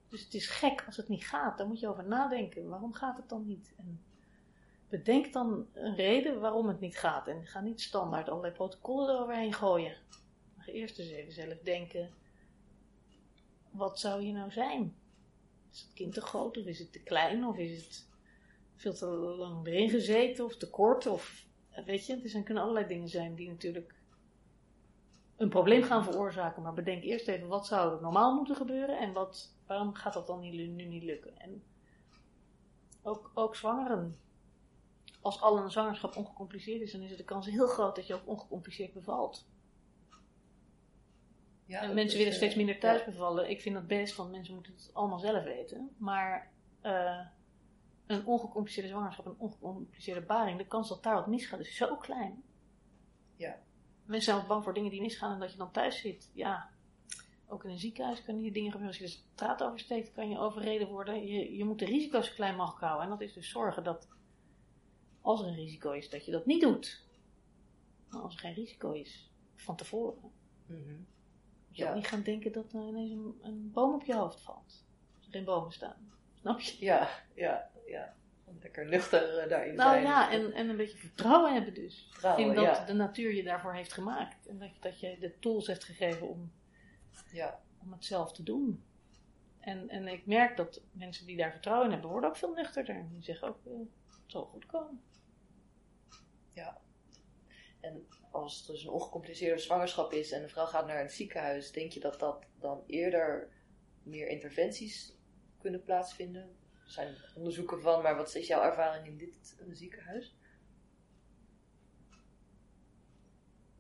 Dus 0.09 0.25
het 0.25 0.35
is 0.35 0.47
gek 0.47 0.85
als 0.87 0.97
het 0.97 1.09
niet 1.09 1.27
gaat. 1.27 1.59
Daar 1.59 1.67
moet 1.67 1.81
je 1.81 1.89
over 1.89 2.07
nadenken. 2.07 2.69
Waarom 2.69 2.93
gaat 2.93 3.17
het 3.17 3.29
dan 3.29 3.47
niet? 3.47 3.75
En 3.77 4.03
bedenk 4.89 5.33
dan 5.33 5.67
een 5.73 5.95
reden 5.95 6.41
waarom 6.41 6.69
het 6.69 6.81
niet 6.81 6.99
gaat. 6.99 7.29
En 7.29 7.47
ga 7.47 7.61
niet 7.61 7.81
standaard 7.81 8.29
allerlei 8.29 8.55
protocollen 8.55 9.15
eroverheen 9.15 9.53
gooien. 9.53 9.97
Maar 10.57 10.67
eerst 10.67 10.99
eens 10.99 11.11
even 11.11 11.33
zelf 11.33 11.59
denken. 11.59 12.11
Wat 13.71 14.01
zou 14.01 14.23
je 14.23 14.33
nou 14.33 14.51
zijn? 14.51 14.97
Is 15.73 15.81
het 15.81 15.93
kind 15.93 16.15
te 16.15 16.21
groot 16.21 16.57
of 16.57 16.65
is 16.65 16.79
het 16.79 16.93
te 16.93 17.03
klein 17.03 17.45
of 17.45 17.57
is 17.57 17.85
het 17.85 18.09
veel 18.75 18.95
te 18.95 19.07
lang 19.07 19.67
erin 19.67 19.91
gezeten 19.91 20.45
of 20.45 20.57
te 20.57 20.71
kort 20.71 21.07
of 21.07 21.49
weet 21.85 22.07
je, 22.07 22.21
er 22.35 22.43
kunnen 22.43 22.63
allerlei 22.63 22.87
dingen 22.87 23.09
zijn 23.09 23.35
die 23.35 23.49
natuurlijk 23.49 23.95
een 25.37 25.49
probleem 25.49 25.83
gaan 25.83 26.05
veroorzaken. 26.05 26.63
Maar 26.63 26.75
bedenk 26.75 27.03
eerst 27.03 27.29
even 27.29 27.49
wat 27.49 27.67
zou 27.67 27.95
er 27.95 28.03
normaal 28.03 28.35
moeten 28.35 28.57
gebeuren 28.57 28.99
en 28.99 29.13
wat, 29.13 29.55
waarom 29.67 29.95
gaat 29.95 30.13
dat 30.13 30.27
dan 30.27 30.41
nu 30.41 30.67
niet 30.67 31.03
lukken? 31.03 31.39
En 31.39 31.63
ook, 33.03 33.31
ook 33.35 33.57
zwangeren. 33.57 34.17
Als 35.21 35.41
al 35.41 35.59
een 35.59 35.71
zwangerschap 35.71 36.17
ongecompliceerd 36.17 36.81
is, 36.81 36.93
dan 36.93 37.01
is 37.01 37.17
de 37.17 37.25
kans 37.25 37.47
heel 37.47 37.67
groot 37.67 37.97
dat 37.97 38.07
je 38.07 38.15
ook 38.15 38.27
ongecompliceerd 38.27 38.93
bevalt. 38.93 39.47
ja 41.67 41.83
En 41.83 41.95
mensen 41.95 42.19
willen 42.19 42.33
eh, 42.33 42.39
steeds 42.39 42.55
minder 42.55 42.79
thuis 42.79 43.01
ja. 43.01 43.07
bevallen. 43.07 43.51
Ik 43.51 43.61
vind 43.61 43.75
dat 43.75 43.87
best, 43.87 44.17
want 44.17 44.31
mensen 44.31 44.55
moeten 44.55 44.73
het 44.73 44.91
allemaal 44.93 45.19
zelf 45.19 45.45
weten. 45.45 45.91
Maar 45.97 46.51
eh, 46.81 47.21
een 48.11 48.27
ongecompliceerde 48.27 48.89
zwangerschap, 48.89 49.27
een 49.27 49.39
ongecompliceerde 49.39 50.21
baring, 50.21 50.59
de 50.59 50.67
kans 50.67 50.89
dat 50.89 51.03
daar 51.03 51.15
wat 51.15 51.27
misgaat 51.27 51.61
is 51.61 51.77
zo 51.77 51.97
klein. 51.97 52.43
Ja. 53.37 53.59
Mensen 54.05 54.33
zijn 54.33 54.43
ook 54.43 54.49
bang 54.49 54.65
voor 54.65 54.75
dingen 54.75 54.91
die 54.91 55.01
misgaan 55.01 55.33
en 55.33 55.39
dat 55.41 55.51
je 55.53 55.59
dan 55.59 55.71
thuis 55.71 56.01
zit. 56.01 56.31
Ja, 56.35 56.71
ook 57.47 57.65
in 57.65 57.71
een 57.71 57.79
ziekenhuis 57.79 58.23
kunnen 58.25 58.43
hier 58.43 58.53
dingen 58.53 58.71
gebeuren. 58.73 58.99
Als 59.01 59.11
je 59.11 59.17
de 59.17 59.23
straat 59.35 59.63
oversteekt, 59.63 60.13
kan 60.13 60.29
je 60.31 60.39
overreden 60.39 60.89
worden. 60.89 61.27
Je, 61.27 61.57
je 61.57 61.65
moet 61.65 61.79
de 61.79 61.85
risico's 61.85 62.27
zo 62.27 62.35
klein 62.35 62.57
mogelijk 62.57 62.81
houden. 62.85 63.05
En 63.05 63.11
dat 63.11 63.21
is 63.21 63.33
dus 63.33 63.51
zorgen 63.51 63.85
dat, 63.85 64.09
als 65.21 65.41
er 65.41 65.47
een 65.47 65.55
risico 65.55 65.91
is, 65.91 66.11
dat 66.11 66.25
je 66.25 66.33
dat 66.33 66.47
niet 66.47 66.61
doet. 66.61 67.05
Maar 68.09 68.21
als 68.21 68.35
er 68.35 68.41
geen 68.41 68.55
risico 68.55 68.91
is, 68.93 69.31
van 69.55 69.77
tevoren, 69.77 70.33
Mhm. 70.67 70.79
moet 70.89 71.77
je 71.77 71.83
Ja. 71.83 71.89
ook 71.89 71.95
niet 71.97 72.07
gaan 72.07 72.23
denken 72.23 72.53
dat 72.53 72.73
er 72.73 72.89
ineens 72.89 73.11
een, 73.11 73.39
een 73.43 73.71
boom 73.73 73.95
op 73.95 74.03
je 74.05 74.15
hoofd 74.15 74.41
valt. 74.41 74.85
Als 75.17 75.27
er 75.27 75.33
geen 75.33 75.45
bomen 75.45 75.73
staan. 75.73 76.13
Snap 76.35 76.61
je? 76.61 76.77
Ja, 76.85 77.09
ja, 77.35 77.71
ja. 77.91 78.15
Lekker 78.61 78.87
nuchter 78.87 79.39
eh, 79.39 79.49
daarin 79.49 79.75
Nou 79.75 79.91
zijn. 79.91 80.03
ja, 80.03 80.31
en, 80.31 80.53
en 80.53 80.69
een 80.69 80.77
beetje 80.77 80.99
vertrouwen 80.99 81.53
hebben 81.53 81.75
dus. 81.75 82.09
Vertrouwen, 82.11 82.45
in 82.45 82.55
dat 82.55 82.65
ja. 82.65 82.85
de 82.85 82.93
natuur 82.93 83.35
je 83.35 83.43
daarvoor 83.43 83.75
heeft 83.75 83.93
gemaakt. 83.93 84.47
En 84.47 84.59
dat, 84.59 84.71
dat 84.81 85.01
je 85.01 85.17
de 85.21 85.39
tools 85.39 85.67
heeft 85.67 85.85
gegeven 85.85 86.29
om 86.29 86.53
Ja. 87.33 87.61
om 87.83 87.93
het 87.93 88.05
zelf 88.05 88.33
te 88.33 88.43
doen. 88.43 88.85
En, 89.61 89.89
en 89.89 90.09
ik 90.09 90.27
merk 90.27 90.57
dat 90.57 90.83
mensen 90.93 91.27
die 91.27 91.37
daar 91.37 91.51
vertrouwen 91.51 91.87
in 91.87 91.93
hebben, 91.93 92.11
worden 92.11 92.31
ook 92.31 92.37
veel 92.37 92.53
nuchterder. 92.53 93.07
Die 93.13 93.23
zeggen 93.23 93.49
ook, 93.49 93.67
eh, 93.67 93.73
het 94.07 94.31
zal 94.31 94.45
goed 94.45 94.67
komen. 94.67 95.01
En 97.81 98.07
als 98.31 98.67
er 98.67 98.73
dus 98.73 98.85
een 98.85 98.91
ongecompliceerde 98.91 99.61
zwangerschap 99.61 100.13
is 100.13 100.33
en 100.33 100.43
een 100.43 100.49
vrouw 100.49 100.67
gaat 100.67 100.87
naar 100.87 101.01
een 101.03 101.11
ziekenhuis, 101.11 101.73
denk 101.73 101.93
je 101.93 102.01
dat 102.01 102.21
dat 102.21 102.45
dan 102.59 102.83
eerder 102.87 103.49
meer 104.03 104.29
interventies 104.29 105.17
kunnen 105.59 105.83
plaatsvinden? 105.83 106.57
Zijn 106.91 107.17
onderzoeken 107.35 107.81
van, 107.81 108.03
maar 108.03 108.17
wat 108.17 108.35
is 108.35 108.47
jouw 108.47 108.63
ervaring 108.63 109.07
in 109.07 109.17
dit 109.17 109.57
ziekenhuis? 109.73 110.35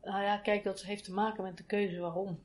Nou 0.03 0.23
ja, 0.23 0.39
kijk, 0.39 0.65
dat 0.65 0.83
heeft 0.83 1.05
te 1.05 1.13
maken 1.13 1.43
met 1.43 1.57
de 1.57 1.65
keuze 1.65 2.01
waarom. 2.01 2.43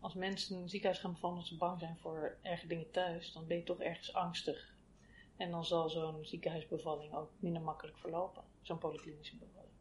Als 0.00 0.14
mensen 0.14 0.56
in 0.56 0.62
een 0.62 0.68
ziekenhuis 0.68 1.00
gaan 1.00 1.12
bevallen 1.12 1.36
omdat 1.36 1.50
ze 1.50 1.56
bang 1.56 1.80
zijn 1.80 1.96
voor 1.96 2.38
erge 2.42 2.66
dingen 2.66 2.90
thuis, 2.90 3.32
dan 3.32 3.46
ben 3.46 3.56
je 3.56 3.62
toch 3.62 3.80
ergens 3.80 4.14
angstig. 4.14 4.74
En 5.36 5.50
dan 5.50 5.64
zal 5.64 5.90
zo'n 5.90 6.24
ziekenhuisbevalling 6.24 7.14
ook 7.14 7.30
minder 7.38 7.62
makkelijk 7.62 7.98
verlopen. 7.98 8.42
Zo'n 8.62 8.78
polyklinische 8.78 9.36
bevalling. 9.36 9.72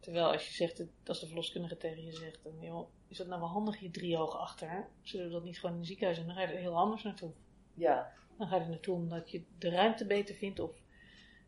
Terwijl 0.00 0.32
als 0.32 0.46
je 0.46 0.52
zegt, 0.52 0.82
als 1.06 1.20
de 1.20 1.26
verloskundige 1.26 1.76
tegen 1.76 2.04
je 2.04 2.12
zegt, 2.12 2.42
dan, 2.42 2.60
joh, 2.60 2.88
is 3.08 3.16
dat 3.16 3.26
nou 3.26 3.40
wel 3.40 3.50
handig 3.50 3.80
je 3.80 3.90
driehoog 3.90 4.36
achter? 4.36 4.88
Zullen 5.02 5.26
we 5.26 5.32
dat 5.32 5.44
niet 5.44 5.58
gewoon 5.58 5.74
in 5.74 5.80
een 5.80 5.86
ziekenhuis 5.86 6.18
en 6.18 6.26
dan 6.26 6.34
ga 6.34 6.40
je 6.40 6.46
er 6.46 6.58
heel 6.58 6.76
anders 6.76 7.02
naartoe? 7.02 7.32
Ja, 7.74 8.12
Dan 8.38 8.48
ga 8.48 8.56
je 8.56 8.62
er 8.62 8.68
naartoe 8.68 8.94
omdat 8.94 9.30
je 9.30 9.42
de 9.58 9.68
ruimte 9.68 10.06
beter 10.06 10.34
vindt, 10.34 10.60
of 10.60 10.70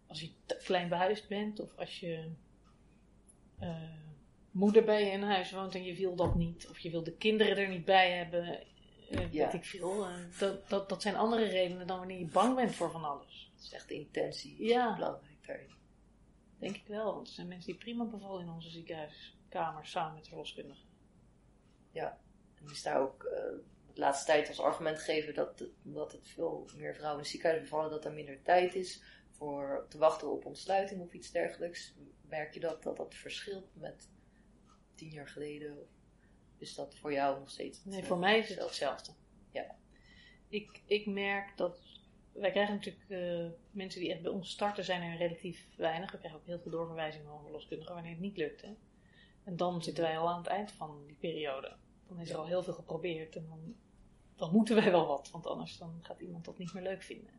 als 0.06 0.20
je 0.20 0.30
klein 0.64 0.88
behuisd 0.88 1.28
bent, 1.28 1.60
of 1.60 1.76
als 1.76 2.00
je 2.00 2.30
eh, 3.58 3.82
moeder 4.50 4.84
bij 4.84 5.04
je 5.04 5.10
in 5.10 5.22
huis 5.22 5.50
woont 5.50 5.74
en 5.74 5.84
je 5.84 5.94
wil 5.94 6.16
dat 6.16 6.34
niet, 6.34 6.68
of 6.68 6.78
je 6.78 6.90
wil 6.90 7.02
de 7.04 7.16
kinderen 7.16 7.56
er 7.56 7.68
niet 7.68 7.84
bij 7.84 8.10
hebben, 8.10 8.66
Ja. 9.30 9.44
weet 9.44 9.52
ik 9.54 9.64
veel. 9.64 10.04
Eh, 10.06 10.14
dat, 10.38 10.68
dat, 10.68 10.88
dat 10.88 11.02
zijn 11.02 11.16
andere 11.16 11.44
redenen 11.44 11.86
dan 11.86 11.98
wanneer 11.98 12.18
je 12.18 12.26
bang 12.26 12.54
bent 12.54 12.74
voor 12.74 12.90
van 12.90 13.04
alles. 13.04 13.50
dat 13.54 13.64
is 13.64 13.72
echt 13.72 13.88
de 13.88 13.94
intentie. 13.94 14.64
Ja. 14.64 14.94
Belangrijk 14.94 15.46
daarin. 15.46 15.74
Denk 16.58 16.76
ik 16.76 16.86
wel, 16.86 17.14
want 17.14 17.26
er 17.28 17.34
zijn 17.34 17.48
mensen 17.48 17.70
die 17.72 17.80
prima 17.80 18.04
bevallen 18.04 18.42
in 18.42 18.50
onze 18.50 18.70
ziekenhuiskamers 18.70 19.90
samen 19.90 20.14
met 20.14 20.22
de 20.22 20.28
verloskundige. 20.28 20.84
En 22.58 22.70
is 22.70 22.82
daar 22.82 23.00
ook 23.00 23.24
de 23.96 24.02
laatste 24.02 24.26
tijd 24.26 24.48
als 24.48 24.60
argument 24.60 24.98
gegeven 24.98 25.34
dat, 25.34 25.58
het- 25.58 25.70
dat 25.82 26.12
het 26.12 26.28
veel 26.28 26.68
meer 26.76 26.94
vrouwen 26.94 27.16
in 27.18 27.22
het 27.22 27.28
ziekenhuis 27.32 27.62
bevallen, 27.62 27.90
dat 27.90 28.04
er 28.04 28.12
minder 28.12 28.42
tijd 28.42 28.74
is 28.74 29.02
voor 29.30 29.86
te 29.88 29.98
wachten 29.98 30.30
op 30.32 30.44
ontsluiting 30.44 31.00
of 31.00 31.12
iets 31.12 31.30
dergelijks. 31.30 31.94
Merk 32.28 32.54
je 32.54 32.60
dat 32.60 32.82
dat, 32.82 32.96
dat 32.96 33.14
verschilt 33.14 33.68
met 33.74 34.08
tien 34.94 35.10
jaar 35.10 35.28
geleden? 35.28 35.78
Of 35.80 35.88
is 36.58 36.74
dat 36.74 36.94
voor 36.96 37.12
jou 37.12 37.38
nog 37.38 37.50
steeds 37.50 37.84
Nee, 37.84 38.04
voor 38.04 38.18
mij 38.18 38.38
is 38.38 38.48
het 38.48 38.58
hetzelfde? 38.58 38.94
hetzelfde. 38.96 39.12
Ja. 39.50 39.76
Ik, 40.48 40.82
ik 40.86 41.06
merk 41.06 41.56
dat. 41.56 41.80
Wij 42.32 42.50
krijgen 42.50 42.74
natuurlijk 42.74 43.04
eh, 43.10 43.46
mensen 43.70 44.00
die 44.00 44.12
echt 44.12 44.22
bij 44.22 44.30
ons 44.32 44.50
starten, 44.50 44.84
zijn 44.84 45.02
er 45.02 45.16
relatief 45.16 45.66
weinig. 45.76 46.12
We 46.12 46.18
krijgen 46.18 46.40
ook 46.40 46.46
heel 46.46 46.58
veel 46.60 46.70
doorverwijzingen 46.70 47.26
van 47.26 47.42
verloskundigen 47.42 47.94
wanneer 47.94 48.12
het 48.12 48.20
niet 48.20 48.36
lukt. 48.36 48.62
Hè. 48.62 48.74
En 49.44 49.56
dan 49.56 49.82
zitten 49.82 50.04
wij 50.04 50.18
al 50.18 50.28
aan 50.28 50.38
het 50.38 50.46
eind 50.46 50.72
van 50.72 51.04
die 51.06 51.16
periode. 51.16 51.76
Dan 52.08 52.20
is 52.20 52.30
er 52.30 52.36
al 52.36 52.46
heel 52.46 52.62
veel 52.62 52.72
geprobeerd 52.72 53.36
en 53.36 53.46
dan, 53.48 53.74
dan 54.36 54.52
moeten 54.52 54.74
wij 54.76 54.90
wel 54.90 55.06
wat, 55.06 55.30
want 55.30 55.46
anders 55.46 55.78
dan 55.78 55.98
gaat 56.02 56.20
iemand 56.20 56.44
dat 56.44 56.58
niet 56.58 56.72
meer 56.72 56.82
leuk 56.82 57.02
vinden. 57.02 57.30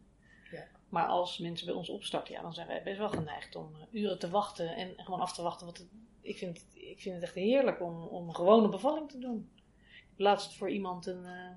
Ja. 0.51 0.67
Maar 0.89 1.07
als 1.07 1.37
mensen 1.37 1.65
bij 1.65 1.75
ons 1.75 1.89
opstarten, 1.89 2.33
ja, 2.33 2.41
dan 2.41 2.53
zijn 2.53 2.67
wij 2.67 2.83
best 2.83 2.97
wel 2.97 3.09
geneigd 3.09 3.55
om 3.55 3.75
eh, 3.75 3.81
uren 4.01 4.19
te 4.19 4.29
wachten 4.29 4.75
en 4.75 4.93
gewoon 4.97 5.19
af 5.19 5.33
te 5.33 5.41
wachten. 5.41 5.65
Wat 5.65 5.77
het- 5.77 5.87
ik, 6.21 6.37
vind, 6.37 6.57
het- 6.57 6.75
ik 6.75 7.01
vind 7.01 7.15
het 7.15 7.23
echt 7.23 7.33
heerlijk 7.35 7.81
om, 7.81 8.01
om 8.03 8.27
een 8.27 8.35
gewone 8.35 8.69
bevalling 8.69 9.09
te 9.11 9.19
doen. 9.19 9.49
Ik 9.89 10.03
heb 10.09 10.19
laatst 10.19 10.53
voor 10.53 10.69
iemand 10.69 11.05
een 11.05 11.25
eh, 11.25 11.49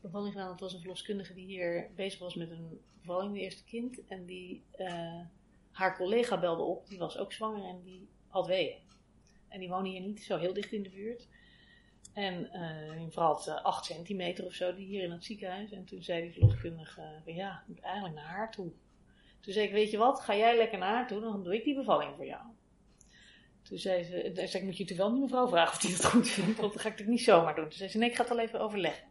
bevalling 0.00 0.32
gedaan. 0.32 0.48
Dat 0.48 0.60
was 0.60 0.72
een 0.72 0.80
verloskundige 0.80 1.34
die 1.34 1.46
hier 1.46 1.90
bezig 1.94 2.18
was 2.20 2.34
met 2.34 2.50
een 2.50 2.80
bevalling, 3.00 3.32
de 3.34 3.40
eerste 3.40 3.64
kind. 3.64 4.06
En 4.06 4.24
die, 4.26 4.62
eh, 4.70 5.20
haar 5.70 5.96
collega 5.96 6.38
belde 6.40 6.62
op, 6.62 6.88
die 6.88 6.98
was 6.98 7.16
ook 7.18 7.32
zwanger 7.32 7.64
en 7.64 7.82
die 7.82 8.08
had 8.28 8.46
weeën. 8.46 8.76
En 9.48 9.60
die 9.60 9.68
woonde 9.68 9.88
hier 9.88 10.00
niet 10.00 10.22
zo 10.22 10.36
heel 10.38 10.52
dicht 10.52 10.72
in 10.72 10.82
de 10.82 10.90
buurt. 10.90 11.26
En 12.12 12.52
eh 12.52 13.10
vooral 13.10 13.46
eh, 13.46 13.64
8 13.64 13.84
centimeter 13.84 14.44
of 14.44 14.52
zo, 14.52 14.74
die 14.74 14.86
hier 14.86 15.02
in 15.02 15.10
het 15.10 15.24
ziekenhuis. 15.24 15.70
En 15.70 15.84
toen 15.84 16.02
zei 16.02 16.22
die 16.22 16.32
verloskundige, 16.32 17.02
eh, 17.24 17.36
ja, 17.36 17.62
moet 17.66 17.80
eigenlijk 17.80 18.14
naar 18.14 18.24
haar 18.24 18.50
toe. 18.50 18.70
Toen 19.40 19.52
zei 19.52 19.66
ik, 19.66 19.72
weet 19.72 19.90
je 19.90 19.98
wat, 19.98 20.20
ga 20.20 20.36
jij 20.36 20.56
lekker 20.56 20.78
naar 20.78 20.94
haar 20.94 21.06
toe, 21.06 21.20
dan 21.20 21.44
doe 21.44 21.54
ik 21.54 21.64
die 21.64 21.74
bevalling 21.74 22.16
voor 22.16 22.26
jou. 22.26 22.42
Toen 23.62 23.78
zei 23.78 24.04
ze, 24.04 24.22
toen 24.34 24.48
zei 24.48 24.62
ik, 24.62 24.62
moet 24.62 24.76
je 24.76 24.82
natuurlijk 24.82 24.98
wel 24.98 25.12
die 25.12 25.20
mevrouw 25.20 25.48
vragen 25.48 25.74
of 25.74 25.80
die 25.80 25.90
dat 25.90 26.04
goed 26.04 26.28
vindt, 26.28 26.60
want 26.60 26.72
dat 26.72 26.82
ga 26.82 26.88
ik 26.88 26.94
natuurlijk 26.94 27.18
niet 27.18 27.26
zomaar 27.26 27.54
doen. 27.54 27.64
Toen 27.64 27.78
zei 27.78 27.90
ze, 27.90 27.98
nee, 27.98 28.08
ik 28.08 28.16
ga 28.16 28.22
het 28.22 28.30
al 28.30 28.38
even 28.38 28.60
overleggen. 28.60 29.08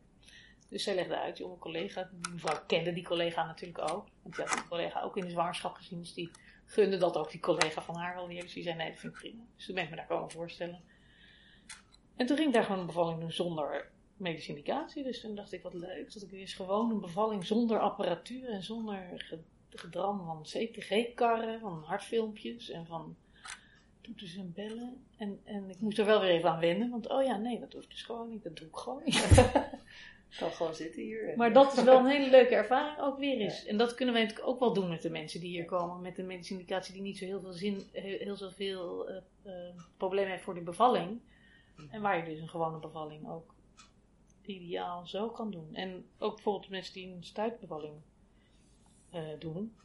Dus 0.70 0.84
zij 0.84 0.95
legde 0.95 1.18
uit, 1.18 1.38
jonge 1.38 1.58
collega, 1.58 2.10
die 2.12 2.34
mevrouw 2.34 2.60
kende 2.68 2.93
die 2.93 3.04
collega 3.04 3.45
natuurlijk 3.45 3.91
ook. 3.91 4.08
Want 4.22 4.36
die 4.36 4.45
had 4.45 4.54
die 4.54 4.68
collega 4.68 5.02
ook 5.02 5.18
in 5.18 5.26
de 5.26 5.32
zwangerschap 5.32 5.76
gezien, 5.76 6.00
dus 6.00 6.14
die 6.14 6.32
gunde 6.66 6.98
dat 6.98 7.18
ook 7.18 7.32
die 7.32 7.39
collega 7.39 7.82
van 7.82 7.95
haar 7.95 8.18
alweer. 8.18 8.41
Dus 8.41 8.54
die 8.54 8.64
zei, 8.64 8.76
nee, 8.76 8.89
dat 8.89 9.00
vind 9.00 9.14
ik 9.14 9.20
prima. 9.20 9.43
Dus 9.56 9.66
toen 9.66 9.76
ben 9.76 9.84
ik 9.84 9.89
me 9.89 9.95
daar 9.95 10.08
komen 10.08 10.32
voorstellen. 10.32 10.82
En 12.18 12.26
toen 12.26 12.36
ging 12.36 12.47
ik 12.47 12.53
daar 12.53 12.63
gewoon 12.63 12.80
een 12.80 12.86
bevalling 12.86 13.20
doen 13.20 13.32
zonder 13.32 13.89
medische 14.18 14.49
indicatie. 14.49 15.03
Dus 15.03 15.22
toen 15.22 15.36
dacht 15.36 15.51
ik, 15.51 15.61
wat 15.63 15.74
leuk, 15.74 16.13
dat 16.13 16.24
ik 16.24 16.30
weer 16.30 16.39
eens 16.39 16.53
gewoon 16.53 16.91
een 16.91 16.99
bevalling 16.99 17.45
zonder 17.45 17.80
apparatuur 17.80 18.49
en 18.49 18.63
zonder 18.63 19.11
ge- 19.15 19.39
gedram 19.70 20.26
van 20.26 20.41
CTG-karren, 20.43 21.59
van 21.59 21.84
hartfilmpjes 21.86 22.70
en 22.70 22.86
van 22.86 23.15
toeters 24.01 24.36
en 24.38 24.53
bellen. 24.55 25.03
En, 25.18 25.39
en 25.43 25.70
ik 25.70 25.80
moest 25.80 25.97
er 25.97 26.05
wel 26.05 26.22
weer 26.22 26.30
even 26.30 26.49
aan 26.49 26.59
wennen, 26.59 26.89
want 26.89 27.09
oh 27.09 27.24
ja, 27.24 27.38
nee, 27.38 27.59
dat 27.59 27.74
hoeft 27.74 27.89
dus 27.89 28.01
gewoon 28.01 28.30
niet, 28.30 28.43
dat 28.43 28.55
doe 28.57 28.68
ik 28.68 28.76
gewoon 28.76 29.01
niet. 29.05 29.49
kan 30.39 30.51
gewoon 30.51 30.76
zitten 30.76 31.01
hier. 31.01 31.34
Maar 31.36 31.53
dat 31.53 31.78
is 31.78 31.84
wel 31.84 31.99
een 31.99 32.05
hele 32.05 32.30
leuke 32.30 32.55
ervaring 32.55 32.99
ook 32.99 33.18
weer 33.18 33.38
eens. 33.39 33.65
En 33.65 33.78
dat 33.78 33.95
kunnen 33.95 34.13
wij 34.13 34.24
natuurlijk 34.24 34.49
ook 34.49 34.59
wel 34.59 34.74
doen 34.74 34.89
met 34.89 35.01
de 35.01 35.09
mensen 35.09 35.39
die 35.39 35.49
hier 35.49 35.65
komen 35.65 36.01
met 36.01 36.18
een 36.18 36.26
medische 36.28 36.53
indicatie 36.53 36.93
die 36.93 37.01
niet 37.01 37.18
zo 37.18 37.26
heel 37.26 37.41
veel 37.41 37.51
zin, 37.51 37.84
heel, 37.91 38.18
heel 38.20 38.36
zoveel 38.36 39.09
eh, 39.09 39.51
problemen 39.97 40.32
heeft 40.32 40.43
voor 40.43 40.53
de 40.53 40.61
bevalling. 40.61 41.20
En 41.89 42.01
waar 42.01 42.17
je 42.17 42.23
dus 42.23 42.39
een 42.39 42.49
gewone 42.49 42.80
bevalling 42.80 43.30
ook 43.30 43.55
ideaal 44.41 45.07
zo 45.07 45.30
kan 45.30 45.51
doen. 45.51 45.75
En 45.75 46.09
ook 46.17 46.36
bijvoorbeeld 46.36 46.69
mensen 46.69 46.93
die 46.93 47.13
een 47.13 47.23
stuitbevalling 47.23 47.95
eh, 49.09 49.39
doen, 49.39 49.75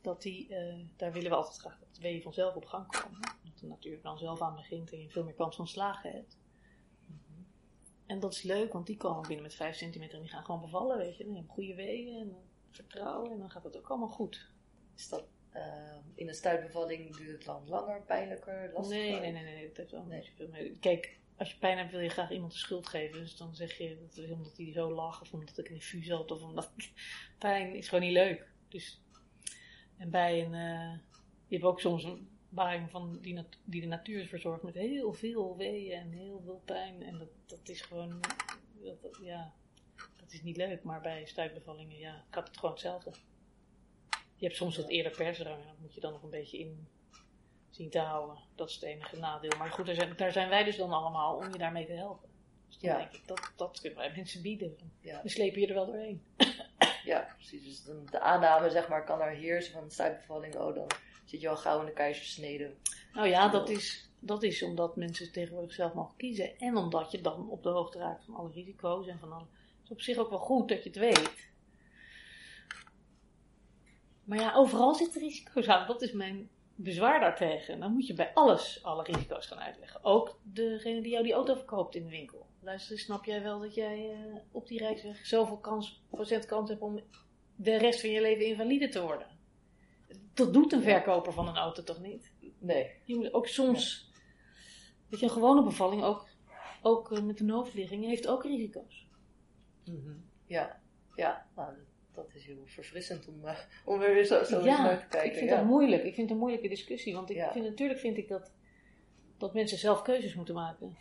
dat 0.00 0.22
die, 0.22 0.54
eh, 0.54 0.78
daar 0.96 1.12
willen 1.12 1.30
we 1.30 1.36
altijd 1.36 1.56
graag 1.56 1.78
dat 1.78 1.94
de 1.94 2.00
weeën 2.00 2.22
vanzelf 2.22 2.54
op 2.54 2.66
gang 2.66 2.86
komen. 2.86 3.20
Dat 3.20 3.60
er 3.60 3.68
natuurlijk 3.68 4.02
dan 4.02 4.18
zelf 4.18 4.42
aan 4.42 4.54
begint 4.54 4.92
en 4.92 5.00
je 5.00 5.10
veel 5.10 5.24
meer 5.24 5.34
kans 5.34 5.56
van 5.56 5.68
slagen 5.68 6.10
hebt. 6.10 6.36
En 8.06 8.20
dat 8.20 8.32
is 8.32 8.42
leuk, 8.42 8.72
want 8.72 8.86
die 8.86 8.96
komen 8.96 9.22
binnen 9.22 9.42
met 9.42 9.54
5 9.54 9.76
centimeter 9.76 10.14
en 10.14 10.22
die 10.22 10.30
gaan 10.30 10.44
gewoon 10.44 10.60
bevallen, 10.60 10.98
weet 10.98 11.16
je. 11.16 11.24
Dan 11.24 11.34
heb 11.34 11.44
je 11.44 11.50
goede 11.50 11.74
weeën 11.74 12.20
en 12.20 12.36
vertrouwen 12.70 13.30
en 13.30 13.38
dan 13.38 13.50
gaat 13.50 13.64
het 13.64 13.76
ook 13.76 13.88
allemaal 13.88 14.08
goed. 14.08 14.50
Is 14.96 15.08
dat 15.08 15.24
eh, 15.52 15.96
in 16.14 16.28
een 16.28 16.34
stuitbevalling 16.34 17.16
duurt 17.16 17.32
het 17.32 17.46
lang 17.46 17.68
langer, 17.68 18.02
pijnlijker, 18.02 18.70
lastiger? 18.74 19.02
Nee, 19.20 19.20
nee, 19.20 19.32
nee, 19.32 19.54
nee, 19.54 19.66
dat 19.68 19.76
heeft 19.76 19.90
wel 19.90 20.04
Nee. 20.04 20.18
niet 20.18 20.26
zoveel 20.28 20.48
mee. 20.48 20.76
Kijk, 20.80 21.18
als 21.36 21.50
je 21.52 21.58
pijn 21.58 21.78
hebt 21.78 21.90
wil 21.90 22.00
je 22.00 22.08
graag 22.08 22.30
iemand 22.30 22.52
de 22.52 22.58
schuld 22.58 22.86
geven. 22.88 23.20
Dus 23.20 23.36
dan 23.36 23.54
zeg 23.54 23.78
je 23.78 24.06
dat 24.14 24.30
omdat 24.30 24.56
hij 24.56 24.72
zo 24.72 24.92
lag 24.94 25.20
of 25.20 25.32
omdat 25.32 25.58
ik 25.58 25.68
een 25.68 25.74
infuus 25.74 26.10
had 26.10 26.30
of 26.30 26.42
omdat 26.42 26.72
ik... 26.76 26.90
Pijn 27.38 27.74
is 27.74 27.88
gewoon 27.88 28.04
niet 28.04 28.12
leuk. 28.12 28.46
Dus... 28.68 29.00
En 29.96 30.10
bij 30.10 30.44
een... 30.44 30.54
eh, 30.54 30.98
je 31.46 31.54
hebt 31.56 31.64
ook 31.64 31.80
soms 31.80 32.04
een 32.04 32.28
baring 32.48 32.90
van 32.90 33.18
die, 33.20 33.44
die 33.64 33.80
de 33.80 33.86
natuur 33.86 34.26
verzorgt 34.26 34.62
met 34.62 34.74
heel 34.74 35.12
veel 35.12 35.56
weeën 35.56 35.98
en 36.00 36.10
heel 36.10 36.40
veel 36.44 36.62
pijn. 36.64 37.02
En 37.02 37.18
dat, 37.18 37.28
dat 37.46 37.68
is 37.68 37.80
gewoon... 37.80 38.20
Dat, 38.82 39.02
dat- 39.02 39.18
ja, 39.22 39.52
dat 40.20 40.32
is 40.32 40.42
niet 40.42 40.56
leuk. 40.56 40.82
Maar 40.82 41.00
bij 41.00 41.24
stuitbevallingen, 41.26 41.98
ja, 41.98 42.24
gaat 42.30 42.46
het 42.48 42.56
gewoon 42.56 42.70
hetzelfde. 42.74 43.10
Je 44.42 44.48
hebt 44.48 44.60
soms 44.60 44.76
wat 44.76 44.88
eerder 44.88 45.12
persdrang 45.12 45.60
en 45.60 45.66
dat 45.66 45.78
moet 45.78 45.94
je 45.94 46.00
dan 46.00 46.12
nog 46.12 46.22
een 46.22 46.30
beetje 46.30 46.58
in 46.58 46.88
zien 47.70 47.90
te 47.90 47.98
houden. 47.98 48.38
Dat 48.54 48.68
is 48.68 48.74
het 48.74 48.84
enige 48.84 49.16
nadeel. 49.16 49.58
Maar 49.58 49.70
goed, 49.70 49.86
daar 49.86 49.94
zijn, 49.94 50.16
daar 50.16 50.32
zijn 50.32 50.48
wij 50.48 50.64
dus 50.64 50.76
dan 50.76 50.92
allemaal 50.92 51.36
om 51.36 51.52
je 51.52 51.58
daarmee 51.58 51.86
te 51.86 51.92
helpen. 51.92 52.28
Dus 52.68 52.78
dan 52.78 52.90
Ja. 52.90 52.96
denk 52.96 53.12
ik, 53.12 53.26
dat, 53.26 53.52
dat 53.56 53.80
kunnen 53.80 53.98
wij 53.98 54.12
mensen 54.16 54.42
bieden. 54.42 54.76
Ja. 55.00 55.20
We 55.22 55.28
slepen 55.28 55.60
je 55.60 55.66
er 55.66 55.74
wel 55.74 55.86
doorheen. 55.86 56.22
Ja, 57.04 57.32
precies. 57.34 57.64
Dus 57.64 57.84
dan 57.84 58.06
de 58.10 58.20
aanname, 58.20 58.70
zeg 58.70 58.88
maar, 58.88 59.04
kan 59.04 59.20
er 59.20 59.30
heersen 59.30 59.72
van 59.72 59.90
stuitbevalling. 59.90 60.56
Oh, 60.56 60.74
dan 60.74 60.86
zit 61.24 61.40
je 61.40 61.48
al 61.48 61.56
gauw 61.56 61.80
in 61.80 61.86
de 61.86 61.92
keizersnede. 61.92 62.74
Nou 63.12 63.28
ja, 63.28 63.48
dat 63.48 63.68
is, 63.68 64.10
dat 64.18 64.42
is 64.42 64.62
omdat 64.62 64.96
mensen 64.96 65.32
tegenwoordig 65.32 65.72
zelf 65.72 65.92
mogen 65.92 66.16
kiezen. 66.16 66.58
En 66.58 66.76
omdat 66.76 67.10
je 67.10 67.20
dan 67.20 67.50
op 67.50 67.62
de 67.62 67.68
hoogte 67.68 67.98
raakt 67.98 68.24
van 68.24 68.34
alle 68.34 68.50
risico's 68.52 69.06
en 69.06 69.18
van 69.18 69.32
alle... 69.32 69.44
Het 69.44 69.84
is 69.84 69.90
op 69.90 70.00
zich 70.00 70.16
ook 70.16 70.30
wel 70.30 70.38
goed 70.38 70.68
dat 70.68 70.82
je 70.82 70.88
het 70.88 70.98
weet. 70.98 71.50
Maar 74.24 74.38
ja, 74.38 74.54
overal 74.54 74.94
zitten 74.94 75.20
risico's 75.20 75.68
aan. 75.68 75.86
Dat 75.86 76.02
is 76.02 76.12
mijn 76.12 76.48
bezwaar 76.74 77.20
daartegen. 77.20 77.80
Dan 77.80 77.92
moet 77.92 78.06
je 78.06 78.14
bij 78.14 78.30
alles 78.34 78.82
alle 78.82 79.02
risico's 79.02 79.46
gaan 79.46 79.58
uitleggen. 79.58 80.04
Ook 80.04 80.38
degene 80.42 81.02
die 81.02 81.10
jou 81.10 81.24
die 81.24 81.32
auto 81.32 81.54
verkoopt 81.54 81.94
in 81.94 82.04
de 82.04 82.10
winkel. 82.10 82.46
Luister, 82.60 82.98
snap 82.98 83.24
jij 83.24 83.42
wel 83.42 83.60
dat 83.60 83.74
jij 83.74 84.10
eh, 84.10 84.36
op 84.50 84.66
die 84.66 84.78
reisweg 84.78 85.26
zoveel 85.26 85.58
kans, 85.58 86.02
procent 86.10 86.46
kans 86.46 86.68
hebt 86.68 86.82
om 86.82 87.00
de 87.56 87.76
rest 87.76 88.00
van 88.00 88.10
je 88.10 88.20
leven 88.20 88.46
invalide 88.46 88.88
te 88.88 89.02
worden? 89.02 89.26
Dat 90.34 90.52
doet 90.52 90.72
een 90.72 90.82
verkoper 90.82 91.32
van 91.32 91.48
een 91.48 91.56
auto 91.56 91.82
toch 91.82 92.00
niet? 92.00 92.32
Nee. 92.58 92.90
Je 93.04 93.16
moet 93.16 93.34
ook 93.34 93.46
soms, 93.46 94.10
weet 95.08 95.20
je, 95.20 95.26
een 95.26 95.32
gewone 95.32 95.62
bevalling 95.62 96.02
ook, 96.02 96.26
ook 96.82 97.12
eh, 97.12 97.22
met 97.22 97.40
een 97.40 97.50
hoofdligging, 97.50 98.04
heeft 98.04 98.28
ook 98.28 98.44
risico's. 98.44 99.06
Mhm. 99.84 100.12
Ja, 100.46 100.80
ja. 101.14 101.46
Nou, 101.56 101.74
dat, 102.14 102.34
is 102.34 102.44
heel 102.46 102.62
verfrissend 102.66 103.28
om, 103.28 103.44
eh, 103.46 103.58
om 103.84 104.00
er 104.00 104.14
weer 104.14 104.24
zo, 104.24 104.44
zo 104.44 104.64
ja, 104.64 104.82
naar 104.82 105.00
te 105.00 105.06
kijken. 105.06 105.30
ik 105.30 105.36
vind 105.36 105.50
ja. 105.50 105.56
dat 105.56 105.66
moeilijk. 105.66 106.02
Ik 106.02 106.14
vind 106.14 106.20
het 106.26 106.30
een 106.30 106.42
moeilijke 106.42 106.68
discussie. 106.68 107.14
Want 107.14 107.30
ik 107.30 107.36
Ja. 107.36 107.52
vind, 107.52 107.64
natuurlijk 107.64 108.00
vind 108.00 108.16
ik 108.16 108.28
dat, 108.28 108.52
dat 109.36 109.54
mensen 109.54 109.78
zelf 109.78 110.02
keuzes 110.02 110.34
moeten 110.34 110.54
maken. 110.54 110.96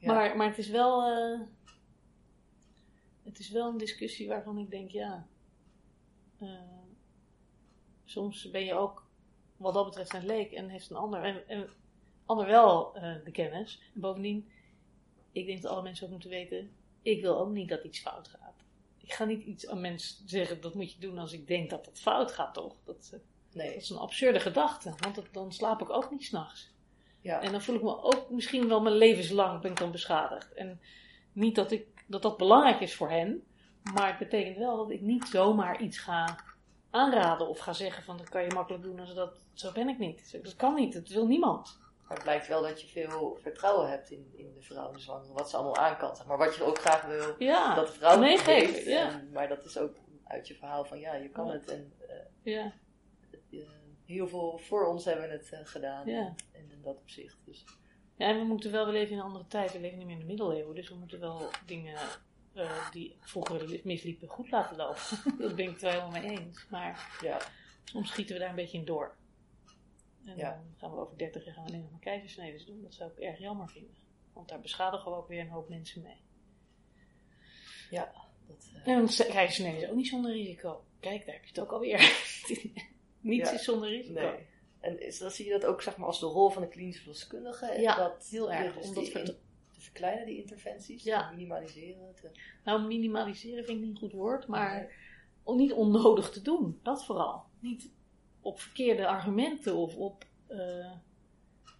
Maar, 0.00 0.36
maar 0.36 0.48
het 0.48 0.58
is 0.58 0.68
wel... 0.68 1.02
eh, 1.02 1.40
het 3.24 3.38
is 3.38 3.50
wel 3.50 3.68
een 3.68 3.78
discussie 3.78 4.28
waarvan 4.28 4.58
ik 4.58 4.70
denk, 4.70 4.90
ja... 4.90 5.26
eh, 6.38 6.48
soms 8.04 8.50
ben 8.50 8.64
je 8.64 8.74
ook 8.74 9.06
wat 9.56 9.74
dat 9.74 9.84
betreft 9.84 10.12
een 10.14 10.26
leek 10.26 10.52
en 10.52 10.68
heeft 10.68 10.90
een 10.90 10.96
ander, 10.96 11.22
en, 11.22 11.48
en 11.48 11.68
ander 12.26 12.46
wel 12.46 12.92
de 13.24 13.30
kennis. 13.32 13.80
En 13.94 14.00
bovendien, 14.00 14.48
ik 15.32 15.46
denk 15.46 15.62
dat 15.62 15.70
alle 15.72 15.82
mensen 15.82 16.04
ook 16.06 16.12
moeten 16.12 16.30
weten, 16.30 16.70
ik 17.06 17.20
wil 17.20 17.38
ook 17.38 17.50
niet 17.50 17.68
dat 17.68 17.84
iets 17.84 17.98
fout 18.00 18.28
gaat. 18.28 18.54
Ik 18.98 19.12
ga 19.12 19.24
niet 19.24 19.44
iets 19.44 19.68
aan 19.68 19.80
mensen 19.80 20.28
zeggen, 20.28 20.60
dat 20.60 20.74
moet 20.74 20.92
je 20.92 20.98
doen 21.00 21.18
als 21.18 21.32
ik 21.32 21.46
denk 21.46 21.70
dat 21.70 21.86
het 21.86 22.00
fout 22.00 22.32
gaat, 22.32 22.54
toch? 22.54 22.74
Dat, 22.84 23.10
eh, 23.12 23.18
Nee, 23.52 23.72
dat 23.72 23.82
is 23.82 23.90
een 23.90 23.96
absurde 23.98 24.40
gedachte, 24.40 24.94
want 24.98 25.14
dat- 25.14 25.28
dan 25.32 25.52
slaap 25.52 25.80
ik 25.82 25.90
ook 25.90 26.10
niet 26.10 26.24
s'nachts. 26.24 26.70
ja. 27.20 27.40
En 27.40 27.52
dan 27.52 27.62
voel 27.62 27.74
ik 27.76 27.82
me 27.82 28.02
ook 28.02 28.30
misschien 28.30 28.68
wel 28.68 28.80
mijn 28.80 28.94
levenslang 28.96 29.60
ben 29.60 29.70
ik 29.70 29.76
dan 29.78 29.90
beschadigd. 29.90 30.52
En 30.54 30.80
niet 31.32 31.54
dat, 31.54 31.70
ik, 31.70 31.86
dat 32.06 32.22
dat 32.22 32.36
belangrijk 32.36 32.80
is 32.80 32.94
voor 32.94 33.10
hen, 33.10 33.44
maar 33.94 34.08
het 34.08 34.18
betekent 34.18 34.56
wel 34.56 34.76
dat 34.76 34.90
ik 34.90 35.00
niet 35.00 35.24
zomaar 35.24 35.82
iets 35.82 35.98
ga 35.98 36.38
aanraden 36.90 37.48
of 37.48 37.58
ga 37.58 37.72
zeggen 37.72 38.02
van 38.02 38.16
dat 38.16 38.28
kan 38.28 38.42
je 38.42 38.54
makkelijk 38.54 38.82
doen 38.82 39.00
als 39.00 39.14
dat, 39.14 39.38
zo 39.52 39.72
ben 39.72 39.88
ik 39.88 39.98
niet. 39.98 40.38
Dat 40.42 40.56
kan 40.56 40.74
niet, 40.74 40.92
dat 40.92 41.08
wil 41.08 41.26
niemand. 41.26 41.78
Maar 42.06 42.16
het 42.16 42.22
blijkt 42.26 42.48
wel 42.48 42.62
dat 42.62 42.80
je 42.80 42.86
veel 42.88 43.38
vertrouwen 43.42 43.88
hebt 43.90 44.10
in, 44.10 44.32
in 44.36 44.54
de 44.54 44.62
vrouw 44.62 44.86
en 44.88 44.92
de 44.92 44.98
zwangere, 45.00 45.32
wat 45.32 45.50
ze 45.50 45.56
allemaal 45.56 45.76
aan 45.76 45.96
kan. 45.96 46.16
zeg 46.16 46.26
Maar 46.26 46.38
wat 46.38 46.54
je 46.56 46.62
ook 46.64 46.78
graag 46.78 47.02
wil, 47.06 47.34
Ja, 47.38 47.74
dat 47.74 47.86
de 47.86 47.92
vrouw 47.92 48.18
weet. 48.20 48.84
ja. 48.84 49.08
En- 49.10 49.30
maar 49.32 49.48
dat 49.48 49.64
is 49.64 49.78
ook 49.78 49.94
uit 50.24 50.48
je 50.48 50.54
verhaal 50.54 50.84
van 50.84 50.98
ja, 51.00 51.14
je 51.14 51.28
kan 51.30 51.46
Ja. 51.46 51.52
het. 51.52 51.70
En 51.70 51.92
eh, 52.08 52.16
ja, 52.42 52.72
eh, 53.50 53.58
heel 54.04 54.28
veel 54.28 54.58
voor 54.58 54.86
ons 54.86 55.04
hebben 55.04 55.30
het 55.30 55.50
eh, 55.50 55.58
gedaan. 55.64 56.06
Ja. 56.06 56.34
En 56.52 56.70
in 56.70 56.82
dat 56.82 56.96
opzicht. 56.96 57.36
Dus 57.44 57.64
ja, 58.16 58.26
en 58.28 58.38
we 58.38 58.44
moeten 58.44 58.70
wel, 58.72 58.86
we 58.86 58.92
leven 58.92 59.12
in 59.12 59.18
een 59.18 59.24
andere 59.24 59.46
tijd, 59.46 59.72
we 59.72 59.80
leven 59.80 59.98
niet 59.98 60.06
meer 60.06 60.14
in 60.16 60.20
de 60.22 60.26
middeleeuwen, 60.28 60.74
dus 60.74 60.88
we 60.88 60.94
moeten 60.94 61.20
wel 61.20 61.50
dingen 61.66 61.98
die 62.90 63.16
vroeger 63.20 63.80
misliepen 63.84 64.28
goed 64.28 64.50
laten 64.50 64.76
lopen. 64.76 65.00
dat 65.38 65.54
ben 65.56 65.64
ik 65.64 65.70
het 65.70 65.80
wel 65.82 65.90
helemaal 65.90 66.20
mee 66.20 66.30
eens. 66.38 66.66
Maar 66.70 67.18
ja, 67.20 67.38
Soms 67.84 68.08
schieten 68.10 68.34
we 68.34 68.40
daar 68.40 68.50
een 68.50 68.54
beetje 68.56 68.78
in 68.78 68.84
door. 68.84 69.14
En 70.26 70.36
Ja. 70.36 70.50
dan 70.50 70.74
gaan 70.76 70.90
we 70.90 70.96
over 71.00 71.18
30 71.18 71.44
jaar 71.44 71.56
alleen 71.56 71.80
nog 71.80 71.90
maar 71.90 72.00
keizersneden 72.00 72.66
doen. 72.66 72.82
Dat 72.82 72.94
zou 72.94 73.10
ik 73.10 73.18
erg 73.18 73.38
jammer 73.38 73.68
vinden. 73.68 73.94
Want 74.32 74.48
daar 74.48 74.60
beschadigen 74.60 75.10
we 75.10 75.16
ook 75.16 75.28
weer 75.28 75.40
een 75.40 75.48
hoop 75.48 75.68
mensen 75.68 76.02
mee. 76.02 76.20
ja. 77.90 78.12
Dat, 78.46 78.70
eh, 78.84 78.92
En 78.96 79.06
keizersnede 79.06 79.76
is 79.82 79.88
ook 79.88 79.96
niet 79.96 80.06
zonder 80.08 80.32
risico. 80.32 80.84
Kijk, 81.00 81.24
daar 81.26 81.34
heb 81.34 81.42
je 81.44 81.48
het 81.48 81.60
ook 81.60 81.72
alweer. 81.72 81.98
Niets 83.20 83.50
Ja. 83.50 83.54
is 83.56 83.64
zonder 83.64 83.88
risico. 83.88 84.20
nee. 84.20 84.46
En 84.80 85.00
is, 85.00 85.18
dan 85.18 85.30
zie 85.30 85.44
je 85.46 85.50
dat 85.52 85.64
ook 85.64 85.82
zeg 85.82 85.96
maar, 85.96 86.06
als 86.06 86.20
de 86.20 86.26
rol 86.26 86.48
van 86.50 86.62
de 86.62 86.68
klinische 86.68 87.00
verloskundige. 87.00 87.80
Ja, 87.80 87.96
dat, 87.96 88.26
heel 88.30 88.52
erg, 88.52 88.74
Dus 88.78 88.90
we- 89.12 89.18
in- 89.20 89.24
te 89.72 89.80
verkleinen, 89.80 90.26
die 90.26 90.36
interventies. 90.40 91.02
Ja. 91.02 91.28
Te 91.28 91.34
minimaliseren. 91.34 92.14
Te, 92.14 92.30
Nou, 92.64 92.86
minimaliseren 92.86 93.64
vind 93.64 93.78
ik 93.78 93.84
niet 93.84 93.94
een 93.94 94.00
goed 94.00 94.12
woord, 94.12 94.46
maar 94.46 94.92
om 95.42 95.56
niet 95.56 95.72
onnodig 95.72 96.30
te 96.30 96.42
doen. 96.42 96.80
Dat 96.82 97.04
vooral. 97.04 97.44
Niet 97.60 97.90
op 98.46 98.60
verkeerde 98.60 99.06
argumenten 99.06 99.76
of 99.76 99.96
op 99.96 100.24
eh, 100.46 100.92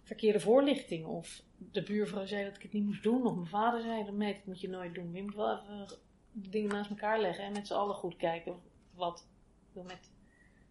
verkeerde 0.03 0.39
voorlichting. 0.39 1.05
Of 1.05 1.41
de 1.57 1.83
buurvrouw 1.83 2.25
zei 2.25 2.45
dat 2.45 2.55
ik 2.55 2.61
het 2.61 2.73
niet 2.73 2.85
moest 2.85 3.03
doen, 3.03 3.25
of 3.25 3.35
mijn 3.35 3.47
vader 3.47 3.81
zei 3.81 4.03
dat 4.05 4.13
meid, 4.13 4.35
dat 4.35 4.45
moet 4.45 4.61
je 4.61 4.69
nooit 4.69 4.95
doen. 4.95 5.13
Je 5.13 5.23
moet 5.23 5.35
wel 5.35 5.57
even 5.57 5.87
de 6.31 6.49
dingen 6.49 6.69
naast 6.69 6.89
elkaar 6.89 7.19
leggen 7.21 7.43
en 7.43 7.51
met 7.51 7.67
z'n 7.67 7.73
allen 7.73 7.95
goed 7.95 8.15
kijken 8.15 8.61
wat 8.93 9.27
met 9.73 10.11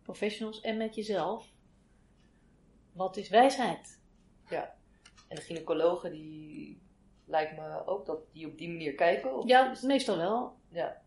professionals 0.02 0.60
en 0.60 0.76
met 0.76 0.94
jezelf. 0.94 1.52
Wat 2.92 3.16
is 3.16 3.28
wijsheid? 3.28 4.00
en 5.28 5.36
de 5.36 5.42
gynaecologen 5.42 6.12
die 6.12 6.80
lijkt 7.24 7.56
me 7.56 7.86
ook 7.86 8.06
dat 8.06 8.32
die 8.32 8.46
op 8.46 8.58
die 8.58 8.68
manier 8.68 8.94
kijken. 8.94 9.36
Of, 9.36 9.46
Ja, 9.46 9.76
meestal 9.82 10.16
wel. 10.16 10.56
ja. 10.68 11.02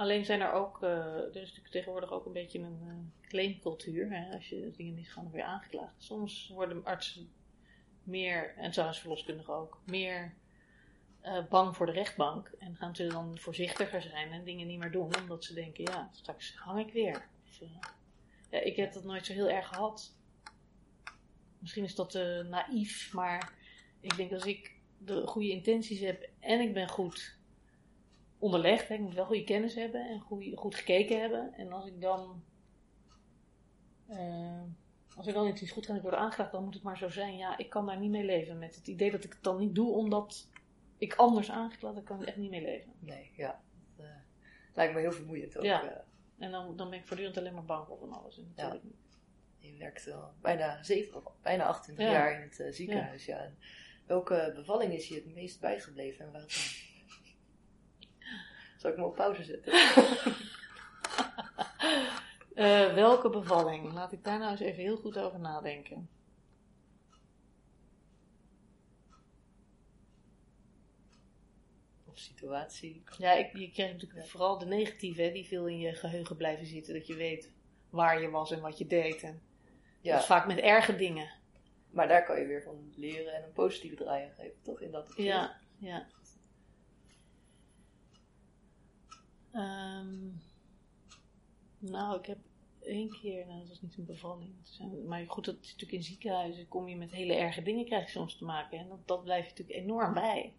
Alleen 0.00 0.24
zijn 0.24 0.40
er 0.40 0.52
ook, 0.52 0.82
eh, 0.82 0.90
er 0.90 1.36
is 1.36 1.48
natuurlijk 1.48 1.70
tegenwoordig 1.70 2.12
ook 2.12 2.26
een 2.26 2.32
beetje 2.32 2.58
een 2.58 2.80
eh, 2.80 3.28
claimcultuur. 3.28 4.10
Hè? 4.10 4.34
Als 4.34 4.48
je 4.48 4.70
dingen 4.76 4.94
misgaan, 4.94 5.22
dan 5.22 5.32
weer 5.32 5.42
aangeklaagd. 5.42 5.94
Soms 5.98 6.48
worden 6.48 6.84
artsen 6.84 7.32
meer, 8.02 8.54
en 8.56 8.70
trouwens 8.70 9.00
verloskundigen 9.00 9.54
ook, 9.54 9.80
meer 9.86 10.34
eh, 11.20 11.46
bang 11.48 11.76
voor 11.76 11.86
de 11.86 11.92
rechtbank. 11.92 12.52
En 12.58 12.76
gaan 12.76 12.96
ze 12.96 13.06
dan 13.06 13.38
voorzichtiger 13.38 14.02
zijn 14.02 14.32
en 14.32 14.44
dingen 14.44 14.66
niet 14.66 14.78
meer 14.78 14.90
doen. 14.90 15.16
Omdat 15.20 15.44
ze 15.44 15.54
denken, 15.54 15.84
ja, 15.84 16.08
straks 16.12 16.56
hang 16.56 16.86
ik 16.86 16.92
weer. 16.92 17.28
Eh, 17.60 17.68
ja, 18.50 18.60
ik 18.60 18.76
heb 18.76 18.92
dat 18.92 19.04
nooit 19.04 19.26
zo 19.26 19.32
heel 19.32 19.50
erg 19.50 19.68
gehad. 19.68 20.16
Misschien 21.58 21.84
is 21.84 21.94
dat 21.94 22.14
naïef, 22.48 23.12
maar 23.12 23.52
ik 24.00 24.16
denk 24.16 24.32
als 24.32 24.46
ik 24.46 24.76
de 24.98 25.26
goede 25.26 25.50
intenties 25.50 26.00
heb 26.00 26.28
en 26.38 26.60
ik 26.60 26.74
ben 26.74 26.88
goed 26.88 27.38
onderlegd. 28.40 28.88
Hè. 28.88 28.94
Ik 28.94 29.00
moet 29.00 29.14
wel 29.14 29.24
goede 29.24 29.44
kennis 29.44 29.74
hebben 29.74 30.08
en 30.08 30.20
goeie- 30.20 30.56
goed 30.56 30.74
gekeken 30.74 31.20
hebben. 31.20 31.52
En 31.54 31.72
als 31.72 31.86
ik 31.86 32.00
dan. 32.00 32.42
eh, 34.06 34.62
als 35.16 35.26
er 35.26 35.32
dan 35.32 35.46
iets 35.48 35.60
niet 35.60 35.70
goed 35.70 35.82
gaat 35.82 35.90
en 35.90 35.96
ik 35.96 36.02
word 36.02 36.14
aangeklaagd, 36.14 36.52
dan 36.52 36.64
moet 36.64 36.74
het 36.74 36.82
maar 36.82 36.98
zo 36.98 37.08
zijn. 37.08 37.36
Ja, 37.36 37.58
ik 37.58 37.70
kan 37.70 37.86
daar 37.86 37.98
niet 37.98 38.10
mee 38.10 38.24
leven. 38.24 38.58
Met 38.58 38.74
het 38.74 38.86
idee 38.88 39.10
dat 39.10 39.24
ik 39.24 39.32
het 39.32 39.42
dan 39.42 39.58
niet 39.58 39.74
doe 39.74 39.92
omdat 39.94 40.48
ik 40.98 41.14
anders 41.14 41.50
aangeklaagd 41.50 41.94
ben, 41.94 42.04
kan 42.04 42.20
ik 42.22 42.26
echt 42.28 42.36
niet 42.36 42.50
mee 42.50 42.62
leven. 42.62 42.92
Nee, 42.98 43.30
ja. 43.36 43.60
Dat 43.96 44.06
eh, 44.06 44.12
lijkt 44.74 44.94
me 44.94 45.00
heel 45.00 45.12
vermoeiend 45.12 45.56
ook. 45.56 45.64
Ja. 45.64 45.82
eh. 45.84 45.96
En 46.38 46.50
dan, 46.50 46.76
dan 46.76 46.90
ben 46.90 46.98
ik 46.98 47.06
voortdurend 47.06 47.38
alleen 47.38 47.54
maar 47.54 47.64
bang 47.64 47.86
voor 47.86 47.98
van 47.98 48.12
alles. 48.12 48.38
En 48.38 48.52
Ja. 48.56 48.72
niet. 48.82 48.82
Je 49.58 49.76
werkt 49.78 50.10
al 50.12 50.30
bijna, 50.40 50.82
zeven, 50.82 51.26
of 51.26 51.32
bijna 51.42 51.64
28 51.64 52.04
Ja. 52.06 52.12
jaar 52.12 52.34
in 52.42 52.48
het 52.64 52.74
ziekenhuis. 52.74 53.24
Ja. 53.24 53.38
En 53.38 53.58
welke 54.06 54.52
bevalling 54.54 54.92
is 54.92 55.08
je 55.08 55.14
het 55.14 55.34
meest 55.34 55.60
bijgebleven 55.60 56.24
en 56.24 56.30
waarom? 56.32 56.50
Zal 58.80 58.90
ik 58.90 58.96
me 58.96 59.04
op 59.04 59.14
pauze 59.14 59.42
zetten? 59.44 59.72
Eh, 62.54 62.94
welke 62.94 63.30
bevalling? 63.30 63.92
Laat 63.92 64.12
ik 64.12 64.24
daar 64.24 64.38
nou 64.38 64.50
eens 64.50 64.60
even 64.60 64.82
heel 64.82 64.96
goed 64.96 65.18
over 65.18 65.38
nadenken. 65.40 66.08
Of 72.04 72.18
situatie? 72.18 73.02
Ja, 73.18 73.32
ik, 73.32 73.56
je 73.56 73.70
krijgt 73.70 73.92
natuurlijk 73.92 74.26
vooral 74.26 74.58
de 74.58 74.66
negatieve, 74.66 75.22
hè, 75.22 75.32
die 75.32 75.46
veel 75.46 75.66
in 75.66 75.78
je 75.78 75.92
geheugen 75.92 76.36
blijven 76.36 76.66
zitten. 76.66 76.94
Dat 76.94 77.06
je 77.06 77.14
weet 77.14 77.52
waar 77.90 78.20
je 78.20 78.30
was 78.30 78.50
en 78.50 78.60
wat 78.60 78.78
je 78.78 78.86
deed. 78.86 79.22
En 79.22 79.42
Ja, 80.00 80.12
Dat 80.12 80.20
is 80.20 80.26
vaak 80.26 80.46
met 80.46 80.58
erge 80.58 80.96
dingen. 80.96 81.30
maar 81.90 82.08
daar 82.08 82.24
kan 82.24 82.40
je 82.40 82.46
weer 82.46 82.62
van 82.62 82.92
leren 82.96 83.34
en 83.34 83.42
een 83.42 83.52
positieve 83.52 83.96
draai 83.96 84.24
aan 84.24 84.34
geven, 84.34 84.62
toch? 84.62 84.80
In 84.80 84.90
dat 84.90 85.08
opzicht. 85.08 85.28
Ja, 85.28 85.60
ja. 85.78 86.06
Ehm, 89.52 90.28
nou, 91.78 92.18
ik 92.18 92.26
heb 92.26 92.38
één 92.82 93.10
keer, 93.10 93.46
nou, 93.46 93.58
dat 93.58 93.68
was 93.68 93.80
niet 93.80 93.98
een 93.98 94.04
bevalling. 94.04 94.52
Maar 95.06 95.24
goed, 95.26 95.44
dat 95.44 95.56
is 95.60 95.72
natuurlijk 95.72 95.92
in 95.92 96.02
ziekenhuizen, 96.02 96.68
kom 96.68 96.88
je 96.88 96.96
met 96.96 97.10
hele 97.10 97.34
erge 97.34 97.62
dingen, 97.62 97.84
krijg 97.84 98.04
je 98.04 98.10
soms 98.10 98.36
te 98.36 98.44
maken. 98.44 98.78
En 98.78 98.88
dat, 98.88 99.08
dat 99.08 99.24
blijft 99.24 99.44
je 99.44 99.50
natuurlijk 99.50 99.78
enorm 99.78 100.14
bij. 100.14 100.54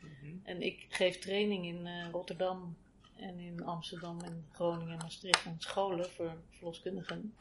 Mhm. 0.00 0.36
En 0.42 0.62
ik 0.62 0.86
geef 0.88 1.18
training 1.18 1.64
in 1.64 1.86
eh, 1.86 2.10
Rotterdam 2.10 2.76
en 3.16 3.38
in 3.38 3.64
Amsterdam 3.64 4.20
en 4.20 4.46
Groningen 4.52 4.92
en 4.92 4.98
Maastricht 4.98 5.46
aan 5.46 5.56
scholen 5.58 6.10
voor 6.10 6.36
verloskundigen. 6.50 7.34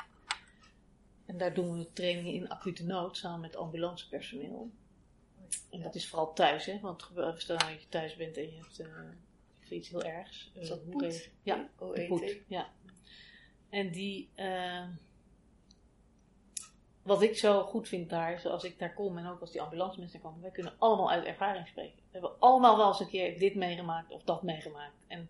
En 1.26 1.38
daar 1.38 1.54
doen 1.54 1.78
we 1.78 1.94
trainingen 1.94 2.34
in 2.34 2.50
acute 2.50 2.86
nood 2.86 3.18
samen 3.18 3.40
met 3.40 3.56
ambulancepersoneel. 3.56 4.72
En 5.70 5.82
dat 5.82 5.96
is 5.96 6.08
vooral 6.08 6.34
thuis, 6.34 6.66
hè? 6.66 6.80
Want 6.80 7.10
stel 7.36 7.58
dat 7.58 7.82
je 7.82 7.90
thuis 7.90 8.16
bent 8.16 8.38
en 8.38 8.44
je 8.44 8.58
hebt 8.58 8.84
iets 9.76 9.90
heel 9.90 10.04
ergs. 10.04 10.52
eh, 10.64 10.70
dat 10.70 10.90
poet? 10.90 11.32
Ja, 11.44 11.70
de 11.78 12.06
poet, 12.08 12.38
ja. 12.48 12.70
En 13.70 13.92
die, 13.92 14.30
eh, 14.36 14.88
wat 17.02 17.22
ik 17.22 17.38
zo 17.38 17.64
goed 17.64 17.88
vind 17.88 18.10
daar, 18.10 18.34
is 18.34 18.46
als 18.46 18.64
ik 18.64 18.80
daar 18.80 18.94
kom 18.94 19.18
en 19.18 19.28
ook 19.28 19.42
als 19.42 19.52
die 19.52 19.62
ambulance 19.62 20.00
mensen 20.00 20.22
komen, 20.22 20.42
wij 20.42 20.52
kunnen 20.52 20.74
allemaal 20.78 21.12
uit 21.12 21.26
ervaring 21.26 21.68
spreken. 21.68 21.96
We 21.98 22.10
hebben 22.12 22.40
allemaal 22.40 22.78
wel 22.78 22.88
eens 22.88 23.00
een 23.00 23.08
keer 23.08 23.40
dit 23.40 23.56
meegemaakt 23.56 24.12
of 24.12 24.24
dat 24.24 24.44
meegemaakt. 24.44 25.04
En 25.08 25.30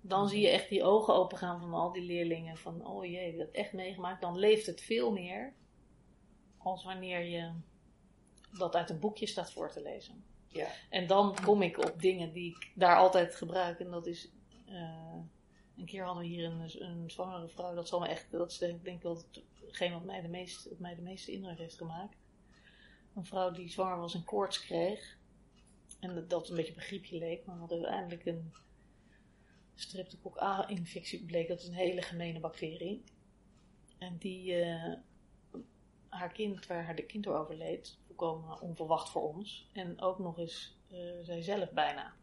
dan 0.00 0.28
zie 0.28 0.40
je 0.40 0.48
echt 0.48 0.68
die 0.68 0.84
ogen 0.84 1.14
opengaan 1.14 1.60
van 1.60 1.74
al 1.74 1.92
die 1.92 2.02
leerlingen 2.02 2.56
van, 2.56 2.86
oh 2.86 3.04
jee, 3.04 3.24
heb 3.24 3.32
je 3.32 3.38
dat 3.38 3.50
echt 3.50 3.72
meegemaakt? 3.72 4.20
Dan 4.20 4.38
leeft 4.38 4.66
het 4.66 4.80
veel 4.80 5.12
meer 5.12 5.52
als 6.58 6.84
wanneer 6.84 7.24
je 7.24 7.52
dat 8.58 8.74
uit 8.74 8.90
een 8.90 8.98
boekje 8.98 9.26
staat 9.26 9.52
voor 9.52 9.70
te 9.70 9.82
lezen. 9.82 10.24
Ja. 10.54 10.68
En 10.90 11.06
dan 11.06 11.36
kom 11.44 11.62
ik 11.62 11.78
op 11.78 12.00
dingen 12.00 12.32
die 12.32 12.56
ik 12.56 12.70
daar 12.74 12.96
altijd 12.96 13.34
gebruik. 13.34 13.80
En 13.80 13.90
dat 13.90 14.06
is. 14.06 14.30
eh, 14.66 15.18
een 15.76 15.84
keer 15.84 16.04
hadden 16.04 16.22
we 16.22 16.28
hier 16.28 16.44
een, 16.44 16.82
een 16.82 17.10
zwangere 17.10 17.48
vrouw. 17.48 17.74
Dat, 17.74 17.88
zal 17.88 18.00
me 18.00 18.08
echt, 18.08 18.30
dat 18.30 18.50
is 18.50 18.58
denk, 18.58 18.86
ik 18.86 19.02
wel 19.02 19.22
hetgeen 19.66 19.92
wat 19.92 20.04
mij 20.04 20.20
de, 20.20 20.28
meest, 20.28 20.68
wat 20.68 20.78
mij 20.78 20.94
de 20.94 21.02
meeste 21.02 21.32
indruk 21.32 21.58
heeft 21.58 21.76
gemaakt. 21.76 22.16
een 23.14 23.24
vrouw 23.24 23.50
die 23.50 23.70
zwanger 23.70 23.98
was 23.98 24.14
en 24.14 24.24
koorts 24.24 24.60
kreeg. 24.60 25.18
En 26.00 26.14
dat, 26.14 26.30
dat 26.30 26.48
een 26.48 26.56
beetje 26.56 26.80
griepje 26.80 27.18
leek, 27.18 27.46
maar 27.46 27.56
hadden 27.56 27.78
uiteindelijk 27.78 28.26
een 28.26 28.52
streptococcus 29.74 30.42
A-infectie 30.42 31.24
bleek. 31.24 31.48
Dat 31.48 31.60
is 31.60 31.66
een 31.66 31.74
hele 31.74 32.02
gemene 32.02 32.40
bacterie. 32.40 33.02
En 33.98 34.16
die, 34.18 34.54
eh, 34.54 34.92
haar 36.08 36.32
kind, 36.32 36.66
waar 36.66 36.84
haar 36.84 36.96
de 36.96 37.06
kind 37.06 37.24
door 37.24 37.38
overleed, 37.38 37.98
volkomen 38.16 38.60
onverwacht 38.60 39.10
voor 39.10 39.22
ons. 39.34 39.68
En 39.72 40.00
ook 40.00 40.18
nog 40.18 40.38
eens 40.38 40.78
uh, 40.92 40.98
zij 41.22 41.42
zelf 41.42 41.70
bijna. 41.70 42.14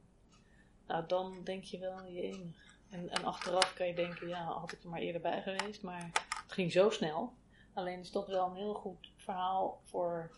Nou, 0.87 1.07
dan 1.07 1.43
denk 1.43 1.63
je 1.63 1.79
wel, 1.79 2.05
je 2.05 2.21
enig. 2.21 2.79
En, 2.89 3.09
en 3.09 3.23
achteraf 3.23 3.73
kan 3.73 3.87
je 3.87 3.93
denken, 3.95 4.27
ja, 4.27 4.43
had 4.43 4.71
ik 4.71 4.83
er 4.83 4.89
maar 4.89 4.99
eerder 4.99 5.21
bij 5.21 5.41
geweest. 5.41 5.81
Maar 5.81 6.09
het 6.43 6.51
ging 6.51 6.71
zo 6.71 6.89
snel. 6.89 7.33
Alleen 7.73 7.99
is 7.99 8.11
dat 8.11 8.27
wel 8.27 8.47
een 8.47 8.55
heel 8.55 8.73
goed 8.73 9.11
verhaal 9.15 9.81
voor 9.83 10.31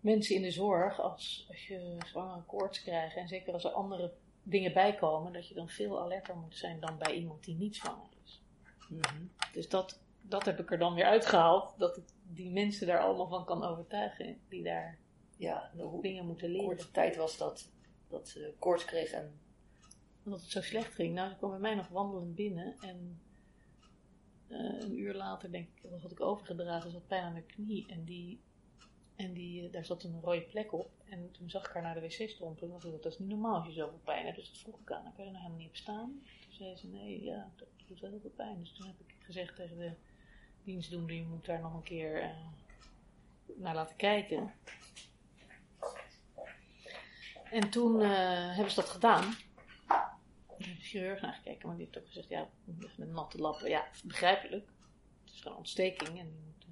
mensen 0.00 0.34
in 0.34 0.42
de 0.42 0.50
zorg. 0.50 1.00
Als, 1.00 1.46
als 1.48 1.66
je 1.66 1.96
zwangere 2.06 2.42
koorts 2.42 2.82
krijgt 2.82 3.16
en 3.16 3.28
zeker 3.28 3.52
als 3.52 3.64
er 3.64 3.70
andere 3.70 4.12
dingen 4.42 4.72
bijkomen, 4.72 5.32
dat 5.32 5.48
je 5.48 5.54
dan 5.54 5.68
veel 5.68 6.00
alerter 6.00 6.36
moet 6.36 6.56
zijn 6.56 6.80
dan 6.80 6.98
bij 6.98 7.14
iemand 7.14 7.44
die 7.44 7.56
niet 7.56 7.76
zwanger 7.76 8.08
is. 8.24 8.42
Mhm. 8.88 9.24
Dus 9.52 9.68
dat, 9.68 10.00
dat 10.22 10.44
heb 10.44 10.58
ik 10.58 10.70
er 10.70 10.78
dan 10.78 10.94
weer 10.94 11.04
uitgehaald. 11.04 11.74
Dat 11.78 11.96
ik 11.96 12.04
die 12.22 12.50
mensen 12.50 12.86
daar 12.86 13.00
allemaal 13.00 13.28
van 13.28 13.44
kan 13.44 13.64
overtuigen. 13.64 14.40
Die 14.48 14.62
daar 14.62 14.98
Ja, 15.36 15.70
hoe 15.76 16.02
dingen 16.02 16.26
moeten 16.26 16.48
leren. 16.50 16.66
korte 16.66 16.90
tijd 16.90 17.16
was 17.16 17.36
dat, 17.36 17.70
dat 18.08 18.28
ze 18.28 18.54
koorts 18.58 18.84
kreeg 18.84 19.10
en 19.10 19.40
Omdat 20.24 20.40
het 20.40 20.50
zo 20.50 20.60
slecht 20.60 20.94
ging. 20.94 21.14
Nou, 21.14 21.30
ze 21.30 21.36
kwam 21.36 21.50
bij 21.50 21.58
mij 21.58 21.74
nog 21.74 21.88
wandelend 21.88 22.34
binnen. 22.34 22.76
En 22.80 23.20
eh, 24.48 24.80
een 24.80 24.98
uur 24.98 25.14
later, 25.14 25.50
denk 25.52 25.68
ik, 25.74 25.90
dat 25.90 26.00
had 26.00 26.10
ik 26.10 26.20
overgedragen. 26.20 26.90
Ze 26.90 26.96
had 26.96 27.06
pijn 27.06 27.24
aan 27.24 27.32
mijn 27.32 27.46
knie. 27.46 27.86
En, 27.88 28.04
die, 28.04 28.40
en 29.16 29.32
die, 29.32 29.66
eh, 29.66 29.72
daar 29.72 29.84
zat 29.84 30.02
een 30.02 30.20
rode 30.20 30.42
plek 30.42 30.72
op. 30.72 30.90
En 31.04 31.30
toen 31.30 31.50
zag 31.50 31.66
ik 31.66 31.72
haar 31.72 31.82
naar 31.82 31.94
de 31.94 32.00
wc 32.00 32.28
strompelen. 32.28 32.70
Want 32.70 32.84
ik 32.84 32.90
dacht, 32.90 33.02
dat 33.02 33.12
is 33.12 33.18
niet 33.18 33.28
normaal 33.28 33.56
als 33.56 33.66
je 33.66 33.72
zoveel 33.72 34.00
pijn 34.04 34.24
hebt. 34.24 34.36
Dus 34.36 34.48
dat 34.48 34.58
vroeg 34.58 34.80
ik 34.80 34.92
aan 34.92 35.04
haar. 35.04 35.12
Kan 35.12 35.24
je 35.24 35.30
er 35.30 35.36
nou 35.36 35.42
helemaal 35.44 35.58
niet 35.58 35.68
op 35.68 35.76
staan? 35.76 36.22
Toen 36.44 36.52
zei 36.54 36.76
ze, 36.76 36.86
nee, 36.86 37.24
ja, 37.24 37.52
dat 37.56 37.68
doet 37.86 38.00
wel 38.00 38.10
heel 38.10 38.20
veel 38.20 38.30
pijn. 38.30 38.58
Dus 38.58 38.72
toen 38.72 38.86
heb 38.86 39.00
ik 39.00 39.14
gezegd 39.18 39.56
tegen 39.56 39.78
de 39.78 39.92
dienstdoende, 40.64 41.16
je 41.16 41.22
moet 41.22 41.44
daar 41.44 41.60
nog 41.60 41.74
een 41.74 41.82
keer 41.82 42.22
eh, 42.22 42.30
naar 43.56 43.74
laten 43.74 43.96
kijken. 43.96 44.52
En 47.50 47.70
toen 47.70 48.00
eh, 48.00 48.08
hebben 48.54 48.70
ze 48.70 48.80
dat 48.80 48.88
gedaan. 48.88 49.34
De 50.58 50.74
chirurg 50.80 51.20
naar 51.20 51.32
gekeken, 51.34 51.68
maar 51.68 51.76
die 51.76 51.84
heeft 51.86 51.98
ook 51.98 52.06
gezegd, 52.06 52.28
ja, 52.28 52.48
met 52.96 53.08
natte 53.12 53.38
lappen, 53.38 53.68
ja, 53.68 53.88
begrijpelijk. 54.04 54.68
Het 55.24 55.34
is 55.34 55.40
gewoon 55.40 55.56
ontsteking 55.56 56.18
en 56.18 56.54
eh, 56.60 56.66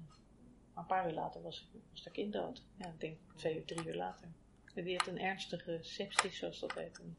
een 0.75 0.85
paar 0.85 1.07
uur 1.07 1.13
later 1.13 1.41
was, 1.41 1.69
was 1.91 2.03
dat 2.03 2.13
kind 2.13 2.33
dood. 2.33 2.63
Ja, 2.77 2.87
ik 2.87 2.99
denk 2.99 3.17
twee 3.35 3.65
drie 3.65 3.87
uur 3.87 3.95
later. 3.95 4.27
En 4.73 4.83
die 4.83 4.91
heeft 4.91 5.07
een 5.07 5.19
ernstige 5.19 5.77
sepsis, 5.81 6.37
zoals 6.37 6.59
dat 6.59 6.73
heet, 6.73 6.99
een 6.99 7.17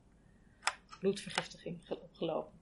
bloedvergiftiging 1.01 1.87
ge- 1.87 2.01
opgelopen. 2.01 2.60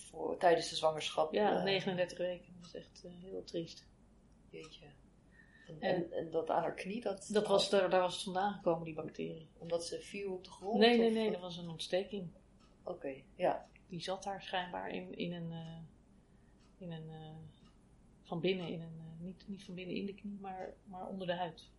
Voor, 0.00 0.38
tijdens 0.38 0.68
de 0.68 0.76
zwangerschap. 0.76 1.32
Ja, 1.32 1.56
eh, 1.56 1.62
39 1.62 2.18
weken. 2.18 2.52
Dat 2.60 2.66
is 2.66 2.74
echt 2.74 3.04
eh, 3.04 3.10
heel 3.20 3.44
triest. 3.44 3.86
Jeetje. 4.50 4.86
En, 5.66 5.80
En- 5.80 6.12
en, 6.12 6.30
dat 6.30 6.50
aan 6.50 6.62
haar 6.62 6.74
knie, 6.74 7.00
dat, 7.00 7.28
Dat 7.32 7.46
was, 7.46 7.70
daar, 7.70 7.90
daar 7.90 8.00
was 8.00 8.14
het 8.14 8.22
vandaan 8.22 8.52
gekomen, 8.52 8.84
die 8.84 8.94
bacterie. 8.94 9.48
omdat 9.58 9.84
ze 9.86 10.00
viel 10.00 10.32
op 10.32 10.44
de 10.44 10.50
grond? 10.50 10.78
Nee, 10.78 10.98
nee, 10.98 11.08
of- 11.08 11.14
nee, 11.14 11.30
dat 11.30 11.40
was 11.40 11.56
een 11.56 11.68
ontsteking. 11.68 12.30
Oké, 12.82 13.22
ja. 13.34 13.68
Die 13.86 14.00
zat 14.02 14.22
daar 14.22 14.42
schijnbaar 14.42 14.88
in, 14.90 15.16
in 15.18 15.32
een. 15.32 15.52
eh, 15.52 15.76
in 16.78 16.92
een 16.92 17.10
eh, 17.10 17.36
van 18.22 18.40
binnen 18.40 18.68
in 18.68 18.80
een. 18.80 18.96
eh, 18.98 19.20
niet, 19.24 19.48
niet 19.48 19.64
van 19.64 19.74
binnen 19.74 19.94
in 19.94 20.06
de 20.06 20.14
knie, 20.14 20.38
maar, 20.40 20.74
maar 20.84 21.06
onder 21.06 21.26
de 21.26 21.34
huid. 21.34 21.70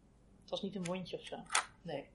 Het 0.41 0.49
was 0.49 0.61
niet 0.61 0.75
een 0.75 0.83
wondje 0.85 1.17
of 1.17 1.25
zo. 1.25 1.37
Nee. 1.81 2.05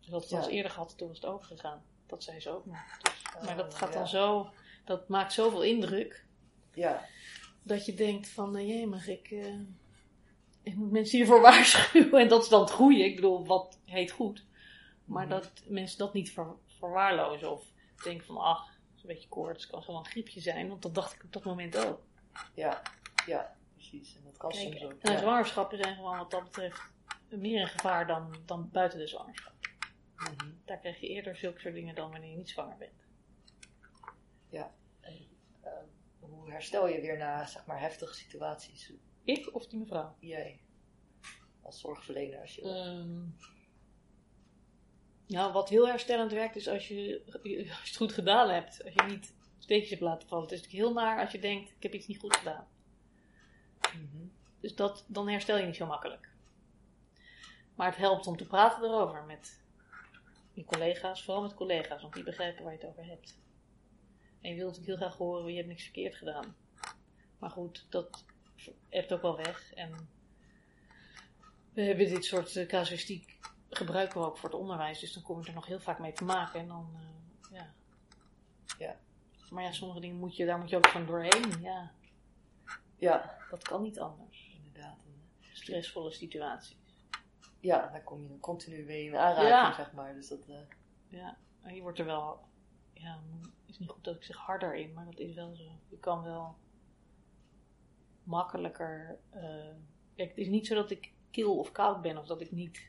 Dus 0.00 0.10
dat 0.10 0.28
Ja. 0.30 0.36
was 0.36 0.46
eerder 0.48 0.70
gehad, 0.70 0.98
toen 0.98 1.08
was 1.08 1.16
het 1.16 1.26
overgegaan. 1.26 1.82
Dat 2.06 2.22
zei 2.22 2.40
ze 2.40 2.50
ook 2.50 2.66
nog. 2.66 2.98
Dus, 3.02 3.44
maar 3.44 3.56
dat 3.56 3.72
Oh, 3.72 3.78
gaat 3.78 3.92
ja. 3.92 3.98
dan 3.98 4.08
zo. 4.08 4.50
Dat 4.84 5.08
maakt 5.08 5.32
zoveel 5.32 5.62
indruk. 5.62 6.24
Ja, 6.74 7.04
dat 7.62 7.86
je 7.86 7.94
denkt 7.94 8.28
van, 8.28 8.56
uh, 8.56 8.68
jemig, 8.68 9.08
ik, 9.08 9.30
eh, 9.30 9.54
ik 10.62 10.74
moet 10.74 10.90
mensen 10.90 11.16
hiervoor 11.18 11.40
waarschuwen. 11.50 12.20
En 12.20 12.28
dat 12.28 12.42
is 12.42 12.48
dan 12.48 12.60
het 12.60 12.70
goede. 12.70 13.04
Ik 13.04 13.14
bedoel, 13.14 13.46
wat 13.46 13.78
heet 13.84 14.10
goed. 14.10 14.44
Maar 15.04 15.26
Mhm. 15.26 15.34
dat 15.34 15.50
mensen 15.66 15.98
dat 15.98 16.12
niet 16.12 16.30
ver, 16.32 16.46
verwaarlozen. 16.66 17.50
Of 17.52 17.64
denken 18.04 18.26
van, 18.26 18.36
ach, 18.36 18.68
is 18.96 19.02
een 19.02 19.08
beetje 19.08 19.28
koorts. 19.28 19.62
Het 19.62 19.72
kan 19.72 19.82
gewoon 19.82 20.00
een 20.00 20.10
griepje 20.10 20.40
zijn. 20.40 20.68
Want 20.68 20.82
dat 20.82 20.94
dacht 20.94 21.14
ik 21.14 21.22
op 21.24 21.32
dat 21.32 21.44
moment 21.44 21.76
ook. 21.76 22.00
ja, 22.54 22.82
ja, 23.26 23.56
precies. 23.74 24.14
En 24.16 24.22
dat 24.24 24.36
kan 24.36 24.50
Kijk, 24.50 24.62
soms 24.78 24.84
ook. 24.84 25.00
en 25.00 25.12
ja. 25.12 25.18
zwangerschappen 25.18 25.78
zijn 25.78 25.94
gewoon 25.94 26.18
wat 26.18 26.30
dat 26.30 26.44
betreft 26.44 26.80
meer 27.28 27.60
een 27.60 27.68
gevaar 27.68 28.06
dan, 28.06 28.34
dan 28.46 28.68
buiten 28.72 28.98
de 28.98 29.06
zwangerschap. 29.06 29.52
Mhm. 30.16 30.50
Daar 30.64 30.78
krijg 30.78 31.00
je 31.00 31.08
eerder 31.08 31.36
zulke 31.36 31.60
soort 31.60 31.74
dingen 31.74 31.94
dan 31.94 32.10
wanneer 32.10 32.30
je 32.30 32.36
niet 32.36 32.50
zwanger 32.50 32.76
bent. 32.76 32.90
Ehm, 34.52 35.86
hoe 36.18 36.50
herstel 36.50 36.88
je 36.88 37.00
weer 37.00 37.18
na, 37.18 37.46
zeg 37.46 37.66
maar, 37.66 37.80
heftige 37.80 38.14
situaties? 38.14 38.92
Ik 39.24 39.54
of 39.54 39.66
die 39.66 39.78
mevrouw? 39.78 40.16
Jij, 40.18 40.60
als 41.62 41.80
zorgverlener, 41.80 42.40
als 42.40 42.54
je... 42.54 42.62
Ehm, 42.62 43.20
nou, 45.26 45.52
wat 45.52 45.68
heel 45.68 45.88
herstellend 45.88 46.32
werkt 46.32 46.56
is 46.56 46.68
als 46.68 46.88
je, 46.88 47.22
als 47.32 47.42
je 47.42 47.66
het 47.68 47.96
goed 47.96 48.12
gedaan 48.12 48.50
hebt. 48.50 48.84
Als 48.84 48.94
je 48.94 49.02
niet 49.02 49.34
steekjes 49.58 49.90
hebt 49.90 50.02
laten 50.02 50.28
vallen. 50.28 50.44
Het 50.44 50.52
is 50.52 50.62
natuurlijk 50.62 50.84
heel 50.84 51.02
naar 51.02 51.20
als 51.20 51.32
je 51.32 51.38
denkt, 51.38 51.70
ik 51.70 51.82
heb 51.82 51.94
iets 51.94 52.06
niet 52.06 52.18
goed 52.18 52.36
gedaan. 52.36 52.66
Mhm. 53.80 54.26
Dus 54.60 54.74
dat, 54.74 55.04
dan 55.06 55.28
herstel 55.28 55.58
je 55.58 55.66
niet 55.66 55.76
zo 55.76 55.86
makkelijk. 55.86 56.30
Maar 57.74 57.86
het 57.86 57.96
helpt 57.96 58.26
om 58.26 58.36
te 58.36 58.46
praten 58.46 58.84
erover 58.84 59.24
met 59.24 59.60
je 60.52 60.64
collega's. 60.64 61.24
Vooral 61.24 61.42
met 61.42 61.54
collega's, 61.54 62.02
want 62.02 62.14
die 62.14 62.22
begrijpen 62.22 62.64
waar 62.64 62.72
je 62.72 62.78
het 62.78 62.88
over 62.88 63.04
hebt. 63.04 63.40
En 64.42 64.50
je 64.50 64.56
wilt 64.56 64.68
natuurlijk 64.76 64.98
heel 64.98 65.08
graag 65.08 65.16
horen, 65.18 65.50
je 65.50 65.56
hebt 65.56 65.68
niks 65.68 65.82
verkeerd 65.82 66.14
gedaan. 66.14 66.56
Maar 67.38 67.50
goed, 67.50 67.86
dat 67.88 68.24
hebt 68.88 69.12
ook 69.12 69.22
wel 69.22 69.36
weg. 69.36 69.72
En 69.74 70.08
we 71.72 71.82
hebben 71.82 72.08
dit 72.08 72.24
soort 72.24 72.56
eh, 72.56 72.66
casuïstiek 72.68 73.38
gebruiken 73.70 74.20
we 74.20 74.26
ook 74.26 74.38
voor 74.38 74.48
het 74.50 74.58
onderwijs. 74.58 75.00
Dus 75.00 75.12
dan 75.12 75.22
kom 75.22 75.40
je 75.40 75.46
er 75.48 75.54
nog 75.54 75.66
heel 75.66 75.80
vaak 75.80 75.98
mee 75.98 76.12
te 76.12 76.24
maken. 76.24 76.60
En 76.60 76.66
dan, 76.68 76.90
eh, 76.94 77.58
ja. 77.58 77.72
Ja. 78.78 78.96
Maar 79.50 79.62
ja, 79.64 79.72
sommige 79.72 80.00
dingen 80.00 80.16
moet 80.16 80.36
je, 80.36 80.46
daar 80.46 80.58
moet 80.58 80.70
je 80.70 80.76
ook 80.76 80.86
van 80.88 81.06
doorheen. 81.06 81.60
Ja, 81.60 81.92
Ja, 82.96 83.38
dat 83.50 83.62
kan 83.62 83.82
niet 83.82 84.00
anders. 84.00 84.50
inderdaad. 84.56 84.98
En, 85.04 85.20
Stressvolle 85.52 86.10
situaties. 86.12 86.76
Ja, 87.60 87.88
daar 87.88 88.02
kom 88.02 88.22
je 88.22 88.28
dan 88.28 88.40
continu 88.40 88.84
mee 88.84 89.04
in 89.04 89.16
aanraking, 89.16 89.48
Ja. 89.48 89.74
zeg 89.74 89.92
maar. 89.92 90.14
Dus 90.14 90.28
dat, 90.28 90.48
eh, 90.48 90.56
Ja, 91.08 91.36
en 91.62 91.74
je 91.74 91.82
wordt 91.82 91.98
er 91.98 92.04
wel, 92.04 92.40
ja, 92.92 93.20
is 93.72 93.78
niet 93.78 93.90
goed 93.90 94.04
dat 94.04 94.14
ik 94.14 94.22
zeg 94.22 94.36
harder 94.36 94.74
in, 94.74 94.92
maar 94.92 95.04
dat 95.04 95.18
is 95.18 95.34
wel 95.34 95.54
zo. 95.54 95.64
Je 95.88 95.98
kan 95.98 96.22
wel 96.22 96.56
makkelijker. 98.22 99.18
eh, 99.30 99.74
kijk, 100.14 100.28
het 100.28 100.38
is 100.38 100.48
niet 100.48 100.66
zo 100.66 100.74
dat 100.74 100.90
ik 100.90 101.12
kil 101.30 101.58
of 101.58 101.72
koud 101.72 102.02
ben 102.02 102.18
of 102.18 102.26
dat 102.26 102.40
ik 102.40 102.50
niet, 102.50 102.86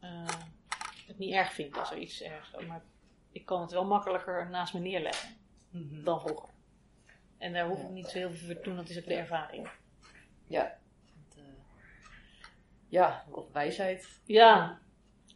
eh, 0.00 0.28
het 1.06 1.18
niet 1.18 1.32
erg 1.32 1.52
vind 1.52 1.78
als 1.78 1.90
er 1.90 1.98
iets 1.98 2.22
ergs 2.22 2.52
is. 2.52 2.66
Maar 2.66 2.82
ik 3.30 3.46
kan 3.46 3.60
het 3.60 3.70
wel 3.70 3.84
makkelijker 3.84 4.50
naast 4.50 4.74
me 4.74 4.80
neerleggen 4.80 5.36
mhm. 5.70 6.04
dan 6.04 6.20
vroeger. 6.20 6.48
En 7.38 7.52
daar 7.52 7.68
hoef 7.68 7.82
ik 7.82 7.88
niet 7.88 8.06
zo 8.06 8.18
heel 8.18 8.30
veel 8.30 8.46
voor 8.46 8.56
te 8.56 8.62
doen, 8.62 8.76
dat 8.76 8.88
is 8.88 8.98
ook 8.98 9.04
de 9.04 9.14
ervaring. 9.14 9.68
Ja. 10.46 10.78
Eh, 11.36 11.42
ja, 12.88 13.24
wat 13.28 13.50
wijsheid. 13.52 14.20
Ja, 14.24 14.80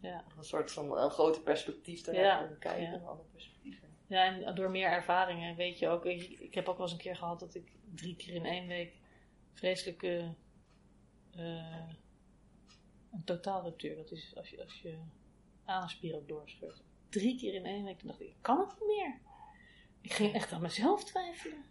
ja. 0.00 0.24
Een 0.36 0.44
soort 0.44 0.72
van 0.72 0.98
een 0.98 1.10
groter 1.10 1.42
perspectief 1.42 2.00
te 2.00 2.12
Ja. 2.12 2.48
Kijken, 2.58 2.82
ja. 2.82 2.92
een 2.92 3.06
ander 3.06 3.24
perspectief. 3.24 3.57
Ja, 4.08 4.24
en 4.24 4.54
door 4.54 4.70
meer 4.70 4.88
ervaringen 4.88 5.56
weet 5.56 5.78
je 5.78 5.88
ook. 5.88 6.04
Ik, 6.04 6.38
ik 6.38 6.54
heb 6.54 6.68
ook 6.68 6.76
wel 6.76 6.86
eens 6.86 6.94
een 6.94 7.02
keer 7.02 7.16
gehad 7.16 7.40
dat 7.40 7.54
ik 7.54 7.72
drie 7.94 8.16
keer 8.16 8.34
in 8.34 8.44
één 8.44 8.66
week 8.66 8.92
vreselijke. 9.52 10.34
eh 11.36 11.88
een 13.12 13.24
totaalruptuur. 13.24 13.96
Dat 13.96 14.10
is 14.10 14.32
als 14.36 14.48
je, 14.50 14.62
als 14.62 14.80
je 14.82 14.98
anusspier 15.64 16.16
ook 16.16 16.28
doorscheurt. 16.28 16.82
Drie 17.08 17.38
keer 17.38 17.54
in 17.54 17.64
één 17.66 17.84
week. 17.84 17.98
Toen 17.98 18.08
dacht 18.08 18.20
ik, 18.20 18.28
ik 18.28 18.36
kan 18.40 18.58
het 18.58 18.68
niet 18.68 18.88
meer. 18.96 19.18
Ik 20.00 20.12
ging 20.12 20.34
echt 20.34 20.52
aan 20.52 20.60
mezelf 20.60 21.04
twijfelen. 21.04 21.64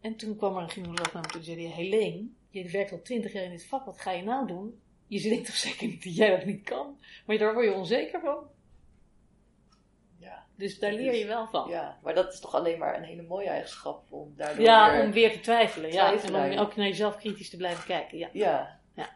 En 0.00 0.16
toen 0.16 0.36
kwam 0.36 0.56
er 0.56 0.62
een 0.62 0.70
gynaecoloog 0.70 1.12
naar 1.12 1.22
me 1.22 1.28
toe 1.28 1.40
en 1.40 1.46
zei: 1.46 1.66
Helene, 1.66 2.28
je 2.50 2.70
werkt 2.70 2.92
al 2.92 3.02
twintig 3.02 3.32
jaar 3.32 3.44
in 3.44 3.50
dit 3.50 3.66
vak, 3.66 3.84
wat 3.84 4.00
ga 4.00 4.10
je 4.10 4.22
nou 4.22 4.46
doen? 4.46 4.80
Je 5.06 5.20
denkt 5.20 5.46
toch 5.46 5.56
zeker 5.56 5.86
niet 5.86 6.04
dat 6.04 6.16
jij 6.16 6.36
dat 6.36 6.44
niet 6.44 6.62
kan? 6.64 6.98
Maar 7.26 7.38
daar 7.38 7.54
word 7.54 7.66
je 7.66 7.74
onzeker 7.74 8.20
van. 8.20 8.50
Dus 10.60 10.78
daar 10.78 10.92
leer 10.92 11.14
je 11.14 11.26
wel 11.26 11.46
van. 11.46 11.68
ja, 11.68 11.98
maar 12.02 12.14
dat 12.14 12.32
is 12.32 12.40
toch 12.40 12.54
alleen 12.54 12.78
maar 12.78 12.96
een 12.96 13.02
hele 13.04 13.22
mooie 13.22 13.48
eigenschap 13.48 14.12
om 14.12 14.32
daardoor 14.36 14.64
Ja, 14.64 14.92
weer- 14.92 15.04
om 15.04 15.12
weer 15.12 15.32
te 15.32 15.40
twijfelen. 15.40 15.92
Ja. 15.92 16.12
En 16.22 16.34
om 16.52 16.58
ook 16.58 16.76
naar 16.76 16.86
jezelf 16.86 17.16
kritisch 17.16 17.50
te 17.50 17.56
blijven 17.56 17.84
kijken. 17.84 18.18
Ja. 18.18 18.28
Ja. 18.32 18.80
Ja. 18.94 19.08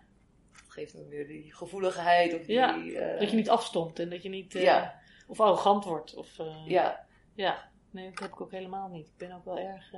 Dat 0.53 0.73
geeft 0.73 0.93
dan 0.93 1.09
weer 1.09 1.27
die 1.27 1.55
gevoeligheid 1.55 2.35
of 2.35 2.47
die... 2.47 2.59
Eh, 2.61 3.21
Dat 3.21 3.31
je 3.31 3.37
niet 3.37 3.51
afstomt 3.51 3.99
en 3.99 4.11
dat 4.11 4.23
je 4.23 4.29
niet. 4.29 4.55
eh, 4.55 4.63
Ja. 4.63 5.01
Of 5.27 5.41
arrogant 5.41 5.85
wordt. 5.85 6.15
Of, 6.15 6.39
eh, 6.39 6.63
Ja, 6.67 7.07
ja. 7.35 7.71
Nee, 7.91 8.11
dat 8.11 8.19
heb 8.19 8.29
ik 8.33 8.41
ook 8.41 8.51
helemaal 8.51 8.89
niet. 8.89 9.07
Ik 9.07 9.17
ben 9.17 9.33
ook 9.33 9.45
wel 9.45 9.59
erg 9.59 9.93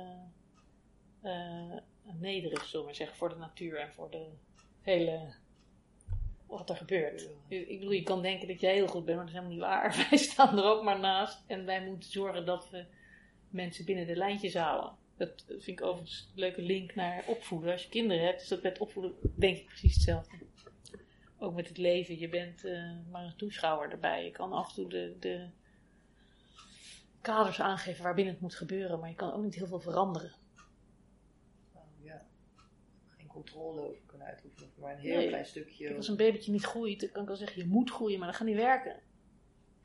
nederig, 2.19 2.63
zullen 2.63 2.79
we 2.79 2.85
maar 2.85 2.95
zeggen, 2.95 3.17
voor 3.17 3.29
de 3.29 3.35
natuur 3.35 3.77
en 3.79 3.93
voor 3.93 4.09
de 4.11 4.27
hele 4.81 5.33
wat 6.47 6.69
er 6.69 6.75
gebeurt. 6.75 7.29
Ik 7.47 7.79
bedoel, 7.79 7.93
je 7.93 8.03
kan 8.03 8.21
denken 8.21 8.47
dat 8.47 8.59
jij 8.59 8.73
heel 8.73 8.87
goed 8.87 9.05
bent, 9.05 9.17
maar 9.17 9.25
dat 9.25 9.35
is 9.35 9.41
helemaal 9.41 9.57
niet 9.57 9.67
waar. 9.67 9.95
Wij 10.09 10.19
staan 10.19 10.57
er 10.57 10.63
ook 10.63 10.83
maar 10.83 10.99
naast 10.99 11.43
en 11.47 11.65
wij 11.65 11.85
moeten 11.85 12.11
zorgen 12.11 12.45
dat 12.45 12.69
we 12.69 12.85
mensen 13.49 13.85
binnen 13.85 14.07
de 14.07 14.15
lijntjes 14.15 14.53
houden. 14.53 14.91
Dat 15.17 15.43
vind 15.47 15.79
ik 15.79 15.81
overigens 15.81 16.29
een 16.33 16.39
leuke 16.39 16.61
link 16.61 16.95
naar 16.95 17.23
opvoeden. 17.27 17.71
Als 17.71 17.83
je 17.83 17.89
kinderen 17.89 18.25
hebt, 18.25 18.41
is 18.41 18.47
dat 18.47 18.61
met 18.61 18.79
opvoeden 18.79 19.15
denk 19.35 19.57
ik 19.57 19.65
precies 19.65 19.93
hetzelfde. 19.93 20.37
Ook 21.39 21.53
met 21.53 21.67
het 21.67 21.77
leven. 21.77 22.19
Je 22.19 22.29
bent 22.29 22.65
uh, 22.65 22.91
maar 23.11 23.23
een 23.23 23.35
toeschouwer 23.35 23.91
erbij. 23.91 24.23
Je 24.23 24.31
kan 24.31 24.53
af 24.53 24.67
en 24.69 24.75
toe 24.75 24.89
de, 24.89 25.15
de 25.19 25.49
kaders 27.21 27.61
aangeven 27.61 28.03
waarbinnen 28.03 28.33
het 28.33 28.41
moet 28.41 28.55
gebeuren, 28.55 28.99
maar 28.99 29.09
je 29.09 29.15
kan 29.15 29.33
ook 29.33 29.43
niet 29.43 29.55
heel 29.55 29.67
veel 29.67 29.79
veranderen. 29.79 30.31
Nou, 31.73 31.85
ja. 32.01 32.25
Geen 33.17 33.27
controle 33.27 33.81
over 33.81 34.01
kunnen 34.05 34.27
uitoefenen, 34.27 34.56
maar 34.79 34.93
een 34.93 34.99
heel 34.99 35.27
klein 35.27 35.45
stukje. 35.45 35.95
als 35.95 36.07
een 36.07 36.17
babytje 36.17 36.51
niet 36.51 36.65
groeit, 36.65 36.99
dan 36.99 37.09
kan 37.11 37.21
ik 37.21 37.27
wel 37.27 37.37
zeggen, 37.37 37.61
je 37.61 37.67
moet 37.67 37.91
groeien, 37.91 38.19
maar 38.19 38.27
dat 38.27 38.37
gaat 38.37 38.47
niet 38.47 38.55
werken. 38.55 38.99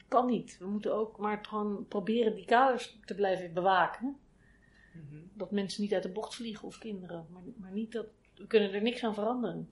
kan 0.09 0.27
niet. 0.27 0.59
We 0.59 0.67
moeten 0.67 0.95
ook 0.95 1.19
maar 1.19 1.45
gewoon 1.45 1.87
proberen 1.89 2.35
die 2.35 2.45
kaders 2.45 2.99
te 3.05 3.15
blijven 3.15 3.53
bewaken. 3.53 4.17
Mhm. 4.95 5.23
Dat 5.35 5.51
mensen 5.51 5.83
niet 5.83 5.95
uit 5.95 6.03
de 6.03 6.09
bocht 6.09 6.35
vliegen 6.35 6.69
of 6.69 6.79
kinderen, 6.79 7.27
maar, 7.31 7.43
maar 7.57 7.73
niet 7.73 7.93
dat, 7.93 8.07
we 8.35 8.47
kunnen 8.47 8.73
er 8.73 8.83
niks 8.83 9.05
aan 9.05 9.15
veranderen. 9.15 9.71